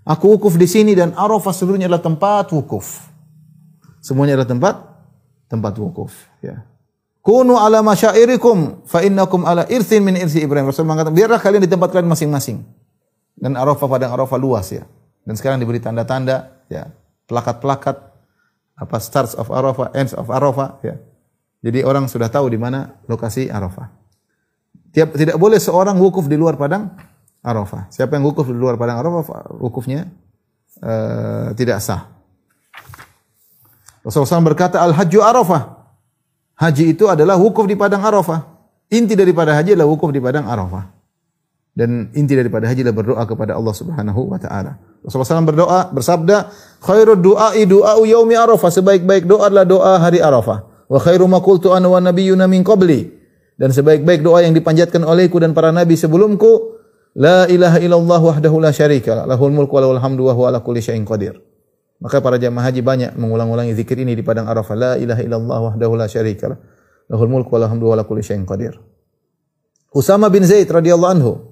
Aku 0.08 0.40
wukuf 0.40 0.56
di 0.56 0.70
sini 0.70 0.96
dan 0.96 1.12
Arafah 1.18 1.52
seluruhnya 1.52 1.92
adalah 1.92 2.04
tempat 2.04 2.54
wukuf. 2.56 3.10
Semuanya 4.00 4.40
adalah 4.40 4.52
tempat 4.54 4.76
tempat 5.52 5.74
wukuf, 5.80 6.14
ya. 6.44 6.64
Kunu 7.24 7.60
ala 7.60 7.84
masyairikum 7.84 8.88
fa 8.88 9.04
innakum 9.04 9.44
ala 9.44 9.68
irthin 9.68 10.00
min 10.00 10.16
irsi 10.16 10.40
Ibrahim. 10.40 10.72
Rasul 10.72 10.88
mengatakan, 10.88 11.12
biarlah 11.12 11.44
kalian 11.44 11.60
di 11.60 11.68
tempat 11.68 11.92
kalian 11.92 12.08
masing-masing. 12.08 12.64
Dan 13.38 13.54
Arafah 13.54 13.86
padang 13.86 14.12
Arafah 14.18 14.42
luas 14.42 14.74
ya. 14.74 14.84
Dan 15.22 15.38
sekarang 15.38 15.62
diberi 15.62 15.78
tanda-tanda 15.78 16.66
ya, 16.68 16.90
plakat-plakat 17.30 17.96
apa 18.78 18.98
starts 18.98 19.38
of 19.38 19.54
Arafah, 19.54 19.94
ends 19.94 20.18
of 20.18 20.26
Arafah 20.30 20.82
ya. 20.82 20.98
Jadi 21.62 21.86
orang 21.86 22.06
sudah 22.10 22.30
tahu 22.30 22.50
di 22.50 22.58
mana 22.58 22.98
lokasi 23.06 23.50
Arafah. 23.50 23.90
Tiap, 24.94 25.14
tidak 25.14 25.38
boleh 25.38 25.62
seorang 25.62 25.98
wukuf 25.98 26.26
di 26.26 26.38
luar 26.38 26.58
padang 26.58 26.94
Arafah. 27.46 27.90
Siapa 27.94 28.18
yang 28.18 28.26
wukuf 28.26 28.50
di 28.50 28.58
luar 28.58 28.78
padang 28.78 28.98
Arafah, 28.98 29.54
wukufnya 29.62 30.10
uh, 30.82 31.54
tidak 31.54 31.82
sah. 31.82 32.10
Rasulullah 34.02 34.40
SAW 34.40 34.48
berkata, 34.48 34.80
Al-Hajju 34.80 35.20
Arafah. 35.20 35.76
Haji 36.58 36.98
itu 36.98 37.06
adalah 37.06 37.38
wukuf 37.38 37.68
di 37.70 37.76
padang 37.78 38.02
Arafah. 38.02 38.42
Inti 38.90 39.14
daripada 39.14 39.52
haji 39.52 39.76
adalah 39.76 39.92
wukuf 39.92 40.10
di 40.10 40.24
padang 40.24 40.48
Arafah. 40.48 40.97
Dan 41.78 42.10
inti 42.18 42.34
daripada 42.34 42.66
haji 42.66 42.82
adalah 42.82 42.98
berdoa 43.06 43.24
kepada 43.30 43.54
Allah 43.54 43.70
Subhanahu 43.70 44.34
wa 44.34 44.42
taala. 44.42 44.82
Rasulullah 45.06 45.30
SAW 45.30 45.46
berdoa, 45.46 45.80
bersabda, 45.94 46.50
"Khairud 46.82 47.22
du'ai 47.22 47.70
du'au 47.70 48.02
yaumi 48.02 48.34
Arafah." 48.34 48.74
Sebaik-baik 48.74 49.30
doa 49.30 49.46
adalah 49.46 49.62
doa 49.62 49.94
hari 50.02 50.18
Arafah. 50.18 50.90
Wa 50.90 50.98
khairu 50.98 51.30
ma 51.30 51.38
qultu 51.38 51.70
ana 51.70 51.86
wa 51.86 52.02
nabiyyuna 52.02 52.50
min 52.50 52.66
qabli. 52.66 53.14
Dan 53.62 53.70
sebaik-baik 53.70 54.26
doa 54.26 54.42
yang 54.42 54.58
dipanjatkan 54.58 55.06
olehku 55.06 55.38
dan 55.38 55.54
para 55.54 55.70
nabi 55.70 55.94
sebelumku, 55.94 56.82
la 57.14 57.46
ilaha 57.46 57.78
illallah 57.78 58.22
wahdahu 58.26 58.58
la 58.58 58.74
syarika 58.74 59.14
lah, 59.14 59.26
lahul 59.30 59.54
mulku 59.54 59.78
wa 59.78 59.86
lahul 59.86 60.02
hamdu 60.02 60.26
wa 60.26 60.34
huwa 60.34 60.50
ala 60.50 60.66
kulli 60.66 60.82
syai'in 60.82 61.06
qadir. 61.06 61.38
Maka 62.02 62.26
para 62.26 62.42
jamaah 62.42 62.74
haji 62.74 62.82
banyak 62.82 63.12
mengulang-ulangi 63.22 63.78
zikir 63.78 64.02
ini 64.02 64.18
di 64.18 64.26
padang 64.26 64.50
Arafah. 64.50 64.74
La 64.74 64.92
ilaha 64.98 65.22
illallah 65.22 65.60
wahdahu 65.74 65.94
la 65.94 66.10
syarika 66.10 66.50
lah, 66.50 66.58
lahul 67.06 67.30
mulku 67.30 67.54
wa 67.54 67.70
lahul 67.70 67.78
hamdu 67.78 67.86
wa 67.86 67.94
ala 67.94 68.02
kulli 68.02 68.26
syai'in 68.26 68.50
qadir. 68.50 68.74
Usama 69.94 70.26
bin 70.34 70.42
Zaid 70.42 70.70
radhiyallahu 70.70 71.14
anhu 71.14 71.47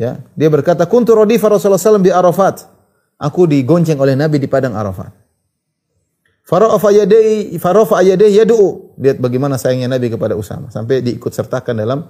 ya, 0.00 0.24
dia 0.32 0.48
berkata, 0.48 0.88
"Kuntu 0.88 1.12
radifa 1.12 1.52
Rasulullah 1.52 1.76
SAW 1.76 2.00
di 2.00 2.08
Arafat." 2.08 2.64
Aku 3.20 3.44
digonceng 3.44 4.00
oleh 4.00 4.16
Nabi 4.16 4.40
di 4.40 4.48
padang 4.48 4.72
Arafat. 4.72 5.12
Farafa 6.50 6.88
yadai 6.90 7.60
farafa 7.60 8.00
yadai 8.00 8.32
yad'u. 8.32 8.96
Lihat 8.96 9.20
bagaimana 9.20 9.60
sayangnya 9.60 9.92
Nabi 9.92 10.08
kepada 10.10 10.34
Usama 10.34 10.72
sampai 10.72 10.98
diikut 11.04 11.30
sertakan 11.30 11.78
dalam 11.78 12.08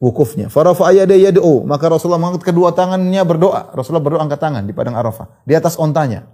wukufnya. 0.00 0.48
Farafa 0.48 0.88
yadai 0.90 1.28
yad'u. 1.30 1.62
Maka 1.68 1.92
Rasulullah 1.92 2.18
mengangkat 2.18 2.48
kedua 2.48 2.72
tangannya 2.72 3.22
berdoa. 3.28 3.76
Rasulullah 3.76 4.02
berdoa 4.02 4.24
angkat 4.24 4.40
tangan 4.40 4.64
di 4.64 4.72
padang 4.72 4.96
Arafah 4.96 5.44
di 5.44 5.52
atas 5.52 5.76
ontanya. 5.76 6.26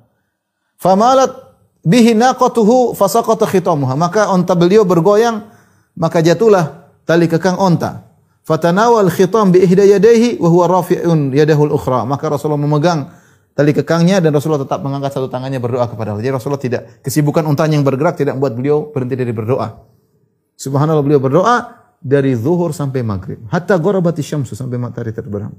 Famalat 0.78 1.34
bihi 1.82 2.14
naqatuhu 2.14 2.94
fasaqata 2.94 3.50
khitamuha. 3.50 3.98
Maka 3.98 4.30
onta 4.30 4.54
beliau 4.56 4.86
bergoyang 4.86 5.44
maka 5.98 6.22
jatuhlah 6.22 6.96
tali 7.02 7.26
kekang 7.26 7.58
onta. 7.58 8.13
Fatanawal 8.44 9.08
khitam 9.08 9.56
bi 9.56 9.64
ihda 9.64 9.88
yadayhi 9.88 10.36
wa 10.36 10.52
huwa 10.52 10.68
rafi'un 10.68 11.32
yadahul 11.32 11.72
ukhra. 11.72 12.04
Maka 12.04 12.28
Rasulullah 12.28 12.60
memegang 12.60 13.08
tali 13.56 13.72
kekangnya 13.72 14.20
dan 14.20 14.36
Rasulullah 14.36 14.68
tetap 14.68 14.84
mengangkat 14.84 15.16
satu 15.16 15.32
tangannya 15.32 15.64
berdoa 15.64 15.88
kepada 15.88 16.12
Allah. 16.12 16.20
Jadi 16.20 16.34
Rasulullah 16.36 16.60
tidak 16.60 16.82
kesibukan 17.00 17.40
untanya 17.48 17.80
yang 17.80 17.88
bergerak 17.88 18.20
tidak 18.20 18.36
membuat 18.36 18.52
beliau 18.52 18.92
berhenti 18.92 19.16
dari 19.16 19.32
berdoa. 19.32 19.68
Subhanallah 20.60 21.00
beliau 21.00 21.24
berdoa 21.24 21.88
dari 22.04 22.36
zuhur 22.36 22.76
sampai 22.76 23.00
maghrib. 23.00 23.40
Hatta 23.48 23.80
gharabati 23.80 24.20
syamsu 24.20 24.52
sampai 24.52 24.76
matahari 24.76 25.16
terbenam. 25.16 25.56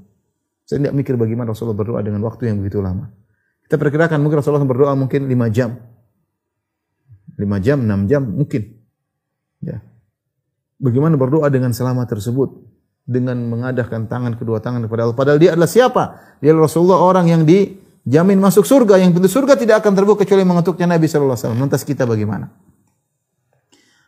Saya 0.70 0.86
tidak 0.86 0.94
mikir 0.94 1.18
bagaimana 1.18 1.58
Rasulullah 1.58 1.78
berdoa 1.78 2.06
dengan 2.06 2.22
waktu 2.22 2.54
yang 2.54 2.62
begitu 2.62 2.86
lama. 2.86 3.10
Kita 3.66 3.82
perkirakan 3.82 4.22
mungkin 4.22 4.46
Rasulullah 4.46 4.62
berdoa 4.62 4.94
mungkin 4.94 5.26
5 5.26 5.50
jam. 5.50 5.74
5 7.34 7.66
jam, 7.66 7.82
6 7.82 8.06
jam 8.06 8.22
mungkin. 8.22 8.62
Ya. 9.66 9.82
Bagaimana 10.78 11.18
berdoa 11.18 11.50
dengan 11.50 11.74
selama 11.74 12.06
tersebut? 12.06 12.75
Dengan 13.06 13.38
mengadahkan 13.38 14.10
tangan 14.10 14.34
kedua 14.34 14.58
tangan 14.58 14.82
kepada 14.90 15.06
Allah. 15.06 15.18
Padahal 15.18 15.38
dia 15.38 15.54
adalah 15.54 15.70
siapa? 15.70 16.18
Dia 16.42 16.58
adalah 16.58 16.66
Rasulullah 16.66 17.00
orang 17.06 17.30
yang 17.30 17.46
dijamin 17.46 18.42
masuk 18.42 18.66
surga. 18.66 18.98
Yang 18.98 19.22
pintu 19.22 19.30
surga 19.30 19.54
tidak 19.54 19.86
akan 19.86 19.94
terbuka 19.94 20.26
kecuali 20.26 20.42
mengetuknya 20.42 20.98
Nabi 20.98 21.06
SAW. 21.06 21.54
Lantas 21.54 21.86
kita 21.86 22.10
bagaimana? 22.10 22.50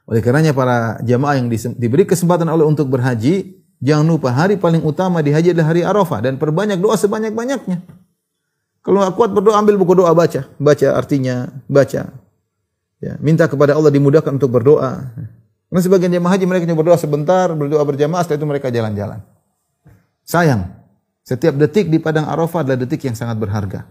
Oleh 0.07 0.23
karenanya 0.23 0.55
para 0.55 0.97
jamaah 1.03 1.35
yang 1.37 1.51
diberi 1.75 2.07
kesempatan 2.07 2.47
Allah 2.47 2.63
untuk 2.63 2.87
berhaji, 2.87 3.59
jangan 3.83 4.07
lupa 4.07 4.31
hari 4.31 4.55
paling 4.55 4.79
utama 4.81 5.19
di 5.19 5.35
haji 5.35 5.51
adalah 5.51 5.67
hari 5.75 5.83
Arafah 5.83 6.23
dan 6.23 6.39
perbanyak 6.39 6.79
doa 6.79 6.95
sebanyak-banyaknya. 6.95 7.83
Kalau 8.87 9.03
nggak 9.03 9.13
kuat 9.19 9.35
berdoa 9.35 9.59
ambil 9.59 9.75
buku 9.75 9.99
doa 9.99 10.15
baca, 10.15 10.47
baca 10.55 10.87
artinya 10.95 11.51
baca. 11.67 12.07
Ya, 13.03 13.13
minta 13.19 13.51
kepada 13.51 13.75
Allah 13.75 13.91
dimudahkan 13.91 14.39
untuk 14.39 14.47
berdoa. 14.47 15.11
Karena 15.67 15.81
sebagian 15.83 16.11
jemaah 16.15 16.31
haji 16.35 16.45
mereka 16.47 16.63
cuma 16.63 16.79
berdoa 16.79 16.95
sebentar, 16.95 17.51
berdoa 17.51 17.83
berjamaah, 17.83 18.23
setelah 18.23 18.39
itu 18.39 18.47
mereka 18.47 18.67
jalan-jalan. 18.71 19.19
Sayang. 20.23 20.79
Setiap 21.27 21.59
detik 21.59 21.91
di 21.91 21.99
padang 21.99 22.31
Arafah 22.31 22.63
adalah 22.63 22.79
detik 22.87 23.03
yang 23.03 23.15
sangat 23.15 23.35
berharga. 23.35 23.83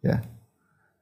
Ya. 0.00 0.24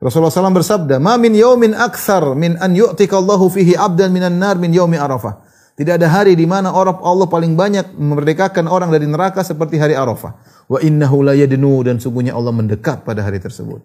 Rasulullah 0.03 0.35
SAW 0.35 0.59
bersabda, 0.59 0.99
"Ma 0.99 1.15
min 1.15 1.39
yaumin 1.39 1.79
akthar 1.79 2.35
min 2.35 2.59
an 2.59 2.75
yu'tika 2.75 3.15
Allahu 3.15 3.47
fihi 3.47 3.79
'abdan 3.79 4.11
minan 4.11 4.43
nar 4.43 4.59
min 4.59 4.75
yaumi 4.75 4.99
Arafah." 4.99 5.47
Tidak 5.79 5.95
ada 5.95 6.11
hari 6.11 6.35
di 6.35 6.45
mana 6.45 6.75
orang 6.75 6.99
Allah 7.01 7.31
paling 7.31 7.55
banyak 7.55 7.95
memerdekakan 7.95 8.67
orang 8.67 8.91
dari 8.91 9.07
neraka 9.07 9.47
seperti 9.47 9.79
hari 9.79 9.95
Arafah. 9.95 10.35
Wa 10.67 10.79
innahu 10.83 11.23
la 11.23 11.39
yadnu 11.39 11.87
dan 11.87 12.03
sungguhnya 12.03 12.35
Allah 12.35 12.51
mendekat 12.51 13.07
pada 13.07 13.23
hari 13.23 13.39
tersebut. 13.39 13.81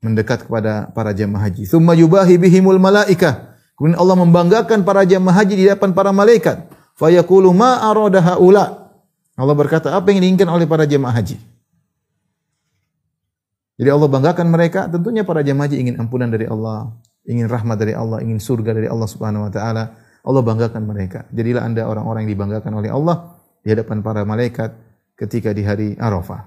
Mendekat 0.00 0.46
kepada 0.46 0.94
para 0.94 1.10
jemaah 1.10 1.50
haji. 1.50 1.66
Tsumma 1.66 1.98
yubahi 1.98 2.38
bihimul 2.38 2.78
malaikah. 2.78 3.53
Kemudian 3.74 3.98
Allah 3.98 4.16
membanggakan 4.18 4.86
para 4.86 5.02
jemaah 5.02 5.34
haji 5.42 5.54
di 5.58 5.64
depan 5.66 5.90
para 5.90 6.14
malaikat. 6.14 6.70
Fayaqulu 6.94 7.50
ma 7.50 7.82
arada 7.82 8.22
haula. 8.22 8.94
Allah 9.34 9.56
berkata, 9.58 9.90
apa 9.90 10.14
yang 10.14 10.22
diinginkan 10.22 10.46
oleh 10.46 10.62
para 10.62 10.86
jemaah 10.86 11.10
haji? 11.10 11.42
Jadi 13.74 13.90
Allah 13.90 14.06
banggakan 14.06 14.46
mereka, 14.46 14.86
tentunya 14.86 15.26
para 15.26 15.42
jemaah 15.42 15.66
haji 15.66 15.76
ingin 15.82 15.94
ampunan 15.98 16.30
dari 16.30 16.46
Allah, 16.46 16.94
ingin 17.26 17.50
rahmat 17.50 17.74
dari 17.74 17.98
Allah, 17.98 18.22
ingin 18.22 18.38
surga 18.38 18.70
dari 18.70 18.86
Allah 18.86 19.08
Subhanahu 19.10 19.50
wa 19.50 19.52
taala. 19.52 19.98
Allah 20.24 20.42
banggakan 20.46 20.82
mereka. 20.86 21.26
Jadilah 21.34 21.66
Anda 21.66 21.90
orang-orang 21.90 22.24
yang 22.24 22.32
dibanggakan 22.38 22.72
oleh 22.78 22.94
Allah 22.94 23.34
di 23.66 23.74
hadapan 23.74 24.00
para 24.00 24.22
malaikat 24.22 24.70
ketika 25.18 25.50
di 25.50 25.66
hari 25.66 25.88
Arafah. 25.98 26.46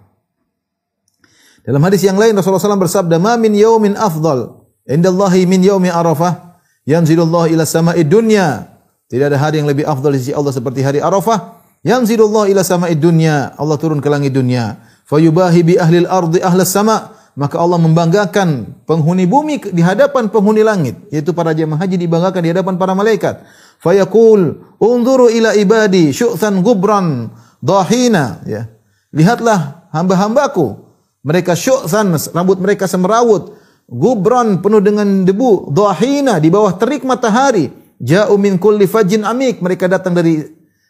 Dalam 1.67 1.83
hadis 1.83 2.07
yang 2.07 2.15
lain 2.15 2.31
Rasulullah 2.31 2.63
SAW 2.63 2.79
bersabda, 2.79 3.19
"Ma 3.19 3.35
min 3.35 3.51
yaumin 3.51 3.99
afdal 3.99 4.63
indallahi 4.87 5.43
min 5.43 5.59
yaumi 5.59 5.91
Arafah, 5.91 6.46
yanzilullah 6.87 7.51
ila 7.51 7.67
sama'i 7.67 8.07
dunya." 8.07 8.71
Tidak 9.07 9.27
ada 9.27 9.39
hari 9.39 9.63
yang 9.63 9.67
lebih 9.67 9.87
afdal 9.87 10.15
di 10.15 10.19
sisi 10.19 10.33
Allah 10.35 10.51
seperti 10.51 10.83
hari 10.83 10.99
Arafah. 10.99 11.59
Yanzilullah 11.83 12.51
ila 12.51 12.63
sama'i 12.63 12.95
dunya. 12.95 13.55
Allah 13.55 13.79
turun 13.79 14.03
ke 14.03 14.07
langit 14.11 14.35
dunia. 14.35 14.83
Fayubahi 15.07 15.63
bi 15.63 15.73
ahlil 15.79 16.07
ardi 16.07 16.43
ahlas 16.43 16.71
sama. 16.71 17.15
Maka 17.37 17.61
Allah 17.61 17.77
membanggakan 17.77 18.81
penghuni 18.89 19.29
bumi 19.29 19.61
di 19.69 19.85
hadapan 19.85 20.25
penghuni 20.25 20.65
langit, 20.65 20.97
yaitu 21.13 21.37
para 21.37 21.53
jemaah 21.53 21.85
haji 21.85 22.01
dibanggakan 22.01 22.41
di 22.41 22.49
hadapan 22.49 22.81
para 22.81 22.97
malaikat. 22.97 23.45
Fayaqul, 23.77 24.57
"Unzuru 24.81 25.29
ila 25.29 25.53
ibadi 25.53 26.09
syu'than 26.09 26.65
gubran 26.65 27.29
dahina." 27.61 28.41
Ya. 28.49 28.73
Lihatlah 29.13 29.85
hamba-hambaku. 29.93 30.81
Mereka 31.21 31.53
syu'than, 31.53 32.17
rambut 32.33 32.57
mereka 32.57 32.89
semerawut, 32.89 33.53
gubran 33.87 34.59
penuh 34.59 34.83
dengan 34.83 35.23
debu, 35.23 35.71
dahina 35.71 36.37
di 36.43 36.51
bawah 36.51 36.75
terik 36.75 37.07
matahari. 37.07 37.71
Ja'u 37.97 38.37
min 38.37 38.61
kulli 38.61 38.85
fajin 38.85 39.25
amik. 39.25 39.63
Mereka 39.63 39.89
datang 39.89 40.13
dari 40.13 40.43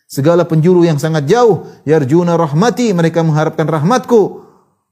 segala 0.09 0.43
penjuru 0.43 0.83
yang 0.83 0.99
sangat 0.99 1.29
jauh. 1.29 1.63
Yarjuna 1.87 2.35
rahmati. 2.35 2.91
Mereka 2.91 3.23
mengharapkan 3.23 3.63
rahmatku. 3.63 4.43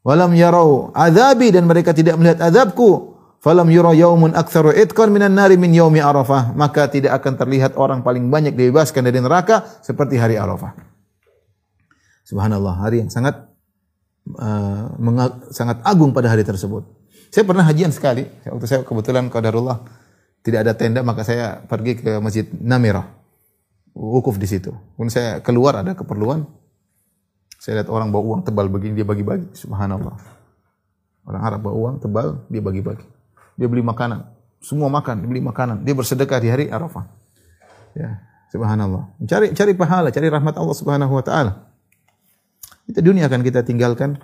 Walam 0.06 0.38
yarau 0.38 0.94
azabi 0.94 1.50
dan 1.50 1.66
mereka 1.66 1.92
tidak 1.92 2.16
melihat 2.16 2.40
azabku. 2.46 3.18
Falam 3.42 3.70
yura 3.70 3.94
yaumun 3.94 4.34
aktsaru 4.34 4.74
itqan 4.74 5.14
minan 5.14 5.38
nari 5.38 5.58
min 5.58 5.74
yaumi 5.74 6.02
Arafah. 6.02 6.56
Maka 6.56 6.88
tidak 6.88 7.20
akan 7.22 7.36
terlihat 7.36 7.78
orang 7.78 8.02
paling 8.02 8.30
banyak 8.30 8.56
dibebaskan 8.56 9.06
dari 9.06 9.22
neraka 9.22 9.66
seperti 9.84 10.18
hari 10.18 10.40
Arafah. 10.40 10.74
Subhanallah, 12.26 12.82
hari 12.82 13.06
yang 13.06 13.14
sangat 13.14 13.46
uh, 14.34 14.90
sangat 15.54 15.78
agung 15.86 16.10
pada 16.10 16.34
hari 16.34 16.42
tersebut. 16.42 16.95
Saya 17.36 17.44
pernah 17.44 17.68
hajian 17.68 17.92
sekali. 17.92 18.24
Waktu 18.48 18.64
saya 18.64 18.80
kebetulan 18.88 19.28
qadarullah 19.28 19.84
tidak 20.40 20.64
ada 20.64 20.72
tenda 20.72 21.04
maka 21.04 21.28
saya 21.28 21.60
pergi 21.68 22.00
ke 22.00 22.24
Masjid 22.24 22.48
Namirah. 22.48 23.12
Wukuf 23.92 24.40
di 24.40 24.48
situ. 24.48 24.72
Kemudian 24.96 25.12
saya 25.12 25.30
keluar 25.44 25.84
ada 25.84 25.92
keperluan, 26.00 26.48
saya 27.60 27.84
lihat 27.84 27.92
orang 27.92 28.08
bawa 28.08 28.24
uang 28.24 28.42
tebal 28.48 28.72
begini, 28.72 29.04
dia 29.04 29.08
bagi-bagi. 29.08 29.52
Subhanallah. 29.52 30.16
Orang 31.28 31.42
Arab 31.44 31.60
bawa 31.66 31.76
uang 31.76 31.96
tebal, 31.98 32.40
dia 32.48 32.64
bagi-bagi. 32.64 33.04
Dia 33.60 33.68
beli 33.68 33.84
makanan. 33.84 34.32
Semua 34.64 34.88
makan, 34.88 35.26
dia 35.26 35.28
beli 35.28 35.44
makanan. 35.44 35.84
Dia 35.84 35.92
bersedekah 35.92 36.40
di 36.40 36.48
hari 36.54 36.66
Arafah. 36.72 37.04
Ya, 38.00 38.24
subhanallah. 38.52 39.12
Cari 39.28 39.52
cari 39.52 39.74
pahala, 39.76 40.08
cari 40.08 40.28
rahmat 40.32 40.56
Allah 40.56 40.76
Subhanahu 40.78 41.20
wa 41.20 41.24
taala. 41.26 41.68
Kita 42.86 43.04
dunia 43.04 43.28
akan 43.28 43.42
kita 43.44 43.66
tinggalkan. 43.66 44.22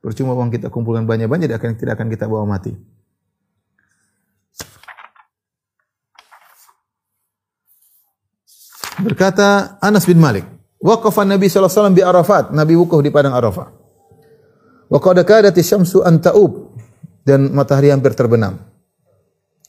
Percuma 0.00 0.32
uang 0.32 0.48
kita 0.48 0.72
kumpulkan 0.72 1.04
banyak-banyak, 1.04 1.46
tidak 1.48 1.58
akan 1.60 1.70
tidak 1.76 1.94
akan 2.00 2.08
kita 2.08 2.24
bawa 2.24 2.48
mati. 2.48 2.72
Berkata 9.00 9.76
Anas 9.80 10.04
bin 10.04 10.20
Malik, 10.20 10.44
Waqafa 10.80 11.28
Nabi 11.28 11.48
SAW 11.48 11.92
di 11.92 12.00
Arafat. 12.00 12.52
Nabi 12.56 12.72
wukuf 12.76 13.04
di 13.04 13.12
padang 13.12 13.36
Arafah. 13.36 13.68
Wa 14.90 14.98
qad 14.98 15.20
kadati 15.22 15.60
syamsu 15.60 16.00
an 16.00 16.18
ta'ub 16.20 16.72
dan 17.22 17.52
matahari 17.52 17.92
hampir 17.92 18.16
terbenam. 18.16 18.56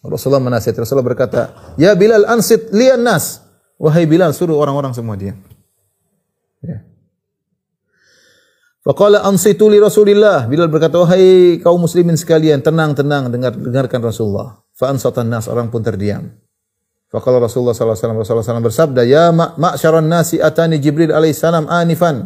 Rasulullah 0.02 0.42
menasihat 0.42 0.74
Rasulullah 0.82 1.06
berkata, 1.06 1.42
"Ya 1.78 1.94
Bilal 1.94 2.26
ansit 2.26 2.74
lian 2.74 3.06
nas." 3.06 3.44
Wahai 3.78 4.10
Bilal, 4.10 4.34
suruh 4.34 4.58
orang-orang 4.58 4.94
semua 4.94 5.14
dia. 5.18 5.38
Ya. 6.62 6.86
Faqala 8.82 9.22
ansitu 9.22 9.70
li 9.70 9.78
Rasulillah. 9.78 10.50
Bilal 10.50 10.66
berkata, 10.66 10.98
"Wahai 10.98 11.62
kaum 11.62 11.86
muslimin 11.86 12.18
sekalian, 12.18 12.66
tenang-tenang 12.66 13.30
dengar 13.30 13.54
dengarkan 13.54 14.02
Rasulullah." 14.02 14.66
Fa 14.74 14.90
ansatan 14.90 15.30
nas, 15.30 15.46
orang 15.46 15.70
pun 15.70 15.86
terdiam. 15.86 16.34
Faqala 17.14 17.38
Rasulullah 17.38 17.78
sallallahu 17.78 17.94
alaihi 17.94 18.18
wasallam 18.18 18.42
Rasulullah 18.42 18.66
bersabda, 18.66 19.02
"Ya 19.06 19.30
ma- 19.30 19.54
ma'syaran 19.54 20.10
nasi 20.10 20.42
atani 20.42 20.82
Jibril 20.82 21.14
alaihi 21.14 21.38
salam 21.38 21.70
anifan 21.70 22.26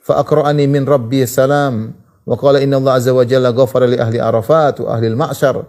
fa 0.00 0.24
aqra'ani 0.24 0.64
min 0.64 0.88
rabbi 0.88 1.28
salam 1.28 1.92
wa 2.24 2.40
qala 2.40 2.64
inna 2.64 2.80
Allah 2.80 2.96
azza 2.96 3.12
wa 3.12 3.28
jalla 3.28 3.52
ghafara 3.52 3.84
li 3.84 4.00
ahli 4.00 4.16
Arafat 4.16 4.80
wa 4.80 4.96
ahli 4.96 5.12
al-ma'syar 5.12 5.60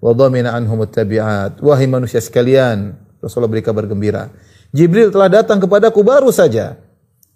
wa 0.00 0.10
dhamina 0.16 0.56
anhum 0.56 0.88
at-tabi'at." 0.88 1.60
Wahai 1.60 1.84
manusia 1.84 2.24
sekalian, 2.24 2.96
Rasulullah 3.20 3.52
beri 3.52 3.60
kabar 3.60 3.84
gembira. 3.84 4.32
Jibril 4.72 5.12
telah 5.12 5.28
datang 5.28 5.60
kepadaku 5.60 6.00
baru 6.00 6.32
saja 6.32 6.80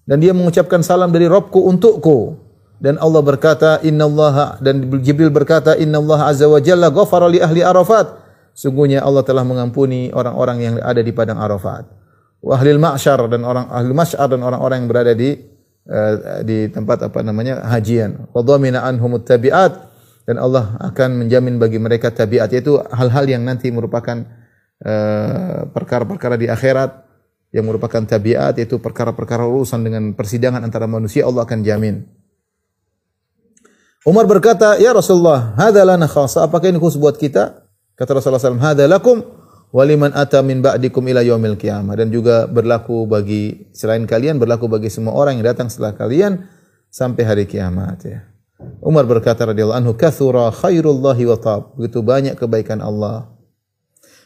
dan 0.08 0.16
dia 0.20 0.32
mengucapkan 0.32 0.80
salam 0.80 1.12
dari 1.12 1.28
Robku 1.28 1.66
untukku. 1.68 2.48
Dan 2.80 2.96
Allah 2.96 3.20
berkata 3.20 3.76
innallaha 3.84 4.56
dan 4.64 4.88
Jibril 5.04 5.28
berkata 5.28 5.76
innallaha 5.76 6.32
azza 6.32 6.48
wa 6.48 6.56
jalla 6.64 6.88
ghafara 6.88 7.28
li 7.28 7.36
ahli 7.36 7.60
Arafat. 7.60 8.08
Sungguhnya 8.56 9.04
Allah 9.04 9.20
telah 9.20 9.44
mengampuni 9.44 10.08
orang-orang 10.16 10.58
yang 10.64 10.74
ada 10.80 11.04
di 11.04 11.12
padang 11.12 11.36
Arafat. 11.36 11.84
Wa 12.40 12.56
ahli 12.56 12.72
ma'syar 12.80 13.20
dan 13.28 13.44
orang 13.44 13.68
ahli 13.68 13.92
masyar 13.92 14.32
dan 14.32 14.40
orang-orang 14.40 14.76
yang 14.80 14.88
berada 14.88 15.12
di 15.12 15.36
eh, 15.84 16.14
di 16.40 16.72
tempat 16.72 17.12
apa 17.12 17.20
namanya 17.20 17.68
hajian. 17.68 18.32
Wa 18.32 18.40
dhamina 18.40 18.80
tabi'at 19.28 19.72
dan 20.24 20.36
Allah 20.40 20.80
akan 20.80 21.26
menjamin 21.26 21.60
bagi 21.60 21.76
mereka 21.76 22.08
tabiat 22.08 22.48
yaitu 22.56 22.80
hal-hal 22.96 23.28
yang 23.28 23.44
nanti 23.44 23.68
merupakan 23.68 24.24
eh, 24.80 25.68
perkara-perkara 25.68 26.40
di 26.40 26.48
akhirat 26.48 27.09
yang 27.50 27.66
merupakan 27.66 28.02
tabiat 28.06 28.58
yaitu 28.58 28.78
perkara-perkara 28.78 29.42
urusan 29.42 29.82
dengan 29.82 30.14
persidangan 30.14 30.62
antara 30.62 30.86
manusia 30.86 31.26
Allah 31.26 31.42
akan 31.42 31.60
jamin. 31.66 32.06
Umar 34.06 34.24
berkata, 34.24 34.80
"Ya 34.80 34.96
Rasulullah, 34.96 35.52
hadza 35.60 35.84
lana 35.84 36.08
khassa. 36.08 36.48
Apakah 36.48 36.72
ini 36.72 36.80
khusus 36.80 36.96
buat 36.96 37.20
kita?" 37.20 37.68
Kata 38.00 38.16
Rasulullah 38.16 38.40
SAW, 38.40 38.56
"Hadza 38.56 38.88
lakum 38.88 39.20
wa 39.70 39.82
liman 39.84 40.08
ata 40.16 40.40
min 40.40 40.64
ba'dikum 40.64 41.04
ila 41.04 41.20
yaumil 41.20 41.60
qiyamah." 41.60 42.00
Dan 42.00 42.08
juga 42.08 42.48
berlaku 42.48 43.04
bagi 43.04 43.68
selain 43.76 44.08
kalian, 44.08 44.40
berlaku 44.40 44.72
bagi 44.72 44.88
semua 44.88 45.12
orang 45.12 45.36
yang 45.36 45.52
datang 45.52 45.68
setelah 45.68 45.92
kalian 45.92 46.48
sampai 46.88 47.22
hari 47.28 47.44
kiamat 47.44 47.98
ya. 48.08 48.24
Umar 48.80 49.04
berkata 49.04 49.44
radhiyallahu 49.52 49.76
anhu, 49.76 49.92
"Katsura 50.00 50.48
khairullahi 50.48 51.28
wa 51.28 51.36
tab." 51.36 51.76
Begitu 51.76 52.00
banyak 52.00 52.34
kebaikan 52.40 52.80
Allah. 52.80 53.28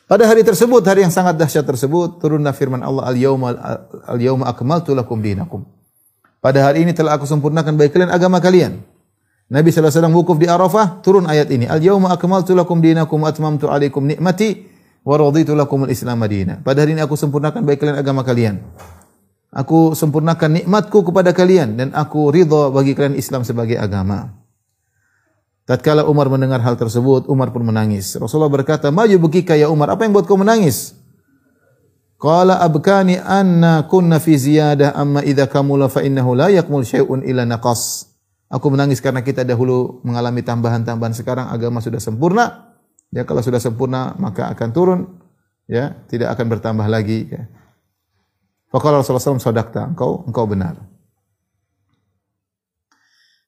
Pada 0.04 0.28
hari 0.28 0.44
tersebut, 0.44 0.84
hari 0.84 1.00
yang 1.00 1.14
sangat 1.14 1.40
dahsyat 1.40 1.64
tersebut, 1.64 2.20
turunlah 2.20 2.52
firman 2.52 2.84
Allah, 2.84 3.08
"Al-yauma 3.08 3.56
al-yauma 4.04 4.44
akmaltu 4.52 4.92
lakum 4.92 5.16
dinakum." 5.24 5.64
Pada 6.44 6.60
hari 6.60 6.84
ini 6.84 6.92
telah 6.92 7.16
aku 7.16 7.24
sempurnakan 7.24 7.72
bagi 7.80 7.88
kalian 7.88 8.12
agama 8.12 8.36
kalian. 8.36 8.84
Nabi 9.48 9.72
SAW 9.72 10.12
wukuf 10.12 10.36
di 10.36 10.44
Arafah, 10.44 11.00
turun 11.00 11.24
ayat 11.24 11.48
ini. 11.48 11.64
Al-yawma 11.64 12.12
akmaltu 12.12 12.52
lakum 12.52 12.84
dinakum 12.84 13.24
wa 13.24 13.32
atmamtu 13.32 13.68
alaikum 13.72 14.04
ni'mati 14.04 14.68
wa 15.08 15.16
raditu 15.16 15.56
lakum 15.56 15.88
al-islam 15.88 16.20
madina. 16.20 16.60
Pada 16.60 16.84
hari 16.84 16.96
ini 16.96 17.00
aku 17.00 17.16
sempurnakan 17.16 17.64
bagi 17.64 17.80
kalian 17.80 17.96
agama 17.96 18.20
kalian. 18.24 18.60
Aku 19.56 19.96
sempurnakan 19.96 20.60
nikmatku 20.60 21.00
kepada 21.00 21.32
kalian 21.32 21.80
dan 21.80 21.88
aku 21.96 22.28
ridha 22.28 22.68
bagi 22.74 22.92
kalian 22.92 23.16
Islam 23.16 23.46
sebagai 23.46 23.78
agama. 23.78 24.43
Tatkala 25.64 26.04
Umar 26.04 26.28
mendengar 26.28 26.60
hal 26.60 26.76
tersebut, 26.76 27.24
Umar 27.24 27.48
pun 27.48 27.64
menangis. 27.64 28.20
Rasulullah 28.20 28.52
berkata, 28.52 28.92
"Ma 28.92 29.08
yubkika 29.08 29.56
ya 29.56 29.72
Umar? 29.72 29.96
Apa 29.96 30.04
yang 30.04 30.12
buat 30.12 30.28
kau 30.28 30.36
menangis?" 30.36 30.92
Qala 32.20 32.60
abkani 32.60 33.20
anna 33.20 33.84
kunna 33.88 34.16
fi 34.16 34.36
ziyadah 34.36 34.96
amma 34.96 35.20
idza 35.24 35.44
kamula 35.44 35.92
fa 35.92 36.00
innahu 36.00 36.36
la 36.36 36.48
yakmul 36.52 36.84
syai'un 36.84 37.24
illa 37.24 37.44
naqas. 37.44 38.12
Aku 38.48 38.72
menangis 38.72 39.00
karena 39.00 39.24
kita 39.24 39.44
dahulu 39.44 40.04
mengalami 40.04 40.44
tambahan-tambahan 40.44 41.16
sekarang 41.16 41.46
agama 41.52 41.80
sudah 41.80 42.00
sempurna. 42.00 42.76
Ya 43.12 43.24
kalau 43.24 43.40
sudah 43.40 43.60
sempurna 43.60 44.16
maka 44.20 44.48
akan 44.52 44.68
turun 44.72 45.00
ya, 45.68 45.96
tidak 46.08 46.32
akan 46.36 46.46
bertambah 46.48 46.86
lagi 46.88 47.28
ya. 47.28 47.48
Faqala 48.72 49.00
Rasulullah 49.00 49.22
SAW, 49.22 49.42
"Sadaqta, 49.42 49.92
engkau 49.92 50.24
engkau 50.28 50.44
benar." 50.48 50.93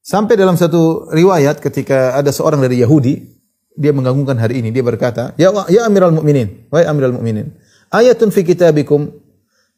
Sampai 0.06 0.38
dalam 0.38 0.54
satu 0.54 1.10
riwayat 1.10 1.58
ketika 1.58 2.14
ada 2.14 2.30
seorang 2.30 2.62
dari 2.62 2.78
Yahudi, 2.78 3.26
dia 3.74 3.90
mengganggukan 3.90 4.38
hari 4.38 4.62
ini, 4.62 4.70
dia 4.70 4.86
berkata, 4.86 5.34
"Ya 5.34 5.50
ya 5.66 5.82
Amirul 5.82 6.14
Mukminin, 6.14 6.70
wahai 6.70 6.86
Amirul 6.86 7.18
Mukminin, 7.18 7.50
ayatun 7.90 8.30
fi 8.30 8.46
kitabikum 8.46 9.10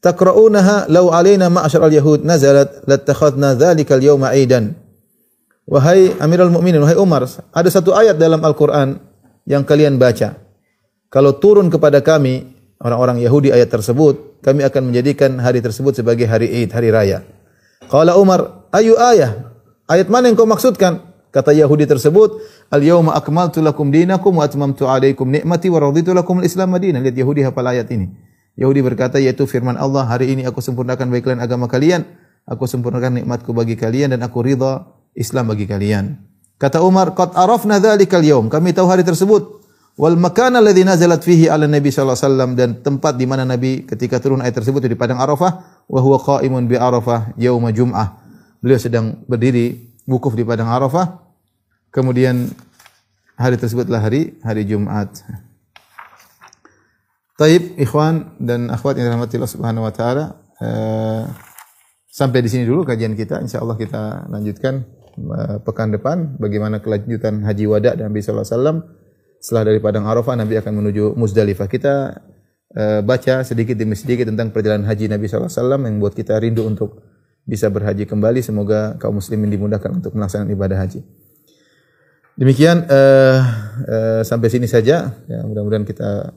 taqra'unaha 0.05 0.93
law 0.93 1.17
alaina 1.17 1.49
ma'syar 1.49 1.81
al-yahud 1.81 2.29
nazalat 2.29 2.85
lattakhadna 2.85 3.57
dzalika 3.57 3.97
al-yawma 3.97 4.37
'aidan." 4.37 4.77
Wahai 5.65 6.13
Amirul 6.21 6.53
Mukminin, 6.53 6.85
wahai 6.85 7.01
Umar, 7.01 7.25
ada 7.25 7.69
satu 7.73 7.97
ayat 7.97 8.21
dalam 8.21 8.45
Al-Qur'an 8.45 9.01
yang 9.49 9.65
kalian 9.65 9.97
baca. 9.97 10.37
Kalau 11.09 11.41
turun 11.41 11.73
kepada 11.73 12.05
kami 12.05 12.53
orang-orang 12.85 13.25
Yahudi 13.25 13.49
ayat 13.49 13.73
tersebut, 13.73 14.45
kami 14.45 14.61
akan 14.61 14.93
menjadikan 14.93 15.41
hari 15.41 15.65
tersebut 15.65 15.97
sebagai 15.97 16.29
hari 16.29 16.53
Id, 16.69 16.77
hari 16.77 16.93
raya. 16.93 17.25
Qala 17.89 18.21
Umar, 18.21 18.69
ayu 18.77 18.93
ayah? 19.01 19.48
Ayat 19.89 20.13
mana 20.13 20.29
yang 20.29 20.37
kau 20.37 20.45
maksudkan? 20.45 21.01
Kata 21.33 21.57
Yahudi 21.57 21.89
tersebut, 21.89 22.45
"Al-yauma 22.69 23.17
akmaltu 23.17 23.65
lakum 23.65 23.89
dinakum 23.89 24.37
wa 24.37 24.45
atmamtu 24.45 24.85
'alaikum 24.85 25.25
ni'mati 25.25 25.73
wa 25.73 25.81
raditu 25.81 26.13
lakum 26.13 26.45
al-Islam 26.45 26.77
madinah." 26.77 27.01
Lihat 27.01 27.17
Yahudi 27.17 27.41
hafal 27.41 27.65
ayat 27.65 27.89
ini. 27.89 28.13
Yahudi 28.53 28.85
berkata 28.85 29.17
yaitu 29.17 29.49
firman 29.49 29.81
Allah, 29.81 30.05
"Hari 30.05 30.29
ini 30.29 30.43
aku 30.45 30.61
sempurnakan 30.61 31.09
bagi 31.09 31.25
kalian 31.25 31.41
agama 31.41 31.73
kalian, 31.73 32.05
aku 32.45 32.69
sempurnakan 32.69 33.25
nikmatku 33.25 33.57
bagi 33.57 33.81
kalian 33.81 34.13
dan 34.13 34.21
aku 34.21 34.45
ridha 34.45 34.93
Islam 35.17 35.57
bagi 35.57 35.65
kalian." 35.65 36.21
Kata 36.61 36.85
Umar, 36.85 37.17
"Qad 37.17 37.33
arafna 37.33 37.81
dzalikal 37.81 38.21
yaum." 38.21 38.53
Kami 38.53 38.77
tahu 38.77 38.93
hari 38.93 39.09
tersebut. 39.09 39.65
Wal 39.97 40.21
makana 40.21 40.61
alladhi 40.61 40.85
nazalat 40.85 41.25
fihi 41.25 41.49
ala 41.49 41.65
Nabi 41.65 41.89
sallallahu 41.89 42.13
alaihi 42.13 42.29
wasallam 42.29 42.51
dan 42.61 42.71
tempat 42.85 43.17
di 43.17 43.25
mana 43.25 43.49
Nabi 43.49 43.89
ketika 43.89 44.21
turun 44.21 44.45
ayat 44.45 44.55
tersebut 44.55 44.85
di 44.85 44.95
padang 44.95 45.19
Arafah 45.19 45.83
wa 45.89 46.01
huwa 46.05 46.21
qa'imun 46.21 46.69
bi 46.69 46.77
Arafah 46.77 47.35
yauma 47.41 47.73
Jum'ah. 47.73 48.28
Beliau 48.59 48.79
sedang 48.83 49.23
berdiri 49.31 49.95
wukuf 50.03 50.35
di 50.35 50.43
padang 50.43 50.67
Arafah. 50.67 51.23
Kemudian 51.95 52.51
hari 53.39 53.55
tersebutlah 53.55 54.03
hari 54.03 54.35
hari 54.43 54.67
Jumat. 54.67 55.15
Taib, 57.39 57.79
ikhwan 57.79 58.35
dan 58.43 58.67
akhwat 58.67 58.99
yang 58.99 59.15
dirahmati 59.15 59.39
Allah 59.39 59.53
Subhanahu 59.55 59.87
wa 59.87 59.95
taala. 59.95 60.25
Eh, 60.59 61.23
sampai 62.11 62.43
di 62.43 62.51
sini 62.51 62.67
dulu 62.67 62.83
kajian 62.83 63.15
kita. 63.15 63.39
Insyaallah 63.39 63.79
kita 63.79 64.27
lanjutkan 64.27 64.83
eh, 65.15 65.57
pekan 65.63 65.95
depan 65.95 66.35
bagaimana 66.43 66.83
kelanjutan 66.83 67.47
haji 67.47 67.65
wada 67.71 67.95
Nabi 67.95 68.19
sallallahu 68.19 68.43
alaihi 68.43 68.57
wasallam. 68.59 68.79
Setelah 69.39 69.63
dari 69.71 69.79
padang 69.79 70.11
Arafah 70.11 70.35
Nabi 70.35 70.59
akan 70.59 70.73
menuju 70.83 71.15
Muzdalifah. 71.15 71.71
Kita 71.71 71.95
eh, 72.75 73.01
baca 73.07 73.47
sedikit 73.47 73.79
demi 73.79 73.95
sedikit 73.95 74.27
tentang 74.27 74.51
perjalanan 74.51 74.91
haji 74.91 75.07
Nabi 75.07 75.31
wasallam 75.31 75.87
yang 75.87 76.03
buat 76.03 76.19
kita 76.19 76.43
rindu 76.43 76.67
untuk 76.67 77.18
bisa 77.49 77.73
berhaji 77.73 78.05
kembali. 78.05 78.45
Semoga 78.45 79.01
kaum 79.01 79.17
muslimin 79.17 79.49
dimudahkan 79.49 79.89
untuk 80.05 80.13
melaksanakan 80.13 80.53
ibadah 80.53 80.77
haji. 80.77 81.01
Demikian 82.39 82.87
uh, 82.87 83.41
uh, 83.89 84.23
sampai 84.23 84.53
sini 84.53 84.69
saja. 84.69 85.17
Ya, 85.27 85.41
mudah-mudahan 85.43 85.89
kita 85.89 86.37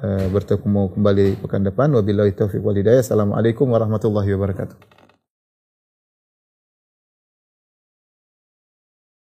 uh, 0.00 0.26
bertemu 0.32 0.96
kembali 0.96 1.38
pekan 1.44 1.62
depan. 1.62 1.92
Wabillahi 1.92 2.34
taufiq 2.34 2.64
wal 2.64 2.74
hidayah. 2.74 3.04
Assalamualaikum 3.04 3.68
warahmatullahi 3.68 4.32
wabarakatuh. 4.34 4.99